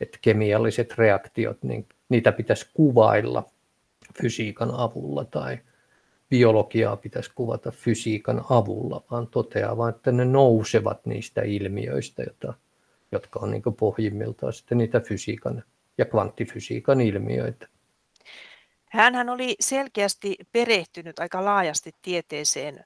että 0.00 0.18
kemialliset 0.22 0.98
reaktiot, 0.98 1.62
niin 1.62 1.86
niitä 2.08 2.32
pitäisi 2.32 2.66
kuvailla 2.74 3.50
fysiikan 4.22 4.70
avulla 4.74 5.24
tai 5.24 5.58
biologiaa 6.30 6.96
pitäisi 6.96 7.30
kuvata 7.34 7.70
fysiikan 7.70 8.44
avulla, 8.50 9.04
vaan 9.10 9.26
toteaa 9.26 9.76
vain, 9.76 9.94
että 9.94 10.12
ne 10.12 10.24
nousevat 10.24 11.06
niistä 11.06 11.42
ilmiöistä, 11.42 12.22
jota, 12.22 12.54
jotka 13.12 13.38
on 13.42 13.50
niin 13.50 13.62
pohjimmiltaan 13.78 14.52
sitten 14.52 14.78
niitä 14.78 15.00
fysiikan 15.00 15.62
ja 15.98 16.04
kvanttifysiikan 16.04 17.00
ilmiöitä. 17.00 17.68
Hän 18.90 19.28
oli 19.28 19.56
selkeästi 19.60 20.36
perehtynyt 20.52 21.18
aika 21.18 21.44
laajasti 21.44 21.92
tieteeseen, 22.02 22.84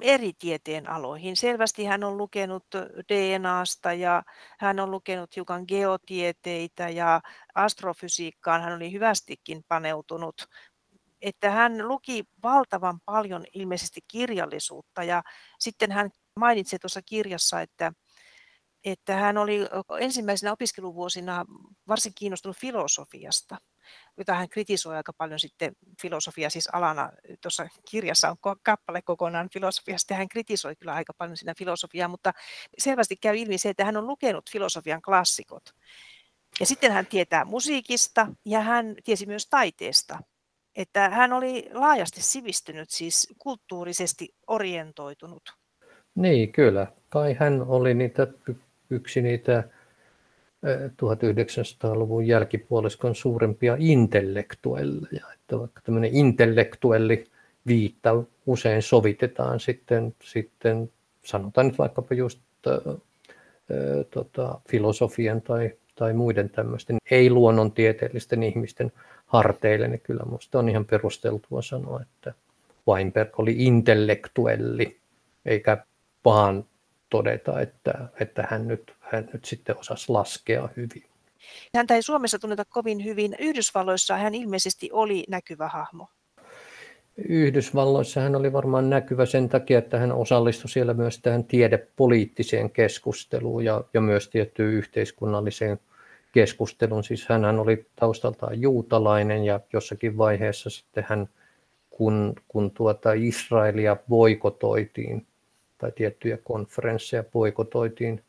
eri 0.00 0.32
tieteen 0.38 0.90
aloihin. 0.90 1.36
Selvästi 1.36 1.84
hän 1.84 2.04
on 2.04 2.16
lukenut 2.16 2.66
DNAsta 3.08 3.92
ja 3.92 4.22
hän 4.58 4.80
on 4.80 4.90
lukenut 4.90 5.36
hiukan 5.36 5.64
geotieteitä 5.68 6.88
ja 6.88 7.20
astrofysiikkaan 7.54 8.62
hän 8.62 8.72
oli 8.72 8.92
hyvästikin 8.92 9.64
paneutunut 9.68 10.48
että 11.24 11.50
hän 11.50 11.88
luki 11.88 12.24
valtavan 12.42 13.00
paljon 13.04 13.44
ilmeisesti 13.52 14.00
kirjallisuutta 14.08 15.04
ja 15.04 15.22
sitten 15.58 15.92
hän 15.92 16.10
mainitsi 16.40 16.78
tuossa 16.78 17.02
kirjassa, 17.02 17.60
että, 17.60 17.92
että 18.84 19.16
hän 19.16 19.38
oli 19.38 19.60
ensimmäisenä 20.00 20.52
opiskeluvuosina 20.52 21.44
varsin 21.88 22.12
kiinnostunut 22.14 22.56
filosofiasta, 22.56 23.56
jota 24.16 24.34
hän 24.34 24.48
kritisoi 24.48 24.96
aika 24.96 25.12
paljon 25.12 25.40
sitten 25.40 25.76
filosofia 26.02 26.50
siis 26.50 26.68
alana. 26.72 27.10
Tuossa 27.42 27.66
kirjassa 27.90 28.30
on 28.30 28.56
kappale 28.62 29.02
kokonaan 29.02 29.48
filosofiasta 29.52 30.12
ja 30.12 30.16
hän 30.16 30.28
kritisoi 30.28 30.76
kyllä 30.76 30.94
aika 30.94 31.12
paljon 31.18 31.36
siinä 31.36 31.54
filosofiaa, 31.58 32.08
mutta 32.08 32.32
selvästi 32.78 33.16
käy 33.16 33.36
ilmi 33.36 33.58
se, 33.58 33.68
että 33.68 33.84
hän 33.84 33.96
on 33.96 34.06
lukenut 34.06 34.50
filosofian 34.50 35.02
klassikot. 35.02 35.64
Ja 36.60 36.66
sitten 36.66 36.92
hän 36.92 37.06
tietää 37.06 37.44
musiikista 37.44 38.26
ja 38.44 38.60
hän 38.60 38.94
tiesi 39.04 39.26
myös 39.26 39.46
taiteesta 39.46 40.18
että 40.76 41.08
hän 41.08 41.32
oli 41.32 41.70
laajasti 41.72 42.22
sivistynyt, 42.22 42.90
siis 42.90 43.34
kulttuurisesti 43.38 44.34
orientoitunut. 44.46 45.42
Niin, 46.14 46.52
kyllä. 46.52 46.86
Kai 47.08 47.34
hän 47.34 47.62
oli 47.62 47.94
niitä, 47.94 48.26
yksi 48.90 49.22
niitä 49.22 49.64
1900-luvun 50.64 52.26
jälkipuoliskon 52.26 53.14
suurempia 53.14 53.76
intellektuelleja. 53.78 55.26
Että 55.34 55.58
vaikka 55.58 55.80
tämmöinen 55.84 56.10
intellektuelli 56.14 57.24
viitta 57.66 58.22
usein 58.46 58.82
sovitetaan 58.82 59.60
sitten, 59.60 60.14
sitten 60.22 60.90
sanotaan 61.24 61.66
nyt 61.66 61.78
vaikkapa 61.78 62.14
just 62.14 62.40
äh, 62.66 62.96
tota, 64.10 64.60
filosofian 64.68 65.42
tai, 65.42 65.72
tai 65.94 66.12
muiden 66.12 66.50
tämmöisten 66.50 66.96
ei-luonnontieteellisten 67.10 68.42
ihmisten 68.42 68.92
harteille, 69.34 69.88
niin 69.88 70.00
kyllä 70.00 70.24
minusta 70.24 70.58
on 70.58 70.68
ihan 70.68 70.84
perusteltua 70.84 71.62
sanoa, 71.62 72.00
että 72.02 72.34
Weinberg 72.88 73.40
oli 73.40 73.54
intellektuelli, 73.58 75.00
eikä 75.46 75.78
vaan 76.24 76.64
todeta, 77.10 77.60
että, 77.60 78.08
että 78.20 78.46
hän, 78.50 78.68
nyt, 78.68 78.94
hän 79.00 79.28
nyt 79.32 79.44
sitten 79.44 79.78
osasi 79.78 80.12
laskea 80.12 80.68
hyvin. 80.76 81.04
Häntä 81.76 81.94
ei 81.94 82.02
Suomessa 82.02 82.38
tunneta 82.38 82.64
kovin 82.64 83.04
hyvin. 83.04 83.36
Yhdysvalloissa 83.38 84.16
hän 84.16 84.34
ilmeisesti 84.34 84.90
oli 84.92 85.24
näkyvä 85.28 85.68
hahmo. 85.68 86.08
Yhdysvalloissa 87.28 88.20
hän 88.20 88.36
oli 88.36 88.52
varmaan 88.52 88.90
näkyvä 88.90 89.26
sen 89.26 89.48
takia, 89.48 89.78
että 89.78 89.98
hän 89.98 90.12
osallistui 90.12 90.70
siellä 90.70 90.94
myös 90.94 91.18
tähän 91.18 91.44
tiedepoliittiseen 91.44 92.70
keskusteluun 92.70 93.64
ja, 93.64 93.84
ja 93.94 94.00
myös 94.00 94.28
tiettyyn 94.28 94.72
yhteiskunnalliseen 94.72 95.78
keskustelun. 96.34 97.04
Siis 97.04 97.28
hän 97.28 97.44
oli 97.44 97.86
taustaltaan 97.96 98.60
juutalainen 98.60 99.44
ja 99.44 99.60
jossakin 99.72 100.18
vaiheessa 100.18 100.70
sitten 100.70 101.06
hän, 101.08 101.28
kun, 101.90 102.34
kun 102.48 102.70
tuota 102.70 103.12
Israelia 103.12 103.96
boikotoitiin 104.08 105.26
tai 105.78 105.92
tiettyjä 105.92 106.38
konferensseja 106.44 107.24
boikotoitiin 107.24 108.22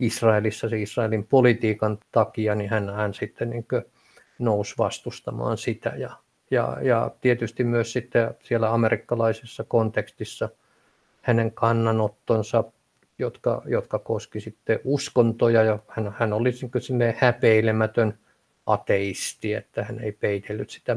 Israelissa 0.00 0.68
se 0.68 0.82
Israelin 0.82 1.26
politiikan 1.26 1.98
takia, 2.12 2.54
niin 2.54 2.70
hän, 2.70 2.90
hän 2.90 3.14
sitten 3.14 3.50
niin 3.50 3.66
nousi 4.38 4.74
vastustamaan 4.78 5.58
sitä. 5.58 5.92
Ja, 5.96 6.10
ja, 6.50 6.78
ja 6.82 7.10
tietysti 7.20 7.64
myös 7.64 7.92
sitten 7.92 8.34
siellä 8.42 8.72
amerikkalaisessa 8.72 9.64
kontekstissa 9.64 10.48
hänen 11.22 11.52
kannanottonsa 11.52 12.64
jotka, 13.18 13.62
jotka 13.66 13.98
koski 13.98 14.40
sitten 14.40 14.80
uskontoja 14.84 15.62
ja 15.62 15.78
hän, 15.88 16.14
hän 16.18 16.32
oli 16.32 16.50
niin 16.50 17.14
häpeilemätön 17.18 18.18
ateisti, 18.66 19.54
että 19.54 19.84
hän 19.84 20.00
ei 20.00 20.12
peitellyt 20.12 20.70
sitä 20.70 20.96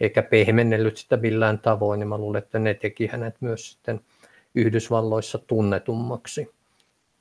eikä 0.00 0.22
pehmennellyt 0.22 0.96
sitä 0.96 1.16
millään 1.16 1.58
tavoin, 1.58 2.00
niin 2.00 2.08
mä 2.08 2.18
luulen, 2.18 2.42
että 2.42 2.58
ne 2.58 2.74
teki 2.74 3.06
hänet 3.06 3.34
myös 3.40 3.72
sitten 3.72 4.00
Yhdysvalloissa 4.54 5.38
tunnetummaksi. 5.38 6.50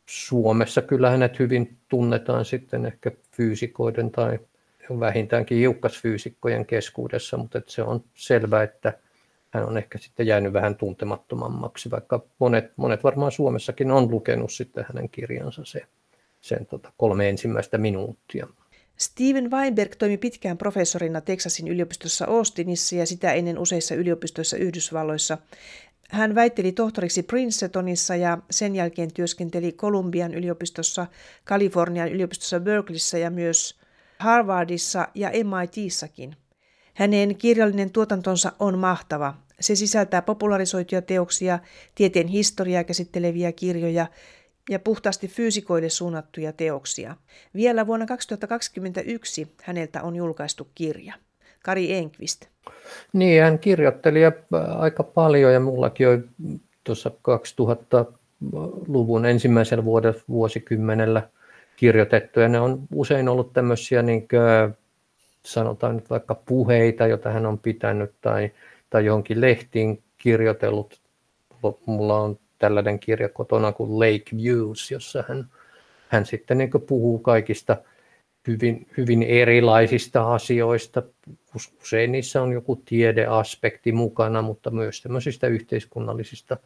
Suomessa 0.06 0.82
kyllä 0.82 1.10
hänet 1.10 1.40
hyvin 1.40 1.78
tunnetaan 1.90 2.46
sitten 2.46 2.86
ehkä 2.86 3.12
fyysikoiden 3.32 4.12
tai 4.12 4.40
vähintäänkin 5.00 5.58
hiukkasfyysikkojen 5.58 6.66
keskuudessa, 6.66 7.38
mutta 7.38 7.58
että 7.58 7.72
se 7.72 7.84
on 7.84 8.04
selvää, 8.14 8.64
että 8.64 8.94
hän 9.54 9.68
on 9.68 9.78
ehkä 9.78 9.98
sitten 9.98 10.28
jäänyt 10.28 10.54
vähän 10.54 10.76
tuntemattomammaksi, 10.76 11.92
vaikka 11.92 12.26
monet, 12.40 12.72
monet 12.76 13.04
varmaan 13.04 13.32
Suomessakin 13.32 13.92
on 13.92 14.12
lukenut 14.12 14.52
sitten 14.52 14.86
hänen 14.88 15.10
kirjansa 15.10 15.66
se, 15.66 15.82
sen 16.42 16.66
tota 16.66 16.92
kolme 16.98 17.30
ensimmäistä 17.30 17.78
minuuttia. 17.78 18.48
Steven 18.98 19.52
Weinberg 19.52 19.96
toimi 19.96 20.18
pitkään 20.18 20.58
professorina 20.58 21.22
Texasin 21.22 21.68
yliopistossa 21.68 22.26
Austinissa 22.26 22.96
ja 22.96 23.06
sitä 23.06 23.34
ennen 23.34 23.60
useissa 23.60 23.96
yliopistoissa 23.96 24.58
Yhdysvalloissa. 24.58 25.38
Hän 26.10 26.36
väitteli 26.36 26.72
tohtoriksi 26.72 27.24
Princetonissa 27.24 28.16
ja 28.16 28.38
sen 28.52 28.76
jälkeen 28.76 29.14
työskenteli 29.14 29.72
Kolumbian 29.72 30.34
yliopistossa, 30.34 31.08
Kalifornian 31.44 32.10
yliopistossa 32.10 32.60
Berkeleyssä 32.60 33.18
ja 33.18 33.30
myös 33.30 33.80
Harvardissa 34.20 35.08
ja 35.16 35.30
MITissakin. 35.30 36.36
Hänen 36.94 37.36
kirjallinen 37.36 37.92
tuotantonsa 37.92 38.52
on 38.60 38.78
mahtava. 38.78 39.34
Se 39.60 39.76
sisältää 39.76 40.22
popularisoituja 40.22 41.02
teoksia, 41.02 41.60
tieteen 41.96 42.28
historiaa 42.28 42.84
käsitteleviä 42.84 43.52
kirjoja 43.52 44.08
ja 44.70 44.80
puhtaasti 44.80 45.28
fyysikoille 45.28 45.90
suunnattuja 45.90 46.54
teoksia. 46.54 47.16
Vielä 47.56 47.88
vuonna 47.88 48.06
2021 48.06 49.48
häneltä 49.64 50.04
on 50.04 50.16
julkaistu 50.16 50.68
kirja. 50.76 51.14
Kari 51.64 51.94
Enqvist. 51.94 52.46
Niin, 53.14 53.44
hän 53.44 53.60
kirjoitteli 53.60 54.20
aika 54.78 55.04
paljon 55.04 55.54
ja 55.54 55.60
mullakin 55.60 56.08
on 56.08 56.30
tuossa 56.84 57.10
2000-luvun 57.10 59.26
ensimmäisellä 59.26 59.84
vuosikymmenellä 60.30 61.30
kirjoitettu 61.76 62.40
ja 62.40 62.50
ne 62.50 62.60
on 62.60 62.80
usein 62.94 63.30
ollut 63.30 63.54
tämmöisiä 63.54 64.02
niin 64.02 64.28
kuin, 64.28 64.78
sanotaan 65.46 65.96
nyt 65.96 66.10
vaikka 66.10 66.36
puheita, 66.36 67.08
joita 67.08 67.30
hän 67.30 67.46
on 67.46 67.60
pitänyt 67.60 68.12
tai, 68.22 68.52
tai 68.90 69.06
johonkin 69.06 69.42
lehtiin 69.42 70.04
kirjoitellut. 70.18 71.02
Mulla 71.86 72.20
on 72.20 72.40
tällainen 72.60 73.00
kirja 73.00 73.30
kotona 73.30 73.72
kuin 73.72 74.00
Lake 74.00 74.38
Views, 74.38 74.92
jossa 74.92 75.24
hän, 75.28 75.48
hän 76.08 76.26
sitten 76.26 76.58
niin 76.58 76.70
puhuu 76.88 77.20
kaikista 77.20 77.78
hyvin, 78.48 78.88
hyvin 78.98 79.24
erilaisista 79.24 80.34
asioista. 80.34 81.04
Usein 81.82 82.12
niissä 82.12 82.42
on 82.42 82.52
joku 82.52 82.76
tiedeaspekti 82.76 83.92
mukana, 83.92 84.42
mutta 84.42 84.72
myös 84.72 85.02
tämmöisistä 85.02 85.48
yhteiskunnallisista 85.48 86.58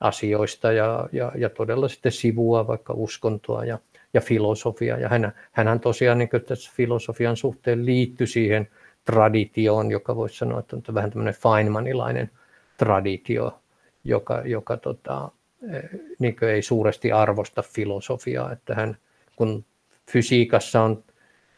asioista 0.00 0.72
ja, 0.72 1.08
ja, 1.12 1.32
ja 1.36 1.50
todella 1.50 1.88
sitten 1.88 2.12
sivua 2.12 2.66
vaikka 2.66 2.92
uskontoa 2.92 3.64
ja, 3.64 3.78
ja 4.14 4.20
filosofiaa. 4.20 4.98
Ja 4.98 5.08
hän, 5.08 5.32
hänhän 5.52 5.80
tosiaan 5.80 6.18
niin 6.18 6.28
tässä 6.46 6.72
filosofian 6.74 7.36
suhteen 7.36 7.86
liittyi 7.86 8.26
siihen 8.26 8.68
traditioon, 9.04 9.90
joka 9.90 10.16
voisi 10.16 10.36
sanoa, 10.36 10.60
että 10.60 10.76
on 10.76 10.94
vähän 10.94 11.10
tämmöinen 11.10 11.34
Feynmanilainen 11.34 12.30
traditio, 12.76 13.60
joka, 14.04 14.42
joka 14.44 14.76
tota, 14.76 15.30
eh, 15.72 15.90
niin 16.18 16.36
ei 16.42 16.62
suuresti 16.62 17.12
arvosta 17.12 17.62
filosofiaa, 17.62 18.52
että 18.52 18.74
hän, 18.74 18.96
kun 19.36 19.64
fysiikassa 20.10 20.82
on 20.82 21.04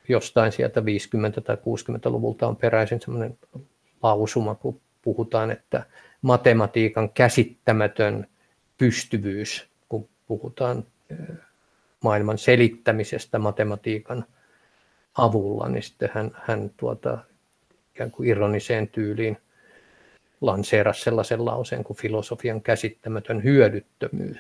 jostain 0.09 0.53
sieltä 0.53 0.81
50- 0.81 0.85
tai 1.45 1.57
60-luvulta 1.57 2.49
on 2.49 2.57
peräisin 2.57 3.01
semmoinen 3.01 3.39
lausuma, 4.03 4.55
kun 4.55 4.81
puhutaan, 5.03 5.51
että 5.51 5.83
matematiikan 6.23 7.11
käsittämätön 7.11 8.27
pystyvyys, 8.79 9.69
kun 9.89 10.09
puhutaan 10.27 10.85
maailman 12.05 12.39
selittämisestä 12.39 13.39
matematiikan 13.39 14.25
avulla, 15.19 15.69
niin 15.69 15.83
sitten 15.83 16.11
hän, 16.15 16.31
hän 16.35 16.71
tuota, 16.77 17.19
ikään 17.95 18.11
kuin 18.11 18.29
ironiseen 18.29 18.89
tyyliin 18.89 19.37
lanseerasi 20.41 21.03
sellaisen 21.03 21.45
lauseen 21.45 21.85
kuin 21.85 21.97
filosofian 21.97 22.63
käsittämätön 22.63 23.45
hyödyttömyys. 23.45 24.39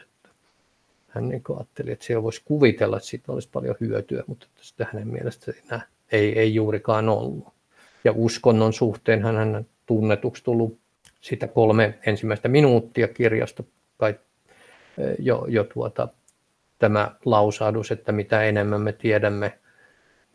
Hän 1.09 1.29
niin 1.29 1.43
ajatteli, 1.57 1.93
että 1.93 2.05
se 2.05 2.23
voisi 2.23 2.43
kuvitella, 2.45 2.97
että 2.97 3.09
siitä 3.09 3.33
olisi 3.33 3.49
paljon 3.53 3.77
hyötyä, 3.81 4.25
mutta 4.27 4.47
sitä 4.61 4.87
hänen 4.93 5.09
mielestä 5.09 5.53
ei, 6.13 6.39
ei 6.39 6.55
juurikaan 6.55 7.09
ollut. 7.09 7.49
Ja 8.05 8.13
uskonnon 8.17 8.73
suhteen 8.73 9.23
hän, 9.23 9.37
hän 9.37 9.67
tunnetuksi 9.87 10.45
tullut 10.45 10.79
sitä 11.21 11.47
kolme 11.47 11.99
ensimmäistä 12.07 12.49
minuuttia 12.49 13.09
kirjasta 13.09 13.65
kai 13.97 14.15
jo, 15.19 15.47
jo 15.49 15.65
tuota, 15.65 16.09
tämä 16.85 17.11
lausahdus, 17.25 17.91
että 17.91 18.13
mitä 18.13 18.43
enemmän 18.43 18.81
me 18.81 18.93
tiedämme 18.93 19.59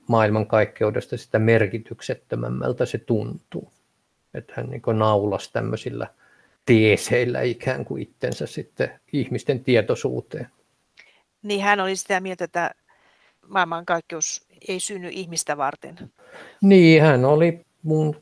maailmankaikkeudesta, 0.08 1.18
sitä 1.18 1.40
merkityksettömämmältä 1.40 2.86
se 2.86 2.98
tuntuu. 2.98 3.72
Että 4.34 4.54
hän 4.58 4.70
niin 4.70 4.82
naulas 4.94 5.52
tämmöisillä 5.52 6.08
teeseillä 6.66 7.42
ikään 7.42 7.86
kuin 7.86 8.02
itsensä 8.02 8.48
sitten 8.48 9.00
ihmisten 9.14 9.64
tietoisuuteen. 9.64 10.48
Niin 11.44 11.62
hän 11.62 11.80
oli 11.80 11.96
sitä 11.96 12.20
mieltä, 12.20 12.44
että 12.44 12.72
maailmankaikkeus 13.48 14.48
ei 14.68 14.80
synny 14.80 15.10
ihmistä 15.12 15.58
varten. 15.58 16.12
Niin, 16.62 17.02
hän 17.02 17.26
oli 17.26 17.66
mun 17.84 18.16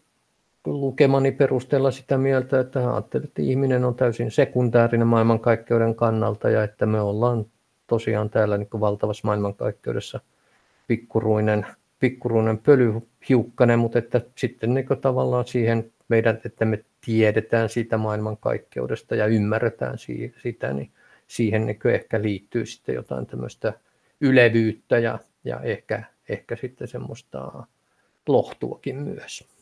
lukemani 0.65 1.32
perusteella 1.32 1.91
sitä 1.91 2.17
mieltä, 2.17 2.59
että 2.59 2.80
hän 2.80 2.93
ajatteli, 2.93 3.23
että 3.23 3.41
ihminen 3.41 3.86
on 3.86 3.95
täysin 3.95 4.32
sekundaarinen 4.32 5.07
maailmankaikkeuden 5.07 5.95
kannalta 5.95 6.49
ja 6.49 6.63
että 6.63 6.86
me 6.86 7.01
ollaan 7.01 7.45
tosiaan 7.88 8.30
täällä 8.30 8.58
niin 8.58 8.70
valtavassa 8.80 9.28
maailmankaikkeudessa 9.28 10.20
pikkuruinen, 10.88 11.66
pikkuruinen 12.00 12.58
pölyhiukkanen, 12.58 13.80
mutta 13.80 14.00
että 14.00 14.22
sitten 14.36 14.74
niin 14.74 14.88
tavallaan 15.02 15.48
siihen 15.48 15.92
meidän, 16.08 16.42
että 16.46 16.66
me 16.66 16.84
tiedetään 17.06 17.70
siitä 17.70 17.98
maailmankaikkeudesta 17.98 19.16
ja 19.16 19.26
ymmärretään 19.26 19.98
sitä, 20.44 20.74
niin 20.74 20.92
siihen 21.28 21.66
niin 21.66 21.80
ehkä 21.94 22.22
liittyy 22.22 22.66
sitten 22.66 22.96
jotain 22.96 23.26
tämmöistä 23.26 23.74
ylevyyttä 24.22 25.00
ja, 25.00 25.20
ja 25.44 25.60
ehkä, 25.60 26.04
ehkä 26.30 26.56
sitten 26.56 26.88
semmoista 26.88 27.64
lohtuakin 28.28 28.96
myös. 28.96 29.57